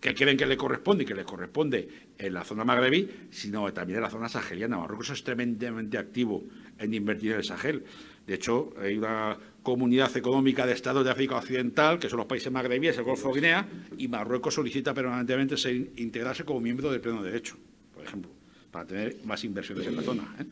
que 0.00 0.14
quieren 0.14 0.36
que 0.36 0.46
le 0.46 0.56
corresponde 0.56 1.04
y 1.04 1.06
que 1.06 1.14
le 1.14 1.24
corresponde 1.24 1.88
en 2.18 2.32
la 2.32 2.44
zona 2.44 2.64
magrebí, 2.64 3.28
sino 3.30 3.72
también 3.72 3.98
en 3.98 4.02
la 4.02 4.10
zona 4.10 4.28
saheliana. 4.28 4.78
Marruecos 4.78 5.10
es 5.10 5.24
tremendamente 5.24 5.98
activo 5.98 6.44
en 6.78 6.94
invertir 6.94 7.32
en 7.32 7.38
el 7.38 7.44
Sahel. 7.44 7.84
De 8.26 8.34
hecho, 8.34 8.74
hay 8.80 8.98
una 8.98 9.36
comunidad 9.62 10.16
económica 10.16 10.66
de 10.66 10.72
estados 10.72 11.04
de 11.04 11.10
África 11.10 11.36
Occidental, 11.36 11.98
que 11.98 12.08
son 12.08 12.18
los 12.18 12.26
países 12.26 12.50
magrebíes, 12.50 12.98
el 12.98 13.04
Golfo 13.04 13.28
de 13.28 13.34
Guinea, 13.34 13.68
y 13.98 14.08
Marruecos 14.08 14.54
solicita 14.54 14.94
permanentemente 14.94 15.56
integrarse 15.96 16.44
como 16.44 16.60
miembro 16.60 16.90
del 16.90 17.00
pleno 17.00 17.22
derecho, 17.22 17.56
por 17.94 18.04
ejemplo, 18.04 18.30
para 18.70 18.86
tener 18.86 19.16
más 19.24 19.44
inversiones 19.44 19.86
en 19.86 19.96
la 19.96 20.02
zona. 20.02 20.34
¿eh? 20.40 20.44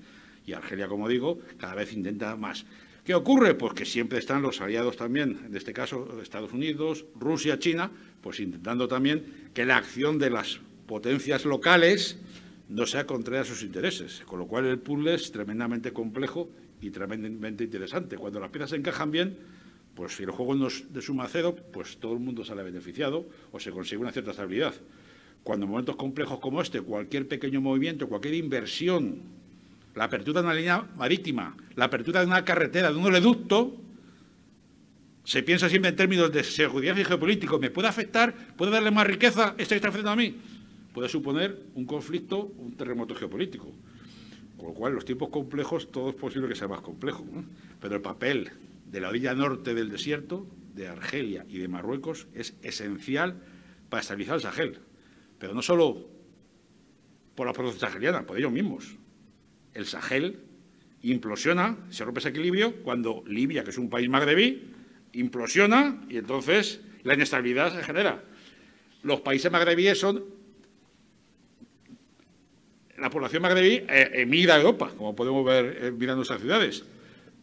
Y 0.47 0.53
Argelia, 0.53 0.89
como 0.89 1.09
digo, 1.09 1.39
cada 1.59 1.75
vez 1.75 1.93
intenta 1.93 2.37
más. 2.37 2.65
¿Qué 3.05 3.15
ocurre? 3.15 3.55
Pues 3.55 3.75
que 3.75 3.85
siempre 3.85 4.19
están 4.19 4.41
los 4.43 4.61
aliados 4.61 4.97
también, 4.97 5.41
en 5.47 5.57
este 5.57 5.73
caso 5.73 6.21
Estados 6.23 6.53
Unidos, 6.53 7.05
Rusia, 7.19 7.59
China, 7.59 7.91
pues 8.23 8.41
intentando 8.41 8.89
también 8.89 9.51
que 9.53 9.67
la 9.67 9.77
acción 9.77 10.19
de 10.19 10.31
las 10.31 10.61
potencias 10.87 11.45
locales 11.45 12.19
no 12.69 12.87
sea 12.87 13.07
contraria 13.07 13.43
a 13.43 13.45
sus 13.45 13.63
intereses, 13.63 14.23
con 14.27 14.39
lo 14.39 14.47
cual 14.47 14.65
el 14.65 14.79
puzzle 14.79 15.15
es 15.15 15.31
tremendamente 15.33 15.93
complejo 15.93 16.49
y 16.85 16.91
tremendamente 16.91 17.65
interesante. 17.65 18.17
Cuando 18.17 18.39
las 18.39 18.51
piezas 18.51 18.71
se 18.71 18.77
encajan 18.77 19.11
bien, 19.11 19.39
pues 19.95 20.17
si 20.17 20.23
el 20.25 20.31
juego 20.31 20.55
no 20.55 20.67
es 20.67 20.93
de 20.93 21.01
suma 21.01 21.27
cero, 21.31 21.57
pues 21.73 21.97
todo 21.97 22.13
el 22.13 22.21
mundo 22.21 22.45
sale 22.45 22.63
beneficiado 22.63 23.27
o 23.53 23.59
se 23.59 23.71
consigue 23.71 24.03
una 24.03 24.13
cierta 24.13 24.33
estabilidad. 24.33 24.75
Cuando 25.43 25.65
en 25.65 25.71
momentos 25.71 25.97
complejos 25.97 26.41
como 26.41 26.61
este, 26.61 26.81
cualquier 26.81 27.27
pequeño 27.29 27.61
movimiento, 27.61 28.09
cualquier 28.09 28.35
inversión, 28.35 29.23
la 29.95 30.05
apertura 30.05 30.41
de 30.43 30.47
una 30.47 30.55
línea 30.55 30.87
marítima, 30.97 31.57
la 31.77 31.87
apertura 31.87 32.21
de 32.21 32.27
una 32.27 32.45
carretera, 32.45 32.91
de 32.91 32.99
un 32.99 33.05
oleoducto, 33.05 33.77
se 35.25 35.43
piensa 35.43 35.69
siempre 35.71 35.89
en 35.91 35.97
términos 35.97 36.31
de 36.33 36.45
seguridad 36.45 36.97
y 36.97 37.05
geopolítico. 37.05 37.59
¿Me 37.59 37.71
puede 37.71 37.89
afectar? 37.89 38.35
¿Puede 38.57 38.73
darle 38.73 38.91
más 38.91 39.07
riqueza 39.07 39.55
esto 39.57 39.71
que 39.71 39.77
está 39.77 39.89
afectando 39.89 40.11
a 40.11 40.17
mí? 40.17 40.37
Puede 40.93 41.09
suponer 41.09 41.59
un 41.75 41.87
conflicto, 41.87 42.53
un 42.59 42.77
terremoto 42.77 43.15
geopolítico. 43.15 43.73
Con 44.65 44.73
lo 44.73 44.79
cual, 44.79 44.95
los 44.95 45.05
tiempos 45.05 45.29
complejos, 45.29 45.93
todo 45.93 46.09
es 46.09 46.15
posible 46.15 46.49
que 46.49 46.55
sea 46.55 46.69
más 46.69 46.81
complejo. 46.81 47.23
Pero 47.83 47.97
el 47.97 48.01
papel 48.01 48.51
de 48.87 48.99
la 48.99 49.11
orilla 49.11 49.35
norte 49.35 49.75
del 49.75 49.91
desierto, 49.91 50.47
de 50.75 50.89
Argelia 50.89 51.45
y 51.51 51.59
de 51.59 51.69
Marruecos, 51.69 52.29
es 52.33 52.55
esencial 52.63 53.43
para 53.91 54.01
estabilizar 54.01 54.37
el 54.37 54.41
Sahel. 54.41 54.79
Pero 55.39 55.53
no 55.53 55.61
solo 55.61 56.09
por 57.35 57.47
la 57.47 57.53
población 57.53 57.79
saheliana, 57.79 58.25
por 58.25 58.39
ellos 58.39 58.53
mismos. 58.53 58.97
El 59.75 59.85
Sahel 59.85 60.41
implosiona, 61.03 61.77
se 61.91 62.03
rompe 62.07 62.21
ese 62.21 62.31
equilibrio 62.31 62.83
cuando 62.83 63.23
Libia, 63.27 63.65
que 63.65 63.71
es 63.71 63.77
un 63.77 63.91
país 63.91 64.09
magrebí, 64.09 64.73
implosiona 65.13 66.07
y 66.09 66.17
entonces 66.17 66.81
la 67.03 67.13
inestabilidad 67.13 67.77
se 67.77 67.83
genera. 67.83 68.25
Los 69.03 69.21
países 69.21 69.53
magrebíes 69.53 70.01
son... 70.01 70.25
La 72.99 73.11
población 73.11 73.43
magrebí 73.43 73.85
eh, 73.89 74.11
emigra 74.15 74.55
a 74.55 74.59
Europa, 74.59 74.93
como 74.97 75.17
podemos 75.17 75.45
ver 75.45 75.79
eh, 75.81 75.91
mirando 75.91 76.23
esas 76.23 76.41
ciudades. 76.41 76.85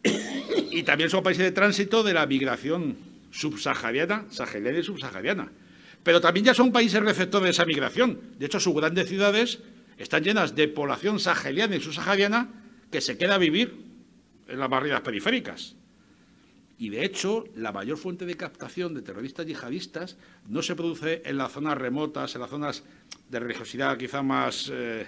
y 0.70 0.82
también 0.82 1.10
son 1.10 1.22
países 1.22 1.44
de 1.44 1.52
tránsito 1.52 2.02
de 2.02 2.14
la 2.14 2.26
migración 2.26 2.96
subsahariana, 3.30 4.26
saheliana 4.30 4.78
y 4.78 4.82
subsahariana. 4.82 5.52
Pero 6.02 6.20
también 6.20 6.46
ya 6.46 6.54
son 6.54 6.72
países 6.72 7.02
receptores 7.02 7.44
de 7.44 7.50
esa 7.50 7.64
migración. 7.64 8.20
De 8.38 8.46
hecho, 8.46 8.60
sus 8.60 8.74
grandes 8.74 9.08
ciudades 9.08 9.60
están 9.98 10.24
llenas 10.24 10.54
de 10.54 10.68
población 10.68 11.20
saheliana 11.20 11.76
y 11.76 11.80
subsahariana 11.80 12.48
que 12.90 13.00
se 13.00 13.16
queda 13.16 13.36
a 13.36 13.38
vivir 13.38 13.76
en 14.48 14.58
las 14.58 14.68
barridas 14.68 15.00
periféricas. 15.00 15.76
Y, 16.78 16.88
de 16.88 17.04
hecho, 17.04 17.44
la 17.54 17.70
mayor 17.70 17.96
fuente 17.96 18.26
de 18.26 18.36
captación 18.36 18.94
de 18.94 19.02
terroristas 19.02 19.46
yihadistas 19.46 20.16
no 20.48 20.62
se 20.62 20.74
produce 20.74 21.22
en 21.24 21.38
las 21.38 21.52
zonas 21.52 21.78
remotas, 21.78 22.34
en 22.34 22.40
las 22.40 22.50
zonas 22.50 22.82
de 23.28 23.38
religiosidad 23.38 23.96
quizá 23.96 24.22
más, 24.22 24.68
eh, 24.72 25.06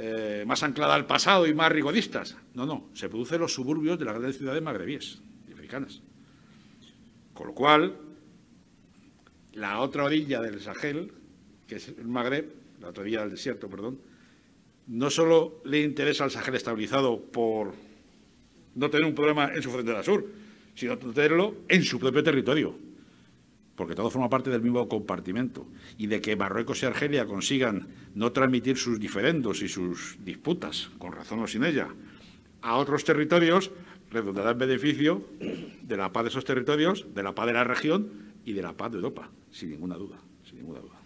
eh, 0.00 0.44
más 0.46 0.62
anclada 0.62 0.94
al 0.94 1.06
pasado 1.06 1.44
y 1.48 1.54
más 1.54 1.72
rigodistas. 1.72 2.36
No, 2.54 2.66
no, 2.66 2.88
se 2.94 3.08
produce 3.08 3.34
en 3.34 3.40
los 3.40 3.52
suburbios 3.52 3.98
de 3.98 4.04
las 4.04 4.14
grandes 4.14 4.38
ciudades 4.38 4.62
magrebíes 4.62 5.18
y 5.48 5.52
africanas. 5.52 6.00
Con 7.34 7.48
lo 7.48 7.52
cual, 7.52 7.96
la 9.54 9.80
otra 9.80 10.04
orilla 10.04 10.40
del 10.40 10.60
Sahel, 10.60 11.10
que 11.66 11.76
es 11.76 11.88
el 11.88 12.06
Magreb, 12.06 12.48
la 12.80 12.90
otra 12.90 13.02
orilla 13.02 13.22
del 13.22 13.30
desierto, 13.30 13.68
perdón, 13.68 13.98
no 14.86 15.10
solo 15.10 15.60
le 15.64 15.82
interesa 15.82 16.22
al 16.22 16.30
Sahel 16.30 16.54
estabilizado 16.54 17.20
por 17.20 17.74
no 18.76 18.90
tener 18.90 19.04
un 19.04 19.16
problema 19.16 19.52
en 19.52 19.62
su 19.62 19.70
frontera 19.72 20.04
sur, 20.04 20.24
sino 20.76 20.96
tenerlo 20.96 21.56
en 21.66 21.82
su 21.82 21.98
propio 21.98 22.22
territorio, 22.22 22.78
porque 23.78 23.94
todo 23.94 24.10
forma 24.10 24.28
parte 24.28 24.50
del 24.50 24.60
mismo 24.60 24.88
compartimento. 24.88 25.64
Y 25.96 26.08
de 26.08 26.20
que 26.20 26.34
Marruecos 26.34 26.82
y 26.82 26.86
Argelia 26.86 27.26
consigan 27.26 27.86
no 28.16 28.32
transmitir 28.32 28.76
sus 28.76 28.98
diferendos 28.98 29.62
y 29.62 29.68
sus 29.68 30.18
disputas, 30.24 30.90
con 30.98 31.12
razón 31.12 31.38
o 31.38 31.46
sin 31.46 31.64
ella, 31.64 31.86
a 32.60 32.76
otros 32.76 33.04
territorios, 33.04 33.70
redundará 34.10 34.50
en 34.50 34.58
beneficio 34.58 35.22
de 35.80 35.96
la 35.96 36.12
paz 36.12 36.24
de 36.24 36.30
esos 36.30 36.44
territorios, 36.44 37.06
de 37.14 37.22
la 37.22 37.36
paz 37.36 37.46
de 37.46 37.52
la 37.52 37.62
región 37.62 38.08
y 38.44 38.52
de 38.52 38.62
la 38.62 38.72
paz 38.72 38.90
de 38.90 38.96
Europa, 38.96 39.30
sin 39.52 39.70
ninguna 39.70 39.94
duda, 39.94 40.18
sin 40.44 40.58
ninguna 40.58 40.80
duda. 40.80 40.98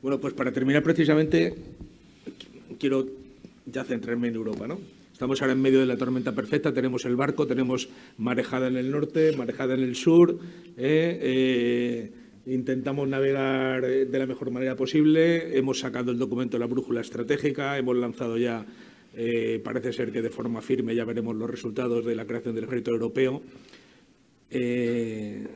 Bueno, 0.00 0.20
pues 0.20 0.32
para 0.32 0.52
terminar 0.52 0.84
precisamente, 0.84 1.56
quiero 2.78 3.04
ya 3.66 3.82
centrarme 3.82 4.28
en 4.28 4.36
Europa, 4.36 4.68
¿no? 4.68 4.78
Estamos 5.14 5.40
ahora 5.40 5.52
en 5.52 5.62
medio 5.62 5.78
de 5.78 5.86
la 5.86 5.96
tormenta 5.96 6.32
perfecta, 6.32 6.74
tenemos 6.74 7.04
el 7.04 7.14
barco, 7.14 7.46
tenemos 7.46 7.88
marejada 8.18 8.66
en 8.66 8.76
el 8.76 8.90
norte, 8.90 9.36
marejada 9.36 9.74
en 9.74 9.84
el 9.84 9.94
sur, 9.94 10.40
¿eh? 10.76 11.18
Eh, 11.22 12.12
intentamos 12.46 13.06
navegar 13.06 13.82
de 13.82 14.18
la 14.18 14.26
mejor 14.26 14.50
manera 14.50 14.74
posible, 14.74 15.56
hemos 15.56 15.78
sacado 15.78 16.10
el 16.10 16.18
documento 16.18 16.56
de 16.56 16.62
la 16.62 16.66
brújula 16.66 17.00
estratégica, 17.00 17.78
hemos 17.78 17.96
lanzado 17.96 18.36
ya, 18.36 18.66
eh, 19.14 19.60
parece 19.62 19.92
ser 19.92 20.10
que 20.10 20.20
de 20.20 20.30
forma 20.30 20.60
firme 20.60 20.96
ya 20.96 21.04
veremos 21.04 21.36
los 21.36 21.48
resultados 21.48 22.04
de 22.04 22.16
la 22.16 22.26
creación 22.26 22.56
del 22.56 22.64
ejército 22.64 22.90
europeo. 22.90 23.40
¿Qué 24.50 25.46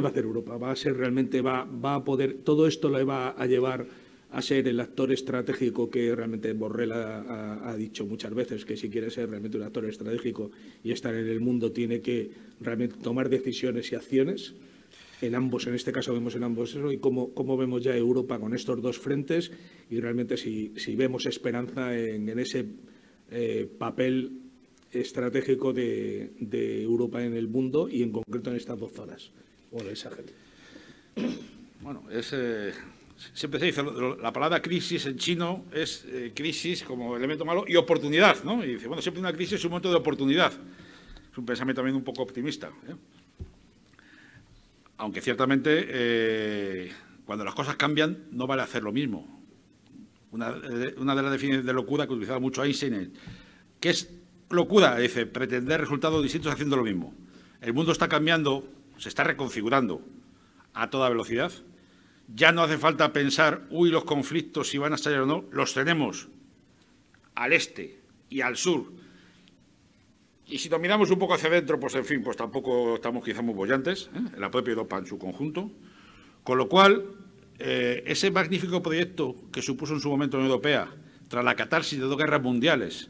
va 0.00 0.08
a 0.08 0.12
hacer 0.12 0.22
Europa? 0.22 0.56
¿Va 0.56 0.70
a 0.70 0.76
ser 0.76 0.96
realmente, 0.96 1.40
va, 1.40 1.64
va 1.64 1.96
a 1.96 2.04
poder, 2.04 2.34
todo 2.44 2.68
esto 2.68 2.88
lo 2.88 3.04
va 3.04 3.30
a 3.30 3.46
llevar 3.46 3.88
a 4.32 4.40
ser 4.40 4.66
el 4.66 4.80
actor 4.80 5.12
estratégico 5.12 5.90
que 5.90 6.14
realmente 6.14 6.52
Borrell 6.54 6.92
ha, 6.92 7.74
dicho 7.76 8.06
muchas 8.06 8.32
veces, 8.32 8.64
que 8.64 8.78
si 8.78 8.88
quiere 8.88 9.10
ser 9.10 9.28
realmente 9.28 9.58
un 9.58 9.64
actor 9.64 9.84
estratégico 9.84 10.50
y 10.82 10.90
estar 10.90 11.14
en 11.14 11.28
el 11.28 11.40
mundo 11.40 11.70
tiene 11.70 12.00
que 12.00 12.30
realmente 12.60 12.96
tomar 13.02 13.28
decisiones 13.28 13.92
y 13.92 13.94
acciones. 13.94 14.54
En 15.20 15.34
ambos, 15.34 15.66
en 15.66 15.74
este 15.74 15.92
caso 15.92 16.14
vemos 16.14 16.34
en 16.34 16.44
ambos 16.44 16.70
eso, 16.70 16.90
y 16.90 16.98
cómo, 16.98 17.56
vemos 17.58 17.84
ya 17.84 17.94
Europa 17.94 18.40
con 18.40 18.54
estos 18.54 18.80
dos 18.80 18.98
frentes 18.98 19.52
y 19.90 20.00
realmente 20.00 20.38
si, 20.38 20.72
vemos 20.96 21.26
esperanza 21.26 21.96
en, 21.96 22.26
ese 22.38 22.64
eh, 23.30 23.68
papel 23.78 24.40
estratégico 24.90 25.74
de, 25.74 26.82
Europa 26.82 27.22
en 27.22 27.34
el 27.34 27.48
mundo 27.48 27.86
y 27.88 28.02
en 28.02 28.12
concreto 28.12 28.50
en 28.50 28.56
estas 28.56 28.78
dos 28.78 28.92
zonas, 28.92 29.30
o 29.70 29.80
en 29.80 29.88
el 29.88 29.96
Sahel. 29.96 30.24
Bueno, 31.82 32.04
siempre 33.32 33.60
se 33.60 33.66
dice, 33.66 33.82
la 34.20 34.32
palabra 34.32 34.60
crisis 34.60 35.06
en 35.06 35.16
chino 35.16 35.64
es 35.72 36.04
eh, 36.06 36.32
crisis 36.34 36.82
como 36.82 37.16
elemento 37.16 37.44
malo 37.44 37.64
y 37.66 37.76
oportunidad, 37.76 38.42
¿no? 38.44 38.64
Y 38.64 38.74
dice, 38.74 38.88
bueno, 38.88 39.02
siempre 39.02 39.20
una 39.20 39.32
crisis 39.32 39.54
es 39.54 39.64
un 39.64 39.70
momento 39.70 39.90
de 39.90 39.96
oportunidad. 39.96 40.52
Es 41.30 41.38
un 41.38 41.46
pensamiento 41.46 41.80
también 41.80 41.96
un 41.96 42.04
poco 42.04 42.22
optimista. 42.22 42.70
¿eh? 42.88 42.94
Aunque 44.98 45.20
ciertamente 45.20 45.86
eh, 45.88 46.92
cuando 47.24 47.44
las 47.44 47.54
cosas 47.54 47.76
cambian 47.76 48.26
no 48.30 48.46
vale 48.46 48.62
hacer 48.62 48.82
lo 48.82 48.92
mismo. 48.92 49.40
Una, 50.30 50.50
de 50.52 50.94
las 50.96 51.30
definiciones 51.30 51.66
de 51.66 51.72
locura 51.72 52.06
que 52.06 52.14
utilizaba 52.14 52.40
mucho 52.40 52.64
Einstein 52.64 53.12
¿qué 53.80 53.90
es 53.90 54.10
locura? 54.48 54.96
Dice, 54.96 55.26
pretender 55.26 55.80
resultados 55.80 56.22
distintos 56.22 56.52
haciendo 56.52 56.76
lo 56.76 56.84
mismo. 56.84 57.14
El 57.60 57.74
mundo 57.74 57.92
está 57.92 58.08
cambiando, 58.08 58.66
se 58.96 59.08
está 59.08 59.24
reconfigurando 59.24 60.02
a 60.72 60.88
toda 60.88 61.08
velocidad 61.10 61.52
Ya 62.34 62.52
no 62.52 62.62
hace 62.62 62.78
falta 62.78 63.12
pensar, 63.12 63.66
uy, 63.70 63.90
los 63.90 64.04
conflictos 64.04 64.68
si 64.68 64.78
van 64.78 64.92
a 64.92 64.94
estallar 64.94 65.20
o 65.20 65.26
no, 65.26 65.44
los 65.50 65.74
tenemos 65.74 66.28
al 67.34 67.52
este 67.52 68.00
y 68.28 68.40
al 68.40 68.56
sur. 68.56 68.92
Y 70.46 70.58
si 70.58 70.68
nos 70.68 70.80
miramos 70.80 71.10
un 71.10 71.18
poco 71.18 71.34
hacia 71.34 71.48
adentro, 71.48 71.78
pues 71.78 71.94
en 71.94 72.04
fin, 72.04 72.22
pues 72.22 72.36
tampoco 72.36 72.96
estamos 72.96 73.24
quizá 73.24 73.42
muy 73.42 73.54
bollantes, 73.54 74.10
¿eh? 74.14 74.38
la 74.38 74.50
propia 74.50 74.72
Europa 74.72 74.98
en 74.98 75.06
su 75.06 75.18
conjunto. 75.18 75.70
Con 76.42 76.58
lo 76.58 76.68
cual, 76.68 77.06
eh, 77.58 78.02
ese 78.06 78.30
magnífico 78.30 78.82
proyecto 78.82 79.36
que 79.52 79.62
supuso 79.62 79.94
en 79.94 80.00
su 80.00 80.10
momento 80.10 80.36
la 80.36 80.42
Unión 80.44 80.52
Europea, 80.52 80.88
tras 81.28 81.44
la 81.44 81.54
catarsis 81.54 81.98
de 81.98 82.04
dos 82.04 82.18
guerras 82.18 82.42
mundiales 82.42 83.08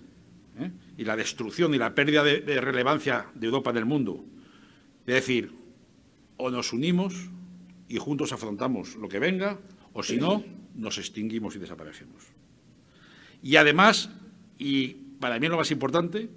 ¿eh? 0.59 0.71
y 0.97 1.05
la 1.05 1.17
destrucción 1.17 1.75
y 1.75 1.79
la 1.79 1.95
pérdida 1.95 2.23
de, 2.23 2.41
de 2.41 2.61
relevancia 2.61 3.27
de 3.35 3.47
Europa 3.47 3.71
en 3.71 3.77
el 3.79 3.87
mundo, 3.87 4.25
es 5.07 5.15
decir, 5.15 5.53
o 6.37 6.51
nos 6.51 6.73
unimos 6.73 7.31
y 7.93 7.99
juntos 7.99 8.33
afrontamos 8.33 8.97
lo 8.97 9.07
que 9.07 9.19
venga, 9.19 9.59
o 9.93 10.03
si 10.03 10.17
no, 10.17 10.43
nos 10.75 10.97
extinguimos 10.97 11.57
y 11.57 11.59
desaparecemos. 11.59 12.25
Y 13.43 13.57
además, 13.57 14.09
y 14.57 14.95
para 15.21 15.39
mí 15.39 15.47
lo 15.47 15.59
más 15.59 15.71
importante, 15.71 16.31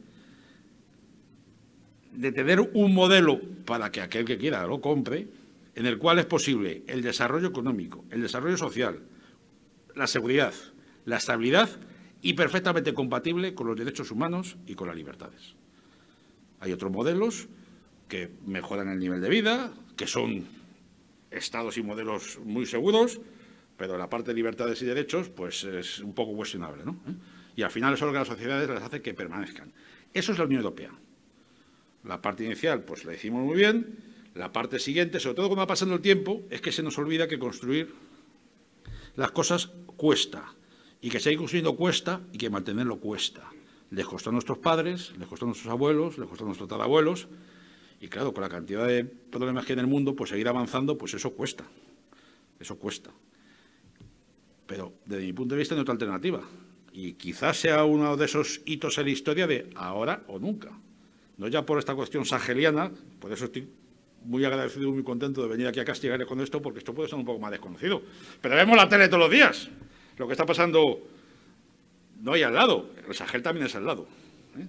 de 2.12 2.32
tener 2.34 2.60
un 2.60 2.94
modelo 2.94 3.40
para 3.64 3.90
que 3.90 4.02
aquel 4.02 4.26
que 4.26 4.38
quiera 4.38 4.68
lo 4.68 4.82
compre, 4.82 5.30
en 5.76 5.86
el 5.86 5.98
cual 5.98 6.20
es 6.20 6.26
posible 6.26 6.84
el 6.88 7.02
desarrollo 7.02 7.48
económico, 7.48 8.04
el 8.10 8.22
desarrollo 8.22 8.58
social, 8.58 9.00
la 9.96 10.08
seguridad, 10.08 10.54
la 11.06 11.16
estabilidad 11.16 11.70
y 12.22 12.34
perfectamente 12.34 12.94
compatible 12.94 13.54
con 13.54 13.68
los 13.68 13.78
derechos 13.78 14.12
humanos 14.12 14.58
y 14.68 14.76
con 14.76 14.90
las 14.90 14.98
libertades. 14.98 15.56
Hay 16.60 16.74
otros 16.74 16.92
modelos 16.92 17.48
que 18.10 18.30
mejoran 18.46 18.90
el 18.90 19.00
nivel 19.00 19.22
de 19.22 19.30
vida, 19.30 19.72
que 19.96 20.06
son 20.06 20.65
estados 21.32 21.78
y 21.78 21.84
modelos 21.84 22.40
muy 22.44 22.66
seguros, 22.66 23.20
pero 23.78 23.98
la 23.98 24.10
parte 24.10 24.32
de 24.32 24.36
libertades 24.36 24.82
y 24.82 24.86
derechos 24.86 25.30
pues 25.30 25.64
es 25.64 26.00
un 26.00 26.14
poco 26.14 26.36
cuestionable. 26.36 26.84
¿no? 26.86 26.98
Y 27.56 27.64
al 27.64 27.72
final 27.72 27.94
eso 27.94 28.06
es 28.06 28.08
lo 28.08 28.14
que 28.14 28.20
las 28.20 28.28
sociedades 28.28 28.70
les 28.70 28.82
hace 28.82 29.02
que 29.02 29.14
permanezcan. 29.14 29.72
Eso 30.14 30.32
es 30.32 30.38
la 30.38 30.46
Unión 30.46 30.62
Europea. 30.62 30.92
La 32.04 32.22
parte 32.22 32.44
inicial 32.46 32.84
pues 32.84 33.06
la 33.06 33.14
hicimos 33.14 33.44
muy 33.44 33.56
bien, 33.56 33.98
la 34.34 34.52
parte 34.52 34.80
siguiente, 34.80 35.20
sobre 35.20 35.36
todo 35.36 35.48
cuando 35.48 35.62
va 35.62 35.68
pasando 35.68 35.96
el 35.96 36.02
tiempo, 36.02 36.44
es 36.50 36.62
que 36.62 36.72
se 36.72 36.84
nos 36.84 36.98
olvida 36.98 37.28
que 37.28 37.40
construir 37.40 37.94
las 39.16 39.32
cosas 39.32 39.72
cuesta 39.96 40.54
y 41.02 41.10
que 41.10 41.20
seguir 41.20 41.40
construyendo 41.40 41.76
cuesta 41.76 42.22
y 42.34 42.38
que 42.38 42.50
mantenerlo 42.50 43.00
cuesta. 43.00 43.50
Les 43.92 44.06
costó 44.06 44.30
a 44.30 44.34
nuestros 44.34 44.58
padres, 44.58 45.14
les 45.18 45.28
costó 45.28 45.46
a 45.46 45.48
nuestros 45.48 45.72
abuelos, 45.72 46.18
les 46.18 46.28
costó 46.28 46.44
a 46.44 46.48
nuestros 46.48 46.68
tatarabuelos 46.68 47.28
y 48.00 48.08
claro, 48.08 48.34
con 48.34 48.42
la 48.42 48.50
cantidad 48.50 48.86
de 48.88 49.04
problemas 49.06 49.66
que 49.66 49.74
hay 49.74 49.80
en 49.80 49.86
el 49.86 49.88
mundo, 49.88 50.16
pues 50.16 50.30
seguir 50.30 50.48
avanzando, 50.48 50.98
pues 50.98 51.14
eso 51.14 51.32
cuesta. 51.32 51.64
Eso 52.60 52.78
cuesta. 52.78 53.12
Pero 54.68 54.94
desde 55.06 55.26
mi 55.26 55.34
punto 55.34 55.56
de 55.56 55.60
vista 55.60 55.76
no 55.76 55.80
hay 55.80 55.84
otra 55.84 55.94
alternativa. 55.94 56.42
Y 56.92 57.14
quizás 57.14 57.58
sea 57.58 57.84
uno 57.84 58.16
de 58.18 58.26
esos 58.26 58.62
hitos 58.66 58.98
en 58.98 59.06
la 59.06 59.12
historia 59.12 59.48
de 59.48 59.70
ahora 59.76 60.24
o 60.28 60.40
nunca. 60.40 60.72
No 61.38 61.48
ya 61.48 61.66
por 61.66 61.80
esta 61.80 61.96
cuestión 61.96 62.26
saheliana, 62.26 62.92
por 63.20 63.32
eso 63.32 63.46
estoy 63.46 63.68
muy 64.24 64.44
agradecido 64.46 64.90
y 64.90 64.92
muy 64.92 65.04
contento 65.04 65.42
de 65.42 65.48
venir 65.48 65.68
aquí 65.68 65.80
a 65.80 65.86
castigarle 65.86 66.26
con 66.26 66.40
esto, 66.40 66.62
porque 66.62 66.80
esto 66.80 66.94
puede 66.94 67.10
ser 67.10 67.20
un 67.20 67.26
poco 67.26 67.40
más 67.40 67.52
desconocido. 67.52 68.02
Pero 68.42 68.56
vemos 68.56 68.76
la 68.76 68.90
tele 68.90 69.08
todos 69.08 69.20
los 69.20 69.32
días. 69.32 69.70
Lo 70.18 70.26
que 70.28 70.34
está 70.34 70.46
pasando 70.46 71.02
no 72.22 72.34
hay 72.34 72.44
al 72.44 72.54
lado, 72.54 72.90
el 73.08 73.14
Sahel 73.14 73.44
también 73.44 73.68
es 73.68 73.76
al 73.76 73.86
lado. 73.86 74.08
¿eh? 74.58 74.66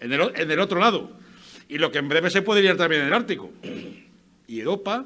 En, 0.00 0.12
el, 0.12 0.32
en 0.34 0.50
el 0.50 0.60
otro 0.60 0.78
lado 0.78 1.25
y 1.68 1.78
lo 1.78 1.90
que 1.90 1.98
en 1.98 2.08
breve 2.08 2.30
se 2.30 2.42
puede 2.42 2.64
ir 2.64 2.76
también 2.76 3.02
en 3.02 3.08
el 3.08 3.12
Ártico. 3.12 3.50
Y 4.46 4.60
Europa, 4.60 5.04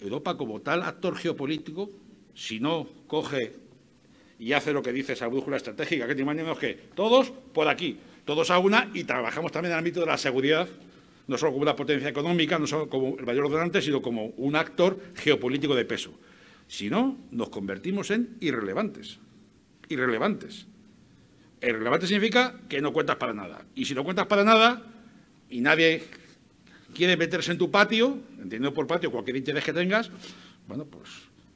Europa 0.00 0.36
como 0.36 0.60
tal 0.60 0.82
actor 0.82 1.16
geopolítico, 1.16 1.90
si 2.34 2.60
no 2.60 2.88
coge 3.06 3.54
y 4.38 4.52
hace 4.52 4.72
lo 4.72 4.82
que 4.82 4.92
dice 4.92 5.14
esa 5.14 5.26
brújula 5.26 5.56
estratégica, 5.56 6.06
que 6.06 6.14
te 6.14 6.22
imaginamos 6.22 6.58
que 6.58 6.74
todos 6.94 7.30
por 7.30 7.68
aquí, 7.68 7.98
todos 8.24 8.50
a 8.50 8.58
una, 8.58 8.90
y 8.94 9.04
trabajamos 9.04 9.50
también 9.50 9.72
en 9.72 9.74
el 9.74 9.78
ámbito 9.78 10.00
de 10.00 10.06
la 10.06 10.16
seguridad, 10.16 10.68
no 11.26 11.36
solo 11.36 11.52
como 11.52 11.62
una 11.62 11.74
potencia 11.74 12.08
económica, 12.08 12.58
no 12.58 12.66
solo 12.66 12.88
como 12.88 13.18
el 13.18 13.26
mayor 13.26 13.46
ordenante, 13.46 13.82
sino 13.82 14.00
como 14.00 14.26
un 14.36 14.54
actor 14.54 14.98
geopolítico 15.16 15.74
de 15.74 15.84
peso. 15.84 16.12
Si 16.68 16.88
no, 16.88 17.16
nos 17.32 17.48
convertimos 17.48 18.10
en 18.10 18.36
irrelevantes. 18.40 19.18
Irrelevantes. 19.88 20.66
Irrelevante 21.60 22.06
significa 22.06 22.60
que 22.68 22.80
no 22.80 22.92
cuentas 22.92 23.16
para 23.16 23.34
nada. 23.34 23.64
Y 23.74 23.86
si 23.86 23.94
no 23.94 24.04
cuentas 24.04 24.26
para 24.26 24.44
nada, 24.44 24.82
y 25.50 25.60
nadie 25.60 26.04
quiere 26.94 27.16
meterse 27.16 27.52
en 27.52 27.58
tu 27.58 27.70
patio, 27.70 28.18
entendiendo 28.32 28.74
por 28.74 28.86
patio 28.86 29.10
cualquier 29.10 29.36
interés 29.36 29.64
que 29.64 29.72
tengas, 29.72 30.10
bueno, 30.66 30.84
pues, 30.84 31.08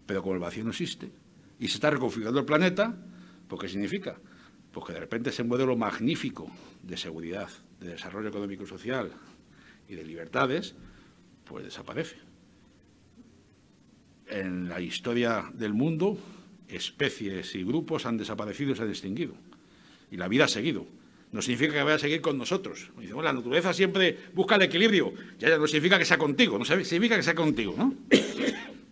pero 0.06 0.22
como 0.22 0.34
el 0.34 0.40
vacío 0.40 0.64
no 0.64 0.70
existe 0.70 1.10
y 1.58 1.68
se 1.68 1.74
está 1.74 1.90
reconfigurando 1.90 2.40
el 2.40 2.46
planeta, 2.46 2.96
¿pues 3.48 3.60
qué 3.60 3.68
significa? 3.68 4.18
Pues 4.72 4.86
que 4.86 4.92
de 4.94 5.00
repente 5.00 5.30
ese 5.30 5.44
modelo 5.44 5.76
magnífico 5.76 6.50
de 6.82 6.96
seguridad, 6.96 7.48
de 7.80 7.88
desarrollo 7.88 8.28
económico 8.28 8.64
y 8.64 8.66
social 8.66 9.12
y 9.88 9.94
de 9.94 10.04
libertades, 10.04 10.74
pues 11.44 11.64
desaparece. 11.64 12.16
En 14.26 14.68
la 14.68 14.80
historia 14.80 15.50
del 15.52 15.74
mundo, 15.74 16.18
especies 16.68 17.54
y 17.54 17.64
grupos 17.64 18.06
han 18.06 18.16
desaparecido 18.16 18.72
y 18.72 18.76
se 18.76 18.82
han 18.82 18.88
extinguido. 18.88 19.34
Y 20.10 20.16
la 20.16 20.28
vida 20.28 20.46
ha 20.46 20.48
seguido 20.48 20.86
no 21.32 21.40
significa 21.40 21.72
que 21.72 21.82
vaya 21.82 21.96
a 21.96 21.98
seguir 21.98 22.20
con 22.20 22.38
nosotros. 22.38 22.90
la 22.96 23.32
naturaleza 23.32 23.72
siempre 23.72 24.16
busca 24.34 24.56
el 24.56 24.62
equilibrio. 24.62 25.14
Ya, 25.38 25.48
ya 25.48 25.58
no 25.58 25.66
significa 25.66 25.98
que 25.98 26.04
sea 26.04 26.18
contigo, 26.18 26.58
no 26.58 26.64
significa 26.64 27.16
que 27.16 27.22
sea 27.22 27.34
contigo, 27.34 27.74
¿no? 27.76 27.94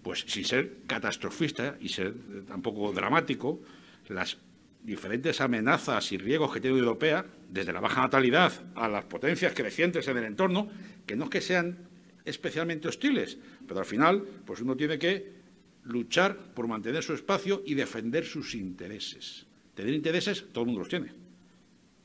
Pues 0.02 0.24
sin 0.26 0.46
ser 0.46 0.78
catastrofista 0.86 1.76
y 1.78 1.90
ser 1.90 2.14
tampoco 2.48 2.90
dramático, 2.90 3.60
las 4.08 4.38
diferentes 4.82 5.42
amenazas 5.42 6.10
y 6.12 6.16
riesgos 6.16 6.54
que 6.54 6.60
tiene 6.60 6.76
la 6.78 6.84
Europea, 6.84 7.26
desde 7.50 7.74
la 7.74 7.80
baja 7.80 8.00
natalidad 8.00 8.50
a 8.74 8.88
las 8.88 9.04
potencias 9.04 9.52
crecientes 9.54 10.08
en 10.08 10.16
el 10.16 10.24
entorno, 10.24 10.70
que 11.04 11.16
no 11.16 11.24
es 11.24 11.30
que 11.30 11.42
sean 11.42 11.90
especialmente 12.24 12.88
hostiles, 12.88 13.36
pero 13.68 13.80
al 13.80 13.86
final, 13.86 14.24
pues 14.46 14.62
uno 14.62 14.74
tiene 14.74 14.98
que 14.98 15.32
luchar 15.84 16.54
por 16.54 16.66
mantener 16.66 17.02
su 17.02 17.12
espacio 17.12 17.62
y 17.66 17.74
defender 17.74 18.24
sus 18.24 18.54
intereses. 18.54 19.46
Tener 19.74 19.92
intereses, 19.92 20.46
todo 20.52 20.62
el 20.62 20.66
mundo 20.68 20.80
los 20.80 20.88
tiene. 20.88 21.19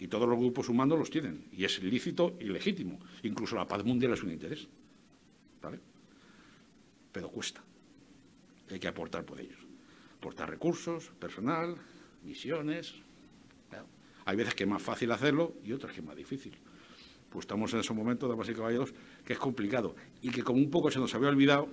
Y 0.06 0.08
todos 0.08 0.30
los 0.30 0.38
grupos 0.38 0.70
humanos 0.70 1.00
los 1.00 1.10
tienen. 1.10 1.46
Y 1.52 1.66
es 1.66 1.82
lícito 1.82 2.38
y 2.40 2.44
legítimo. 2.44 3.00
Incluso 3.24 3.56
la 3.56 3.68
paz 3.68 3.84
mundial 3.84 4.14
es 4.14 4.22
un 4.22 4.30
interés. 4.30 4.68
¿Vale? 5.64 5.80
Pero 7.12 7.30
cuesta. 7.30 7.64
Hay 8.70 8.80
que 8.80 8.88
aportar 8.88 9.26
por 9.26 9.40
ellos. 9.40 9.58
Aportar 10.20 10.48
recursos, 10.48 11.10
personal, 11.20 11.76
misiones. 12.24 12.94
Hay 14.26 14.36
veces 14.36 14.54
que 14.54 14.66
es 14.66 14.70
más 14.70 14.84
fácil 14.84 15.12
hacerlo 15.12 15.56
y 15.64 15.72
otras 15.72 15.92
que 15.92 16.02
es 16.02 16.06
más 16.06 16.16
difícil. 16.16 16.56
Pues 17.32 17.46
estamos 17.46 17.74
en 17.74 17.80
esos 17.80 17.98
momentos, 17.98 18.30
damas 18.30 18.48
y 18.48 18.54
caballeros, 18.54 18.94
que 19.26 19.34
es 19.34 19.40
complicado. 19.40 19.96
Y 20.22 20.30
que 20.30 20.44
como 20.44 20.60
un 20.60 20.70
poco 20.70 20.92
se 20.92 21.00
nos 21.00 21.16
había 21.16 21.30
olvidado, 21.30 21.68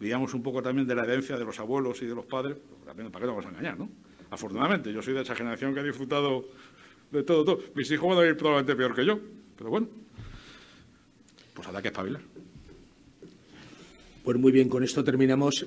digamos 0.00 0.32
un 0.32 0.42
poco 0.42 0.62
también 0.62 0.88
de 0.88 0.94
la 0.94 1.02
herencia 1.02 1.36
de 1.36 1.44
los 1.44 1.60
abuelos 1.60 2.00
y 2.00 2.06
de 2.06 2.14
los 2.14 2.24
padres, 2.24 2.56
también 2.86 3.12
para 3.12 3.24
qué 3.24 3.26
nos 3.26 3.36
vamos 3.36 3.44
a 3.44 3.50
engañar, 3.50 3.78
¿no? 3.78 3.90
Afortunadamente, 4.30 4.92
yo 4.92 5.02
soy 5.02 5.14
de 5.14 5.22
esa 5.22 5.34
generación 5.34 5.72
que 5.74 5.80
ha 5.80 5.82
disfrutado 5.82 6.46
de 7.10 7.22
todo, 7.22 7.44
todo. 7.44 7.60
Mis 7.74 7.90
hijos 7.90 8.14
van 8.14 8.24
a 8.24 8.28
ir 8.28 8.36
probablemente 8.36 8.76
peor 8.76 8.94
que 8.94 9.04
yo, 9.04 9.18
pero 9.56 9.70
bueno, 9.70 9.88
pues 11.54 11.66
habrá 11.68 11.82
que 11.82 11.88
espabilar. 11.88 12.22
Pues 14.24 14.36
muy 14.36 14.52
bien, 14.52 14.68
con 14.68 14.84
esto 14.84 15.02
terminamos. 15.02 15.66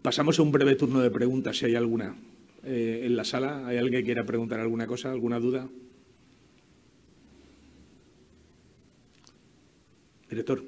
Pasamos 0.00 0.38
a 0.38 0.42
un 0.42 0.52
breve 0.52 0.76
turno 0.76 1.00
de 1.00 1.10
preguntas, 1.10 1.56
si 1.58 1.66
hay 1.66 1.74
alguna 1.74 2.16
eh, 2.64 3.02
en 3.04 3.16
la 3.16 3.24
sala. 3.24 3.66
¿Hay 3.66 3.76
alguien 3.76 4.00
que 4.00 4.06
quiera 4.06 4.24
preguntar 4.24 4.60
alguna 4.60 4.86
cosa, 4.86 5.10
alguna 5.10 5.38
duda? 5.38 5.68
Director. 10.30 10.62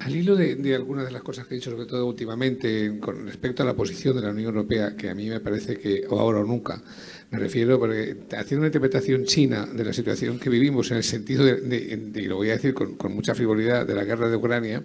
Al 0.00 0.16
hilo 0.16 0.36
de, 0.36 0.74
algunas 0.74 1.04
de 1.04 1.12
las 1.12 1.22
cosas 1.22 1.46
que 1.46 1.54
he 1.54 1.58
dicho, 1.58 1.70
sobre 1.70 1.86
todo 1.86 2.06
últimamente, 2.06 2.98
con 3.00 3.26
respecto 3.26 3.62
a 3.62 3.66
la 3.66 3.74
posición 3.74 4.16
de 4.16 4.22
la 4.22 4.30
Unión 4.30 4.54
Europea, 4.54 4.96
que 4.96 5.10
a 5.10 5.14
mí 5.14 5.28
me 5.28 5.40
parece 5.40 5.78
que, 5.78 6.04
o 6.08 6.18
ahora 6.18 6.40
o 6.40 6.44
nunca, 6.44 6.82
me 7.30 7.38
refiero, 7.38 7.78
porque 7.78 8.16
haciendo 8.36 8.58
una 8.58 8.66
interpretación 8.66 9.24
china 9.24 9.66
de 9.66 9.84
la 9.84 9.92
situación 9.92 10.38
que 10.38 10.50
vivimos 10.50 10.90
en 10.90 10.98
el 10.98 11.04
sentido 11.04 11.44
de, 11.44 12.12
y 12.14 12.22
lo 12.26 12.36
voy 12.36 12.50
a 12.50 12.52
decir 12.52 12.74
con, 12.74 12.96
mucha 13.14 13.34
frivolidad, 13.34 13.86
de 13.86 13.94
la 13.94 14.04
guerra 14.04 14.28
de 14.28 14.36
Ucrania, 14.36 14.82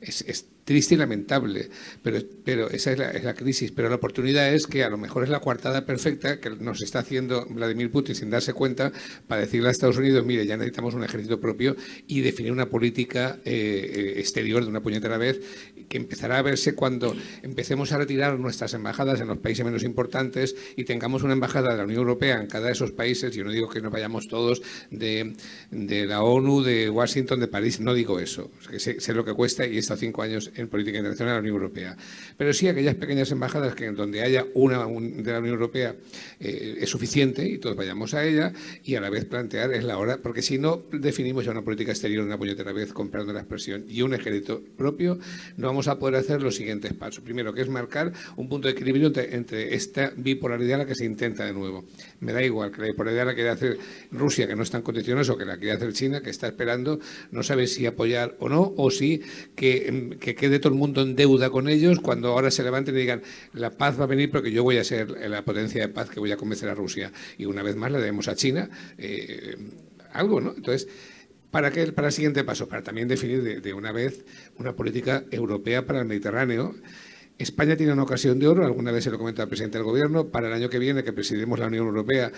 es, 0.00 0.46
triste 0.64 0.94
y 0.94 0.98
lamentable, 0.98 1.68
pero, 2.02 2.18
pero 2.44 2.70
esa 2.70 2.92
es 2.92 2.98
la, 2.98 3.10
es 3.10 3.24
la, 3.24 3.34
crisis. 3.34 3.70
Pero 3.72 3.88
la 3.88 3.96
oportunidad 3.96 4.52
es 4.52 4.66
que 4.66 4.82
a 4.84 4.90
lo 4.90 4.96
mejor 4.96 5.24
es 5.24 5.30
la 5.30 5.40
coartada 5.40 5.84
perfecta 5.84 6.40
que 6.40 6.50
nos 6.50 6.82
está 6.82 7.00
haciendo 7.00 7.46
Vladimir 7.46 7.90
Putin 7.90 8.14
sin 8.14 8.30
darse 8.30 8.52
cuenta 8.52 8.92
para 9.28 9.42
decirle 9.42 9.68
a 9.68 9.70
Estados 9.70 9.98
Unidos, 9.98 10.24
mire, 10.24 10.46
ya 10.46 10.56
necesitamos 10.56 10.94
un 10.94 11.04
ejército 11.04 11.40
propio 11.40 11.76
y 12.06 12.20
definir 12.20 12.52
una 12.52 12.68
política 12.70 13.38
eh, 13.44 14.14
exterior 14.16 14.62
de 14.62 14.70
una 14.70 14.80
puñetera 14.80 15.18
vez 15.18 15.40
que 15.88 15.98
empezará 15.98 16.38
a 16.38 16.42
verse 16.42 16.74
cuando 16.74 17.14
empecemos 17.42 17.92
a 17.92 17.98
retirar 17.98 18.38
nuestras 18.38 18.74
embajadas 18.74 19.20
en 19.20 19.28
los 19.28 19.38
países 19.38 19.64
menos 19.64 19.82
importantes 19.82 20.56
y 20.76 20.84
tengamos 20.84 21.22
una 21.22 21.34
embajada 21.34 21.72
de 21.72 21.78
la 21.78 21.84
Unión 21.84 22.00
Europea 22.00 22.40
en 22.40 22.46
cada 22.46 22.66
de 22.66 22.72
esos 22.72 22.92
países. 22.92 23.34
Yo 23.34 23.44
no 23.44 23.50
digo 23.50 23.68
que 23.68 23.80
nos 23.80 23.92
vayamos 23.92 24.28
todos 24.28 24.62
de, 24.90 25.34
de 25.70 26.06
la 26.06 26.22
ONU, 26.22 26.62
de 26.62 26.88
Washington, 26.88 27.40
de 27.40 27.48
París, 27.48 27.80
no 27.80 27.92
digo 27.92 28.18
eso, 28.18 28.50
que 28.70 28.78
sé, 28.78 29.00
sé 29.00 29.12
lo 29.12 29.24
que 29.24 29.34
cuesta 29.34 29.66
y 29.66 29.76
he 29.76 29.78
estado 29.78 30.00
cinco 30.00 30.22
años 30.22 30.50
en 30.56 30.68
política 30.68 30.98
internacional 30.98 31.32
de 31.32 31.36
la 31.36 31.40
Unión 31.40 31.54
Europea. 31.54 31.96
Pero 32.36 32.52
sí 32.52 32.68
aquellas 32.68 32.94
pequeñas 32.94 33.30
embajadas 33.30 33.74
que 33.74 33.86
en 33.86 33.96
donde 33.96 34.22
haya 34.22 34.44
una 34.54 34.78
de 34.86 35.32
la 35.32 35.38
Unión 35.38 35.54
Europea 35.54 35.94
eh, 36.40 36.78
es 36.80 36.90
suficiente 36.90 37.46
y 37.46 37.58
todos 37.58 37.76
vayamos 37.76 38.14
a 38.14 38.24
ella 38.24 38.52
y 38.84 38.94
a 38.94 39.00
la 39.00 39.10
vez 39.10 39.24
plantear 39.24 39.72
es 39.72 39.84
la 39.84 39.98
hora, 39.98 40.18
porque 40.18 40.42
si 40.42 40.58
no 40.58 40.82
definimos 40.92 41.44
ya 41.44 41.50
una 41.50 41.62
política 41.62 41.92
exterior 41.92 42.24
una 42.24 42.38
puñetera 42.38 42.72
vez, 42.72 42.92
comprando 42.92 43.32
la 43.32 43.40
expresión, 43.40 43.84
y 43.88 44.02
un 44.02 44.14
ejército 44.14 44.62
propio, 44.76 45.18
no 45.56 45.66
vamos 45.66 45.88
a 45.88 45.98
poder 45.98 46.16
hacer 46.16 46.42
los 46.42 46.56
siguientes 46.56 46.92
pasos. 46.92 47.22
Primero, 47.22 47.52
que 47.52 47.62
es 47.62 47.68
marcar 47.68 48.12
un 48.36 48.48
punto 48.48 48.68
de 48.68 48.72
equilibrio 48.72 49.08
entre, 49.08 49.34
entre 49.34 49.74
esta 49.74 50.12
bipolaridad 50.16 50.74
a 50.74 50.78
la 50.78 50.86
que 50.86 50.94
se 50.94 51.04
intenta 51.04 51.44
de 51.44 51.52
nuevo. 51.52 51.84
Me 52.24 52.32
da 52.32 52.42
igual 52.42 52.72
que 52.72 52.80
la 52.80 52.86
bipolaridad 52.88 53.26
la 53.26 53.34
quiere 53.34 53.50
hacer 53.50 53.78
Rusia, 54.10 54.46
que 54.46 54.56
no 54.56 54.62
está 54.62 54.78
en 54.78 54.82
condiciones, 54.82 55.28
o 55.28 55.36
que 55.36 55.44
la 55.44 55.58
quiere 55.58 55.72
hacer 55.72 55.92
China, 55.92 56.22
que 56.22 56.30
está 56.30 56.46
esperando, 56.46 56.98
no 57.30 57.42
sabe 57.42 57.66
si 57.66 57.84
apoyar 57.86 58.34
o 58.38 58.48
no, 58.48 58.72
o 58.76 58.90
si 58.90 59.22
que, 59.54 60.16
que 60.18 60.34
quede 60.34 60.58
todo 60.58 60.72
el 60.72 60.78
mundo 60.78 61.02
en 61.02 61.16
deuda 61.16 61.50
con 61.50 61.68
ellos 61.68 62.00
cuando 62.00 62.28
ahora 62.28 62.50
se 62.50 62.62
levanten 62.62 62.96
y 62.96 63.00
digan 63.00 63.22
la 63.52 63.70
paz 63.70 64.00
va 64.00 64.04
a 64.04 64.06
venir 64.06 64.30
porque 64.30 64.50
yo 64.50 64.62
voy 64.62 64.78
a 64.78 64.84
ser 64.84 65.10
la 65.28 65.44
potencia 65.44 65.82
de 65.82 65.88
paz 65.88 66.08
que 66.08 66.18
voy 66.18 66.32
a 66.32 66.36
convencer 66.36 66.68
a 66.70 66.74
Rusia. 66.74 67.12
Y 67.36 67.44
una 67.44 67.62
vez 67.62 67.76
más 67.76 67.92
le 67.92 67.98
debemos 67.98 68.28
a 68.28 68.34
China 68.34 68.70
eh, 68.96 69.56
algo, 70.12 70.40
¿no? 70.40 70.54
Entonces, 70.56 70.88
¿Para 71.50 71.70
qué? 71.70 71.92
Para 71.92 72.08
el 72.08 72.12
siguiente 72.12 72.42
paso, 72.42 72.66
para 72.66 72.82
también 72.82 73.06
definir 73.06 73.40
de, 73.40 73.60
de, 73.60 73.72
una 73.74 73.92
vez 73.92 74.24
una 74.58 74.74
política 74.74 75.22
europea 75.30 75.86
para 75.86 76.00
el 76.00 76.04
Mediterráneo. 76.04 76.74
España 77.38 77.76
tiene 77.76 77.92
una 77.92 78.04
ocasión 78.04 78.38
de 78.38 78.46
oro, 78.46 78.64
alguna 78.64 78.92
vez 78.92 79.04
se 79.04 79.10
lo 79.10 79.18
comenta 79.18 79.42
al 79.42 79.48
presidente 79.48 79.78
del 79.78 79.84
Gobierno, 79.84 80.28
para 80.28 80.46
el 80.48 80.52
año 80.52 80.68
que 80.68 80.78
viene 80.78 81.02
que 81.02 81.12
presidimos 81.12 81.58
la 81.58 81.66
Unión 81.66 81.86
Europea 81.86 82.30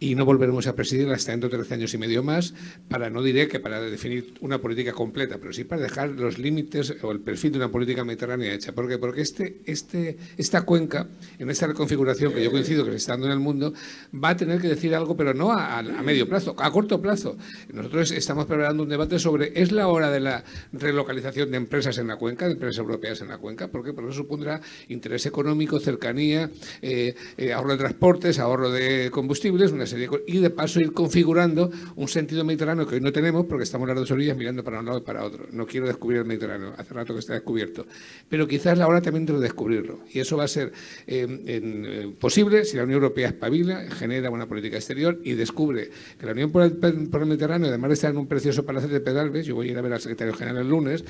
y 0.00 0.14
no 0.14 0.24
volveremos 0.24 0.66
a 0.66 0.74
presidir 0.74 1.08
hasta 1.10 1.32
dentro 1.32 1.48
de 1.48 1.56
13 1.56 1.74
años 1.74 1.94
y 1.94 1.98
medio 1.98 2.22
más, 2.22 2.54
para 2.88 3.10
no 3.10 3.22
diré 3.22 3.48
que 3.48 3.60
para 3.60 3.80
definir 3.80 4.34
una 4.40 4.58
política 4.58 4.92
completa, 4.92 5.38
pero 5.38 5.52
sí 5.52 5.64
para 5.64 5.82
dejar 5.82 6.10
los 6.10 6.38
límites 6.38 6.94
o 7.02 7.12
el 7.12 7.20
perfil 7.20 7.52
de 7.52 7.58
una 7.58 7.70
política 7.70 8.04
mediterránea 8.04 8.52
hecha. 8.52 8.72
¿Por 8.72 8.88
qué? 8.88 8.98
Porque 8.98 9.22
este, 9.22 9.60
este, 9.66 10.18
esta 10.36 10.62
cuenca, 10.62 11.08
en 11.38 11.50
esta 11.50 11.66
reconfiguración 11.66 12.32
que 12.32 12.42
yo 12.42 12.50
coincido 12.50 12.84
que 12.84 12.90
se 12.92 12.96
está 12.96 13.12
dando 13.12 13.26
en 13.26 13.32
el 13.32 13.40
mundo, 13.40 13.72
va 14.12 14.30
a 14.30 14.36
tener 14.36 14.60
que 14.60 14.68
decir 14.68 14.94
algo, 14.94 15.16
pero 15.16 15.34
no 15.34 15.52
a, 15.52 15.78
a, 15.78 16.02
medio 16.02 16.28
plazo, 16.28 16.54
a 16.58 16.70
corto 16.70 17.00
plazo. 17.00 17.36
Nosotros 17.72 18.10
estamos 18.10 18.46
preparando 18.46 18.82
un 18.82 18.88
debate 18.88 19.18
sobre 19.18 19.52
¿es 19.54 19.72
la 19.72 19.88
hora 19.88 20.10
de 20.10 20.20
la 20.20 20.44
relocalización 20.72 21.50
de 21.50 21.56
empresas 21.56 21.98
en 21.98 22.08
la 22.08 22.16
cuenca, 22.16 22.46
de 22.46 22.52
empresas 22.52 22.78
europeas 22.78 23.20
en 23.20 23.28
la 23.28 23.38
cuenca? 23.38 23.68
¿Por 23.68 23.84
qué? 23.84 23.90
Eso 23.90 24.12
supondrá 24.12 24.60
interés 24.88 25.24
económico, 25.26 25.80
cercanía, 25.80 26.50
eh, 26.82 27.14
eh, 27.36 27.52
ahorro 27.52 27.72
de 27.72 27.78
transportes, 27.78 28.38
ahorro 28.38 28.70
de 28.70 29.10
combustibles, 29.10 29.72
una 29.72 29.83
y 30.26 30.38
de 30.38 30.50
paso 30.50 30.80
ir 30.80 30.92
configurando 30.92 31.70
un 31.96 32.08
sentido 32.08 32.44
mediterráneo 32.44 32.86
que 32.86 32.96
hoy 32.96 33.00
no 33.00 33.12
tenemos 33.12 33.46
porque 33.46 33.64
estamos 33.64 33.88
las 33.88 33.96
dos 33.96 34.10
orillas 34.10 34.36
mirando 34.36 34.62
para 34.64 34.80
un 34.80 34.86
lado 34.86 34.98
y 34.98 35.02
para 35.02 35.24
otro. 35.24 35.46
No 35.52 35.66
quiero 35.66 35.86
descubrir 35.86 36.20
el 36.20 36.24
Mediterráneo, 36.24 36.74
hace 36.76 36.94
rato 36.94 37.12
que 37.14 37.20
está 37.20 37.34
descubierto, 37.34 37.86
pero 38.28 38.46
quizás 38.46 38.78
la 38.78 38.86
hora 38.86 39.00
también 39.00 39.26
de 39.26 39.38
descubrirlo 39.38 40.00
y 40.12 40.20
eso 40.20 40.36
va 40.36 40.44
a 40.44 40.48
ser 40.48 40.72
eh, 41.06 41.26
eh, 41.46 42.14
posible 42.18 42.64
si 42.64 42.76
la 42.76 42.84
Unión 42.84 43.02
Europea 43.02 43.28
espabila, 43.28 43.84
genera 43.90 44.30
una 44.30 44.46
política 44.46 44.76
exterior 44.76 45.20
y 45.24 45.32
descubre 45.32 45.90
que 46.18 46.26
la 46.26 46.32
Unión 46.32 46.50
por 46.50 46.62
el, 46.62 46.72
por 46.72 47.20
el 47.20 47.26
Mediterráneo, 47.26 47.68
además 47.68 47.90
de 47.90 47.94
estar 47.94 48.10
en 48.10 48.18
un 48.18 48.26
precioso 48.26 48.64
palacio 48.64 48.88
de 48.88 49.00
Pedalbes, 49.00 49.46
yo 49.46 49.54
voy 49.54 49.68
a 49.68 49.72
ir 49.72 49.78
a 49.78 49.82
ver 49.82 49.92
al 49.92 50.00
secretario 50.00 50.34
general 50.34 50.62
el 50.62 50.68
lunes, 50.68 51.04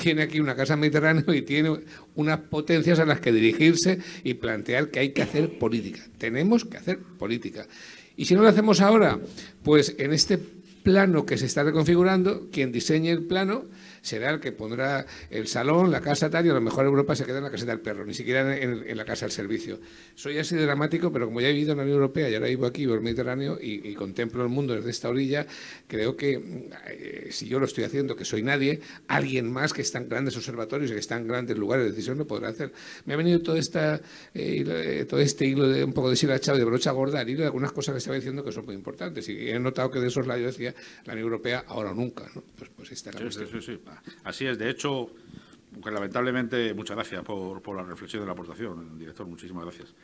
tiene 0.00 0.22
aquí 0.22 0.40
una 0.40 0.54
casa 0.54 0.76
mediterráneo 0.76 1.32
y 1.32 1.42
tiene 1.42 1.78
unas 2.14 2.40
potencias 2.40 2.98
a 2.98 3.04
las 3.04 3.20
que 3.20 3.32
dirigirse 3.32 3.98
y 4.24 4.34
plantear 4.34 4.90
que 4.90 5.00
hay 5.00 5.10
que 5.10 5.22
hacer 5.22 5.58
política. 5.58 6.00
Tenemos 6.18 6.64
que 6.64 6.76
hacer 6.76 6.98
política. 6.98 7.66
Y 8.18 8.24
si 8.24 8.34
no 8.34 8.42
lo 8.42 8.48
hacemos 8.48 8.80
ahora, 8.80 9.20
pues 9.62 9.94
en 9.96 10.12
este 10.12 10.38
plano 10.82 11.24
que 11.24 11.38
se 11.38 11.46
está 11.46 11.62
reconfigurando, 11.62 12.48
quien 12.50 12.72
diseñe 12.72 13.10
el 13.12 13.22
plano 13.22 13.62
será 14.02 14.30
el 14.30 14.40
que 14.40 14.52
pondrá 14.52 15.06
el 15.30 15.46
salón, 15.46 15.90
la 15.90 16.00
casa 16.00 16.30
tal, 16.30 16.46
y 16.46 16.50
a 16.50 16.54
lo 16.54 16.60
mejor 16.60 16.86
Europa 16.86 17.14
se 17.14 17.24
queda 17.24 17.38
en 17.38 17.44
la 17.44 17.50
caseta 17.50 17.72
del 17.72 17.80
perro, 17.80 18.04
ni 18.04 18.14
siquiera 18.14 18.56
en, 18.56 18.84
en 18.86 18.96
la 18.96 19.04
casa 19.04 19.26
del 19.26 19.32
servicio. 19.32 19.78
Soy 20.14 20.38
así 20.38 20.56
dramático, 20.56 21.12
pero 21.12 21.26
como 21.26 21.40
ya 21.40 21.48
he 21.48 21.52
vivido 21.52 21.72
en 21.72 21.78
la 21.78 21.84
Unión 21.84 21.96
Europea 21.96 22.28
y 22.28 22.34
ahora 22.34 22.48
vivo 22.48 22.66
aquí, 22.66 22.82
vivo 22.82 22.94
en 22.94 22.98
el 22.98 23.04
Mediterráneo, 23.04 23.58
y, 23.60 23.88
y, 23.88 23.94
contemplo 23.94 24.42
el 24.42 24.48
mundo 24.48 24.74
desde 24.74 24.90
esta 24.90 25.08
orilla, 25.08 25.46
creo 25.86 26.16
que 26.16 26.70
eh, 26.88 27.28
si 27.30 27.48
yo 27.48 27.58
lo 27.58 27.66
estoy 27.66 27.84
haciendo, 27.84 28.16
que 28.16 28.24
soy 28.24 28.42
nadie, 28.42 28.80
alguien 29.06 29.50
más 29.50 29.72
que 29.72 29.82
está 29.82 29.98
en 29.98 30.08
grandes 30.08 30.36
observatorios 30.36 30.90
y 30.90 30.94
que 30.94 31.00
está 31.00 31.16
en 31.16 31.26
grandes 31.26 31.56
lugares 31.56 31.84
de 31.84 31.90
decisión 31.90 32.18
lo 32.18 32.26
podrá 32.26 32.48
hacer. 32.48 32.72
Me 33.04 33.14
ha 33.14 33.16
venido 33.16 33.40
todo, 33.40 33.56
esta, 33.56 34.00
eh, 34.34 35.06
todo 35.08 35.20
este 35.20 35.46
hilo 35.46 35.68
de 35.68 35.84
un 35.84 35.92
poco 35.92 36.10
de 36.10 36.16
silachado 36.16 36.58
de 36.58 36.64
brocha 36.64 36.92
gorda, 36.92 37.20
al 37.20 37.28
hilo 37.28 37.40
de 37.40 37.46
algunas 37.46 37.72
cosas 37.72 37.94
que 37.94 37.98
estaba 37.98 38.16
diciendo 38.16 38.44
que 38.44 38.52
son 38.52 38.64
muy 38.64 38.74
importantes. 38.74 39.28
Y 39.28 39.50
he 39.50 39.58
notado 39.58 39.90
que 39.90 40.00
de 40.00 40.08
esos 40.08 40.26
lados 40.26 40.44
decía 40.44 40.74
la 41.04 41.12
Unión 41.12 41.26
Europea 41.26 41.64
ahora 41.66 41.90
o 41.90 41.94
nunca. 41.94 42.24
¿no? 42.34 42.42
Pues, 42.56 42.70
pues 42.74 42.92
esta 42.92 43.12
sí, 43.12 43.24
sí, 43.30 43.44
sí, 43.50 43.60
sí. 43.60 43.80
Así 44.24 44.46
es, 44.46 44.58
de 44.58 44.70
hecho, 44.70 45.10
lamentablemente, 45.84 46.74
muchas 46.74 46.96
gracias 46.96 47.22
por, 47.22 47.76
la 47.76 47.82
reflexión 47.82 48.22
de 48.22 48.26
la 48.26 48.32
aportación, 48.32 48.98
director, 48.98 49.26
muchísimas 49.26 49.64
gracias. 49.64 49.94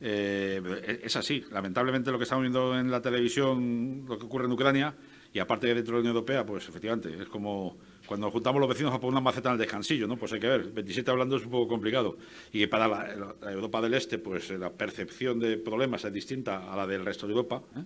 Eh, 0.00 1.00
es 1.02 1.16
así, 1.16 1.44
lamentablemente 1.50 2.10
lo 2.10 2.18
que 2.18 2.24
estamos 2.24 2.42
viendo 2.42 2.78
en 2.78 2.90
la 2.90 3.00
televisión, 3.00 4.04
lo 4.08 4.18
que 4.18 4.26
ocurre 4.26 4.46
en 4.46 4.52
Ucrania, 4.52 4.94
y 5.32 5.38
aparte 5.40 5.66
de 5.66 5.74
dentro 5.74 5.92
de 5.92 5.98
la 5.98 6.00
Unión 6.00 6.16
Europea, 6.16 6.46
pues 6.46 6.68
efectivamente, 6.68 7.14
es 7.20 7.28
como 7.28 7.76
cuando 8.06 8.30
juntamos 8.30 8.60
los 8.60 8.68
vecinos 8.68 8.94
a 8.94 8.98
poner 8.98 9.12
una 9.12 9.20
maceta 9.20 9.50
en 9.50 9.54
el 9.54 9.58
descansillo, 9.58 10.06
¿no? 10.06 10.16
Pues 10.16 10.32
hay 10.32 10.40
que 10.40 10.48
ver, 10.48 10.72
27 10.72 11.10
hablando 11.10 11.36
es 11.36 11.44
un 11.44 11.50
poco 11.50 11.68
complicado. 11.68 12.16
Y 12.50 12.66
para 12.66 12.88
la, 12.88 13.34
la 13.42 13.52
Europa 13.52 13.82
del 13.82 13.92
Este, 13.92 14.18
pues 14.18 14.50
la 14.50 14.70
percepción 14.70 15.38
de 15.38 15.58
problemas 15.58 16.04
es 16.04 16.12
distinta 16.12 16.72
a 16.72 16.76
la 16.76 16.86
del 16.86 17.04
resto 17.04 17.26
de 17.26 17.32
Europa, 17.34 17.62
¿eh? 17.76 17.84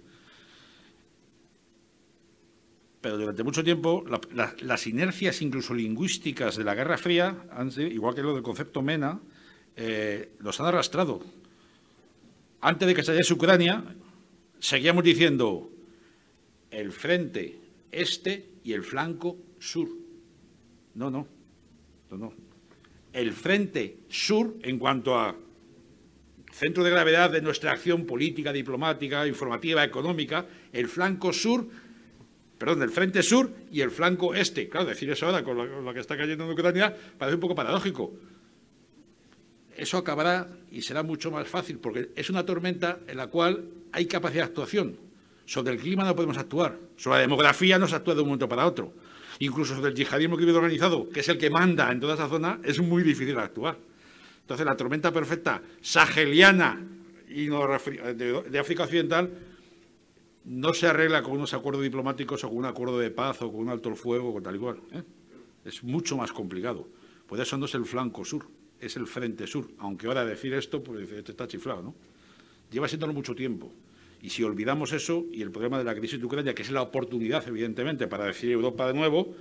Pero 3.03 3.19
durante 3.19 3.43
mucho 3.43 3.63
tiempo 3.65 4.05
la, 4.09 4.21
la, 4.33 4.55
las 4.61 4.87
inercias 4.87 5.43
incluso 5.43 5.75
lingüísticas 5.75 6.57
de 6.57 6.65
la 6.65 6.75
Guerra 6.75 6.97
Fría, 6.97 7.37
igual 7.77 8.15
que 8.15 8.23
lo 8.23 8.33
del 8.33 8.45
concepto 8.45 8.81
MENA, 8.81 9.21
eh, 9.77 10.31
los 10.39 10.61
han 10.61 10.67
arrastrado. 10.67 11.21
Antes 12.61 12.87
de 12.87 12.95
que 12.95 13.03
saliese 13.03 13.35
Ucrania, 13.35 13.85
seguíamos 14.61 15.03
diciendo 15.03 15.69
el 16.71 16.93
frente 16.93 17.59
este 17.91 18.49
y 18.63 18.73
el 18.73 18.85
flanco 18.85 19.37
sur. 19.59 19.89
No, 20.95 21.11
no, 21.11 21.27
no, 22.11 22.17
no. 22.17 22.33
El 23.13 23.33
frente 23.33 23.99
sur, 24.09 24.55
en 24.63 24.79
cuanto 24.79 25.19
a 25.19 25.35
centro 26.53 26.85
de 26.85 26.91
gravedad 26.91 27.31
de 27.31 27.43
nuestra 27.43 27.73
acción 27.73 28.07
política, 28.07 28.53
diplomática, 28.53 29.27
informativa, 29.27 29.83
económica, 29.83 30.47
el 30.73 30.87
flanco 30.87 31.33
sur 31.33 31.67
perdón, 32.63 32.79
del 32.79 32.91
frente 32.91 33.25
sur 33.25 33.51
y 33.73 33.81
el 33.81 33.91
flanco 33.91 34.37
este. 34.37 34.69
Claro, 34.69 34.87
decir 34.87 35.11
eso 35.11 35.27
ahora 35.27 35.43
con 35.43 35.85
lo, 35.85 35.93
que 35.93 35.99
está 35.99 36.17
cayendo 36.17 36.45
en 36.45 36.53
Ucrania 36.53 36.97
parece 37.19 37.35
un 37.35 37.41
poco 37.41 37.57
paradójico. 37.57 38.13
Eso 39.77 39.99
acabará 39.99 40.47
y 40.71 40.81
será 40.81 41.03
mucho 41.03 41.33
más 41.33 41.49
fácil 41.49 41.81
porque 41.81 42.11
es 42.15 42.31
una 42.31 42.47
tormenta 42.47 43.01
en 43.09 43.17
la 43.17 43.27
cual 43.27 43.65
hay 43.91 44.07
capacidad 44.07 44.45
de 44.45 44.49
actuación. 44.51 44.97
Sobre 45.45 45.73
el 45.73 45.81
clima 45.81 46.05
no 46.05 46.15
podemos 46.15 46.39
actuar. 46.39 46.79
Sobre 46.97 47.17
la 47.17 47.23
demografía 47.23 47.81
no 47.81 47.89
se 47.89 47.97
actúa 47.97 48.15
de 48.15 48.21
un 48.21 48.29
momento 48.29 48.49
para 48.49 48.65
otro. 48.65 48.95
Incluso 49.41 49.75
sobre 49.75 49.91
el 49.91 49.97
yihadismo 49.97 50.37
criminal 50.37 50.59
organizado, 50.59 51.09
que 51.09 51.19
es 51.19 51.29
el 51.29 51.39
que 51.39 51.51
manda 51.51 51.91
en 51.91 51.99
toda 51.99 52.15
esa 52.15 52.29
zona, 52.29 52.61
es 52.63 52.79
muy 52.79 53.03
difícil 53.03 53.37
actuar. 53.41 53.77
Entonces, 54.43 54.65
la 54.65 54.77
tormenta 54.77 55.11
perfecta 55.11 55.61
saheliana 55.81 56.81
y 57.29 57.47
de 57.47 58.59
África 58.61 58.85
Occidental 58.85 59.52
no 60.45 60.75
se 60.75 60.87
arregla 60.87 61.23
con 61.23 61.33
unos 61.35 61.55
acuerdos 61.55 61.83
diplomáticos 61.83 62.45
o 62.45 62.49
con 62.49 62.59
un 62.59 62.65
acuerdo 62.65 62.99
de 62.99 63.11
paz 63.11 63.43
o 63.43 63.53
con 63.53 63.61
un 63.61 63.69
alto 63.69 63.89
el 63.89 63.97
fuego 63.97 64.35
o 64.35 64.43
tal 64.43 64.55
igual. 64.55 64.81
¿eh? 64.93 65.03
Es 65.65 65.83
mucho 65.85 66.17
más 66.17 66.33
complicado. 66.33 66.89
Por 67.27 67.41
eso 67.41 67.57
no 67.57 67.67
es 67.67 67.75
el 67.75 67.85
flanco 67.85 68.25
sur, 68.25 68.47
es 68.81 68.97
el 68.97 69.07
frente 69.07 69.47
sur. 69.47 69.69
Aunque 69.79 70.07
ahora 70.07 70.25
decir 70.25 70.53
esto, 70.55 70.83
pues 70.83 71.11
este 71.11 71.33
está 71.33 71.47
chiflado, 71.47 71.83
¿no? 71.83 71.95
Lleva 72.71 72.89
siéndolo 72.89 73.13
mucho 73.13 73.35
tiempo. 73.35 73.73
Y 74.23 74.31
si 74.31 74.43
olvidamos 74.43 74.93
eso 74.93 75.27
y 75.33 75.43
el 75.43 75.51
problema 75.51 75.79
de 75.79 75.85
la 75.85 75.95
crisis 75.95 76.19
de 76.19 76.27
Ucrania, 76.27 76.55
que 76.55 76.63
es 76.63 76.71
la 76.71 76.83
oportunidad, 76.83 77.47
evidentemente, 77.47 78.07
para 78.07 78.27
decir 78.27 78.51
Europa 78.53 78.87
de 78.87 78.95
nuevo, 78.95 79.35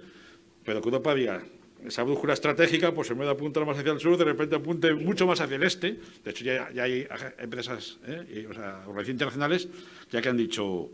pero 0.64 0.82
que 0.82 0.90
Europa 0.90 1.14
diga, 1.16 1.44
esa 1.86 2.04
brújula 2.04 2.34
estratégica, 2.34 2.94
pues 2.94 3.10
en 3.12 3.18
vez 3.18 3.26
de 3.28 3.32
apuntar 3.32 3.66
más 3.66 3.78
hacia 3.78 3.92
el 3.92 4.00
sur, 4.00 4.18
de 4.18 4.26
repente 4.26 4.56
apunte 4.56 4.94
mucho 4.94 5.26
más 5.26 5.42
hacia 5.42 5.56
el 5.56 5.64
este. 5.64 6.00
De 6.24 6.32
hecho, 6.32 6.44
ya, 6.44 6.72
ya 6.72 6.84
hay 6.84 7.08
empresas, 7.40 8.00
¿eh? 8.06 8.48
o 8.50 8.54
sea, 8.54 8.84
organizaciones 8.88 9.10
internacionales, 9.10 9.70
ya 10.10 10.22
que 10.22 10.30
han 10.30 10.38
dicho 10.38 10.90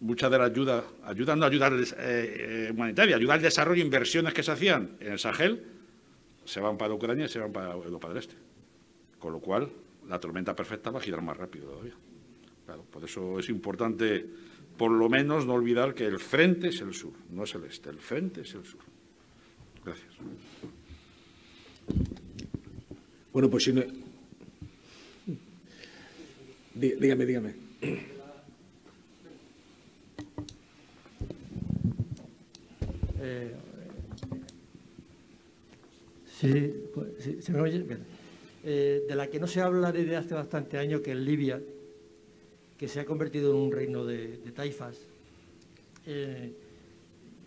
mucha 0.00 0.30
de 0.30 0.38
la 0.38 0.44
ayuda, 0.44 0.84
ayuda 1.04 1.34
no 1.34 1.46
ayuda 1.46 1.70
eh, 1.98 2.70
humanitaria, 2.72 3.16
ayuda 3.16 3.34
al 3.34 3.42
desarrollo, 3.42 3.82
inversiones 3.82 4.32
que 4.32 4.42
se 4.42 4.52
hacían 4.52 4.96
en 5.00 5.12
el 5.12 5.18
Sahel, 5.18 5.64
se 6.44 6.60
van 6.60 6.78
para 6.78 6.94
Ucrania 6.94 7.26
y 7.26 7.28
se 7.28 7.38
van 7.38 7.52
para 7.52 7.72
Europa 7.72 8.08
del 8.08 8.18
Este. 8.18 8.34
Con 9.18 9.32
lo 9.32 9.40
cual, 9.40 9.68
la 10.08 10.18
tormenta 10.18 10.54
perfecta 10.54 10.90
va 10.90 10.98
a 11.00 11.02
girar 11.02 11.22
más 11.22 11.36
rápido 11.36 11.70
todavía. 11.70 11.94
Claro, 12.64 12.84
por 12.84 13.04
eso 13.04 13.38
es 13.38 13.48
importante, 13.48 14.24
por 14.76 14.90
lo 14.90 15.08
menos, 15.08 15.44
no 15.44 15.54
olvidar 15.54 15.94
que 15.94 16.06
el 16.06 16.18
frente 16.18 16.68
es 16.68 16.80
el 16.80 16.94
sur, 16.94 17.12
no 17.30 17.44
es 17.44 17.54
el 17.54 17.64
este. 17.64 17.90
El 17.90 17.98
frente 17.98 18.42
es 18.42 18.54
el 18.54 18.64
sur. 18.64 18.80
Gracias. 19.88 20.14
Bueno, 23.32 23.48
pues 23.48 23.64
si 23.64 23.72
no... 23.72 23.82
Dígame, 26.74 27.24
dígame. 27.24 27.54
Eh, 33.20 33.54
sí, 36.26 36.74
pues, 36.94 37.44
¿se 37.44 37.52
me 37.52 37.60
oye? 37.60 37.84
Eh, 38.64 39.04
de 39.08 39.16
la 39.16 39.28
que 39.28 39.40
no 39.40 39.46
se 39.46 39.62
habla 39.62 39.90
desde 39.90 40.16
hace 40.16 40.34
bastante 40.34 40.76
años, 40.76 41.00
que 41.00 41.12
es 41.12 41.16
Libia, 41.16 41.60
que 42.76 42.88
se 42.88 43.00
ha 43.00 43.06
convertido 43.06 43.52
en 43.52 43.56
un 43.56 43.72
reino 43.72 44.04
de, 44.04 44.36
taifas. 44.54 44.98
Eh, 46.06 46.52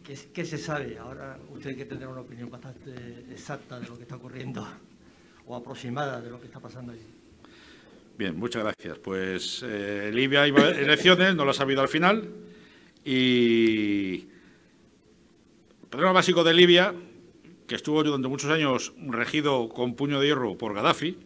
¿qué, 0.04 0.46
se 0.46 0.58
sabe? 0.58 0.98
Ahora 0.98 1.38
usted 1.52 1.76
que 1.76 1.86
tendrá 1.86 2.10
una 2.10 2.22
opinión 2.22 2.50
bastante 2.50 2.92
exacta 3.32 3.80
de 3.80 3.88
lo 3.88 3.96
que 3.96 4.04
está 4.04 4.16
ocurriendo 4.16 4.68
o 5.46 5.56
aproximada 5.56 6.22
de 6.22 6.30
lo 6.30 6.40
que 6.40 6.48
está 6.48 6.60
pasando 6.60 6.92
allí. 6.92 7.06
Bien, 8.18 8.38
muchas 8.38 8.64
gracias. 8.64 9.00
Pues 9.00 9.64
eh, 9.66 10.12
Libia 10.14 10.48
iba 10.48 10.62
a 10.62 10.70
elecciones, 10.70 11.36
no 11.36 11.46
lo 11.46 11.52
ha 11.52 11.56
sabido 11.56 11.82
al 11.82 11.88
final. 11.88 12.30
Y 13.04 14.28
el 15.82 15.88
problema 15.90 16.14
básico 16.14 16.44
de 16.44 16.54
Libia, 16.54 16.94
que 17.68 17.76
estuvo 17.76 18.04
durante 18.04 18.28
muchos 18.28 18.52
años 18.52 18.94
regido 19.08 19.70
con 19.70 19.96
puño 19.96 20.20
de 20.20 20.28
hierro 20.28 20.58
por 20.58 20.74
Gaddafi, 20.74 21.18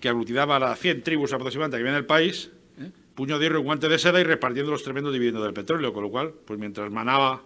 que 0.00 0.08
aglutinaba 0.08 0.56
a 0.56 0.58
las 0.58 0.78
100 0.80 1.02
tribus 1.02 1.32
aproximadamente 1.32 1.76
que 1.76 1.82
viven 1.82 1.94
en 1.94 1.98
el 1.98 2.06
país, 2.06 2.50
¿eh? 2.78 2.90
puño 3.14 3.38
de 3.38 3.46
hierro 3.46 3.60
y 3.60 3.62
guante 3.62 3.88
de 3.88 3.98
seda 3.98 4.20
y 4.20 4.24
repartiendo 4.24 4.72
los 4.72 4.82
tremendos 4.82 5.12
dividendos 5.12 5.44
del 5.44 5.54
petróleo, 5.54 5.92
con 5.92 6.02
lo 6.02 6.10
cual, 6.10 6.34
pues 6.44 6.58
mientras 6.58 6.90
manaba 6.90 7.42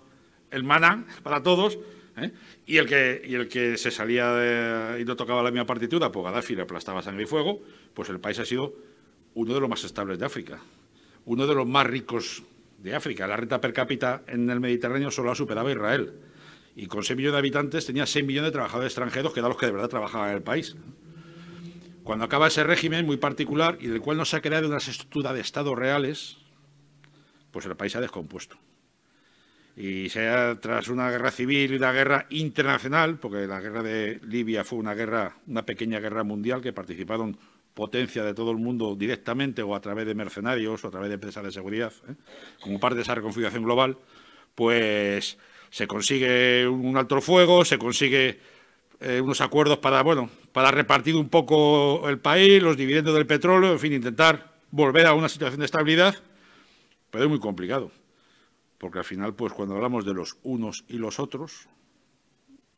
el 0.51 0.65
maná 0.65 1.07
para 1.23 1.43
todos, 1.43 1.79
¿eh? 2.17 2.31
y, 2.67 2.77
el 2.77 2.87
que, 2.87 3.23
y 3.25 3.35
el 3.35 3.49
que 3.49 3.77
se 3.77 3.91
salía 3.91 4.97
y 4.99 5.05
no 5.05 5.17
tocaba 5.17 5.43
la 5.43 5.51
misma 5.51 5.67
partitura, 5.67 6.11
pues 6.11 6.25
Gaddafi 6.25 6.55
le 6.55 6.63
aplastaba 6.63 7.03
sangre 7.03 7.25
y 7.25 7.27
fuego, 7.27 7.61
pues 7.95 8.09
el 8.09 8.21
país 8.21 8.39
ha 8.39 8.45
sido 8.45 8.75
uno 9.35 9.55
de 9.55 9.61
los 9.61 9.69
más 9.69 9.85
estables 9.85 10.19
de 10.19 10.27
África, 10.27 10.61
uno 11.25 11.47
de 11.47 11.55
los 11.55 11.67
más 11.67 11.87
ricos 11.87 12.43
de 12.79 12.95
África. 12.95 13.27
La 13.27 13.37
renta 13.37 13.61
per 13.61 13.73
cápita 13.73 14.23
en 14.27 14.49
el 14.51 14.61
Mediterráneo 14.61 15.11
solo 15.11 15.31
ha 15.31 15.35
superado 15.35 15.69
a 15.69 15.73
Israel. 15.73 16.13
Y 16.77 16.87
con 16.87 17.03
6 17.03 17.17
millones 17.17 17.35
de 17.35 17.39
habitantes 17.39 17.87
tenía 17.87 18.07
6 18.07 18.25
millones 18.25 18.49
de 18.49 18.53
trabajadores 18.53 18.93
extranjeros, 18.93 19.33
que 19.33 19.41
eran 19.41 19.51
los 19.51 19.59
que 19.59 19.67
de 19.67 19.73
verdad 19.73 19.89
trabajaban 19.89 20.31
en 20.31 20.37
el 20.37 20.43
país. 20.43 20.77
Cuando 22.05 22.25
acaba 22.25 22.49
ese 22.49 22.65
régimen 22.65 23.05
muy 23.05 23.19
particular 23.19 23.77
y 23.81 23.89
del 23.89 24.01
cual 24.01 24.17
no 24.17 24.25
se 24.25 24.37
ha 24.37 24.41
creado 24.41 24.69
una 24.69 24.79
estructura 24.79 25.33
de 25.33 25.41
Estados 25.41 25.79
reales, 25.79 26.39
pues 27.51 27.67
el 27.67 27.77
país 27.77 27.93
se 27.93 27.99
ha 27.99 28.01
descompuesto 28.01 28.57
y 29.77 30.09
sea 30.09 30.59
tras 30.61 30.89
una 30.89 31.11
guerra 31.11 31.31
civil 31.31 31.73
y 31.73 31.77
una 31.77 31.93
guerra 31.93 32.27
internacional, 32.31 33.19
porque 33.19 33.47
la 33.47 33.61
guerra 33.61 33.83
de 33.83 34.21
Libia 34.25 34.65
fue 34.65 34.79
una 34.79 34.95
guerra, 34.95 35.37
una 35.47 35.65
pequeña 35.65 36.01
guerra 36.01 36.25
mundial 36.25 36.61
que 36.61 36.73
participaron 36.73 37.39
potencia 37.75 38.25
de 38.25 38.35
todo 38.35 38.51
el 38.51 38.59
mundo 38.59 38.97
directamente 38.97 39.63
o 39.63 39.75
a 39.75 39.81
través 39.81 40.07
de 40.07 40.15
mercenarios 40.15 40.85
o 40.85 40.89
a 40.89 40.91
través 40.91 41.09
de 41.09 41.15
empresas 41.15 41.45
de 41.45 41.53
seguridad, 41.53 41.93
¿eh? 42.09 42.15
como 42.61 42.81
parte 42.81 42.97
de 42.97 43.03
esa 43.03 43.15
reconfiguración 43.15 43.63
global, 43.63 43.97
pues 44.55 45.39
se 45.71 45.87
consigue 45.87 46.67
un 46.67 46.97
alto 46.97 47.21
fuego, 47.21 47.65
se 47.65 47.79
consigue 47.79 48.41
eh, 49.01 49.21
unos 49.21 49.41
acuerdos 49.41 49.79
para, 49.79 50.03
bueno, 50.03 50.29
para 50.53 50.71
repartir 50.73 51.15
un 51.15 51.29
poco 51.29 52.09
el 52.09 52.19
país, 52.19 52.63
los 52.63 52.77
dividendos 52.77 53.15
del 53.15 53.27
petróleo, 53.27 53.73
en 53.73 53.79
fin, 53.79 53.93
intentar 53.93 54.53
volver 54.73 55.07
a 55.07 55.15
una 55.15 55.29
situación 55.29 55.61
de 55.61 55.67
estabilidad, 55.67 56.17
pero 57.11 57.25
es 57.25 57.31
muy 57.31 57.41
complicado 57.41 57.93
porque 58.81 58.99
al 58.99 59.05
final, 59.05 59.35
pues 59.35 59.53
cuando 59.53 59.75
hablamos 59.77 60.07
de 60.07 60.15
los 60.15 60.39
unos 60.43 60.87
y 60.89 60.97
los 60.97 61.21
otros, 61.21 61.69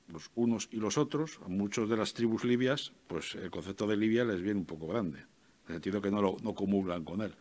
los 0.08 0.32
unos 0.34 0.68
y 0.72 0.78
los 0.78 0.98
otros, 0.98 1.38
a 1.44 1.48
muchos 1.48 1.88
de 1.88 1.96
las 1.96 2.12
tribus 2.12 2.42
libias, 2.42 2.92
pues 3.06 3.36
el 3.36 3.52
concepto 3.52 3.86
de 3.86 3.96
Libia 3.96 4.24
les 4.24 4.42
viene 4.42 4.58
un 4.58 4.66
poco 4.66 4.88
grande, 4.88 5.20
en 5.20 5.26
el 5.68 5.74
sentido 5.74 6.02
que 6.02 6.10
no, 6.10 6.20
lo, 6.20 6.36
no 6.42 6.54
comulgan 6.54 7.04
con 7.04 7.20
él. 7.22 7.32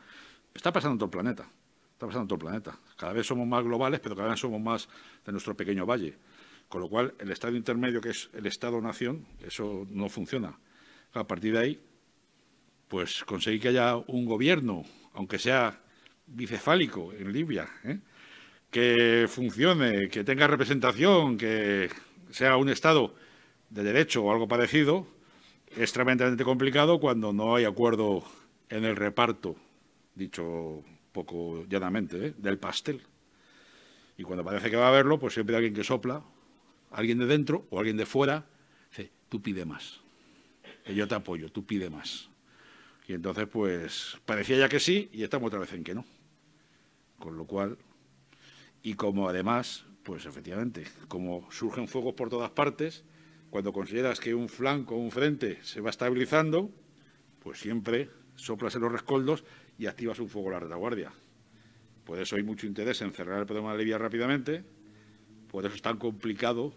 Está 0.54 0.72
pasando 0.72 0.94
en 0.94 1.00
todo 1.00 1.08
el 1.08 1.12
planeta, 1.12 1.50
está 1.94 2.06
pasando 2.06 2.22
en 2.22 2.28
todo 2.28 2.36
el 2.36 2.42
planeta. 2.42 2.80
Cada 2.96 3.14
vez 3.14 3.26
somos 3.26 3.48
más 3.48 3.64
globales, 3.64 4.00
pero 4.00 4.16
cada 4.16 4.30
vez 4.30 4.40
somos 4.40 4.62
más 4.62 4.88
de 5.26 5.32
nuestro 5.32 5.58
pequeño 5.58 5.88
valle. 5.88 6.20
Con 6.70 6.82
lo 6.82 6.88
cual, 6.88 7.16
el 7.18 7.32
estado 7.32 7.58
intermedio, 7.58 8.00
que 8.00 8.10
es 8.10 8.30
el 8.32 8.46
Estado-nación, 8.46 9.26
eso 9.44 9.88
no 9.90 10.08
funciona. 10.08 10.56
A 11.14 11.26
partir 11.26 11.54
de 11.54 11.60
ahí, 11.60 11.82
pues 12.88 13.24
conseguir 13.24 13.60
que 13.60 13.70
haya 13.70 13.98
un 13.98 14.26
gobierno, 14.26 14.84
aunque 15.14 15.40
sea 15.40 15.82
bicefálico 16.28 17.12
en 17.12 17.34
Libia, 17.34 17.68
¿eh? 17.84 18.00
Que 18.72 19.28
funcione, 19.30 20.10
que 20.10 20.24
tenga 20.24 20.48
representación, 20.48 21.38
que 21.38 21.90
sea 22.32 22.56
un 22.58 22.70
Estado 22.70 23.14
de 23.70 23.84
derecho 23.84 24.24
o 24.24 24.32
algo 24.32 24.48
parecido, 24.48 25.06
es 25.76 25.92
tremendamente 25.94 26.44
complicado 26.44 27.00
cuando 27.00 27.34
no 27.34 27.56
hay 27.56 27.66
acuerdo 27.66 28.24
en 28.70 28.86
el 28.86 28.96
reparto, 28.96 29.56
dicho 30.16 30.84
poco 31.12 31.66
llanamente, 31.68 32.28
¿eh? 32.28 32.34
del 32.38 32.58
pastel. 32.58 33.02
Y 34.18 34.24
cuando 34.24 34.44
parece 34.44 34.70
que 34.70 34.78
va 34.78 34.86
a 34.86 34.90
haberlo, 34.90 35.20
pues 35.20 35.34
siempre 35.34 35.56
hay 35.56 35.58
alguien 35.58 35.74
que 35.74 35.84
sopla, 35.84 36.24
alguien 36.92 37.20
de 37.20 37.26
dentro 37.26 37.66
o 37.70 37.80
alguien 37.80 37.98
de 37.98 38.06
fuera, 38.06 38.46
dice, 38.90 39.12
tú 39.30 39.42
pide 39.42 39.66
más. 39.66 40.00
Yo 40.88 41.08
te 41.08 41.16
apoyo, 41.16 41.52
tú 41.52 41.66
pide 41.66 41.90
más. 41.90 42.30
Y 43.08 43.14
entonces, 43.14 43.48
pues, 43.48 44.18
parecía 44.26 44.58
ya 44.58 44.70
que 44.70 44.80
sí 44.80 45.10
y 45.12 45.24
estamos 45.24 45.48
otra 45.48 45.60
vez 45.60 45.74
en 45.74 45.84
que 45.84 45.94
no. 45.94 46.06
Con 47.20 47.38
lo 47.38 47.46
cual, 47.46 47.78
y 48.84 48.96
como 48.96 49.30
además, 49.30 49.86
pues 50.04 50.26
efectivamente, 50.26 50.86
como 51.08 51.52
surgen 51.52 51.88
fuegos 51.88 52.14
por 52.14 52.30
todas 52.30 52.52
partes, 52.52 53.04
cuando 53.50 53.74
consideras 53.74 54.20
que 54.20 54.34
un 54.34 54.50
flanco 54.50 54.96
o 54.96 55.00
un 55.00 55.12
frente 55.12 55.60
se 55.64 55.82
va 55.82 55.90
estabilizando, 55.90 56.72
pues 57.40 57.60
siempre 57.60 58.10
soplas 58.36 58.76
en 58.76 58.82
los 58.82 58.92
rescoldos 58.92 59.44
y 59.78 59.86
activas 59.88 60.20
un 60.20 60.30
fuego 60.30 60.50
a 60.50 60.54
la 60.54 60.60
retaguardia. 60.62 61.12
Por 62.06 62.20
eso 62.20 62.36
hay 62.36 62.44
mucho 62.44 62.66
interés 62.66 63.02
en 63.02 63.12
cerrar 63.12 63.40
el 63.40 63.46
problema 63.46 63.74
de 63.74 63.80
Libia 63.80 63.98
rápidamente, 63.98 64.64
por 65.50 65.66
eso 65.66 65.76
es 65.76 65.82
tan 65.82 65.98
complicado 65.98 66.74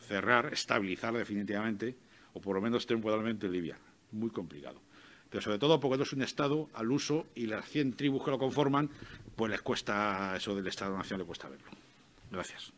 cerrar, 0.00 0.52
estabilizar 0.52 1.14
definitivamente, 1.14 1.96
o 2.34 2.40
por 2.40 2.56
lo 2.56 2.60
menos 2.60 2.86
temporalmente 2.86 3.48
Libia. 3.48 3.78
Muy 4.10 4.30
complicado 4.30 4.80
pero 5.30 5.42
sobre 5.42 5.58
todo 5.58 5.80
porque 5.80 5.96
no 5.96 6.02
es 6.04 6.12
un 6.12 6.22
Estado 6.22 6.68
al 6.74 6.90
uso 6.90 7.26
y 7.34 7.46
las 7.46 7.68
100 7.68 7.94
tribus 7.94 8.24
que 8.24 8.30
lo 8.30 8.38
conforman, 8.38 8.90
pues 9.36 9.50
les 9.50 9.62
cuesta 9.62 10.34
eso 10.36 10.54
del 10.54 10.66
Estado-Nación, 10.66 11.20
le 11.20 11.26
cuesta 11.26 11.48
verlo. 11.48 11.70
Gracias. 12.30 12.72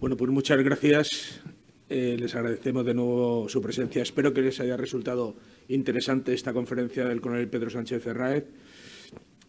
Bueno, 0.00 0.16
pues 0.16 0.30
muchas 0.30 0.58
gracias. 0.62 1.40
Eh, 1.88 2.16
les 2.18 2.34
agradecemos 2.34 2.84
de 2.84 2.94
nuevo 2.94 3.48
su 3.48 3.62
presencia. 3.62 4.02
Espero 4.02 4.32
que 4.32 4.42
les 4.42 4.60
haya 4.60 4.76
resultado 4.76 5.34
interesante 5.68 6.34
esta 6.34 6.52
conferencia 6.52 7.06
del 7.06 7.20
coronel 7.20 7.48
Pedro 7.48 7.70
Sánchez 7.70 8.02
Ferraez. 8.02 8.44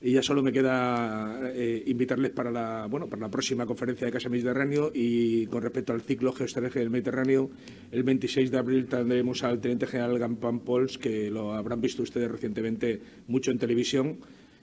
Y 0.01 0.13
ya 0.13 0.23
solo 0.23 0.41
me 0.41 0.53
queda 0.53 1.51
eh, 1.53 1.83
invitarles 1.87 2.31
para 2.31 2.49
la, 2.49 2.87
bueno, 2.89 3.07
para 3.07 3.23
la 3.23 3.29
próxima 3.29 3.65
conferencia 3.65 4.07
de 4.07 4.13
Casa 4.13 4.29
Mediterráneo 4.29 4.91
y 4.93 5.45
con 5.47 5.61
respecto 5.61 5.91
al 5.91 6.01
ciclo 6.01 6.31
geoestratégico 6.31 6.79
del 6.79 6.89
Mediterráneo, 6.89 7.49
el 7.91 8.03
26 8.03 8.49
de 8.49 8.57
abril 8.57 8.85
tendremos 8.85 9.43
al 9.43 9.59
teniente 9.59 9.87
general 9.87 10.17
Gampan 10.17 10.61
Pols, 10.61 10.97
que 10.97 11.29
lo 11.29 11.53
habrán 11.53 11.81
visto 11.81 12.01
ustedes 12.01 12.31
recientemente 12.31 13.01
mucho 13.27 13.51
en 13.51 13.57
televisión, 13.57 14.19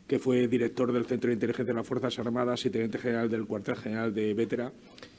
que 0.07 0.19
fue 0.19 0.49
director 0.49 0.91
del 0.91 1.05
Centro 1.05 1.29
de 1.29 1.35
Inteligencia 1.35 1.75
de 1.75 1.81
las 1.81 1.87
Fuerzas 1.87 2.19
Armadas 2.19 2.65
y 2.65 2.71
teniente 2.71 2.97
general 2.97 3.29
del 3.29 3.45
cuartel 3.45 3.77
general 3.77 4.15
de 4.15 4.33
Vétera 4.33 4.73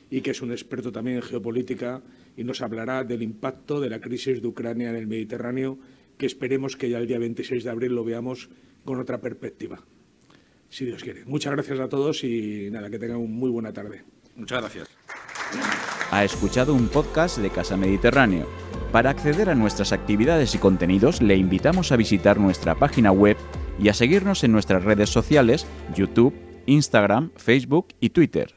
y 0.09 0.21
que 0.21 0.31
es 0.31 0.41
un 0.41 0.51
experto 0.51 0.91
también 0.91 1.17
en 1.17 1.23
geopolítica 1.23 2.01
y 2.35 2.43
nos 2.43 2.61
hablará 2.63 3.03
del 3.03 3.21
impacto 3.21 3.79
de 3.79 3.91
la 3.91 4.01
crisis 4.01 4.41
de 4.41 4.47
Ucrania 4.47 4.89
en 4.89 4.95
el 4.95 5.05
Mediterráneo, 5.05 5.77
que 6.17 6.25
esperemos 6.25 6.75
que 6.75 6.89
ya 6.89 6.97
el 6.97 7.05
día 7.05 7.19
26 7.19 7.63
de 7.63 7.69
abril 7.69 7.93
lo 7.93 8.03
veamos 8.03 8.49
con 8.83 8.99
otra 8.99 9.21
perspectiva 9.21 9.83
si 10.69 10.85
Dios 10.85 11.03
quiere. 11.03 11.25
Muchas 11.25 11.53
gracias 11.53 11.79
a 11.79 11.89
todos 11.89 12.23
y 12.23 12.69
nada, 12.71 12.89
que 12.89 12.99
tengan 12.99 13.17
una 13.17 13.29
muy 13.29 13.49
buena 13.49 13.73
tarde. 13.73 14.03
Muchas 14.35 14.61
gracias. 14.61 14.89
Ha 16.11 16.23
escuchado 16.23 16.73
un 16.73 16.87
podcast 16.87 17.37
de 17.37 17.49
Casa 17.49 17.75
Mediterráneo. 17.75 18.47
Para 18.91 19.09
acceder 19.09 19.49
a 19.49 19.55
nuestras 19.55 19.91
actividades 19.91 20.55
y 20.55 20.57
contenidos, 20.57 21.21
le 21.21 21.35
invitamos 21.35 21.91
a 21.91 21.97
visitar 21.97 22.39
nuestra 22.39 22.75
página 22.75 23.11
web 23.11 23.37
y 23.79 23.89
a 23.89 23.93
seguirnos 23.93 24.43
en 24.43 24.51
nuestras 24.51 24.83
redes 24.83 25.09
sociales, 25.09 25.67
YouTube, 25.95 26.33
Instagram, 26.65 27.31
Facebook 27.35 27.87
y 27.99 28.09
Twitter. 28.09 28.55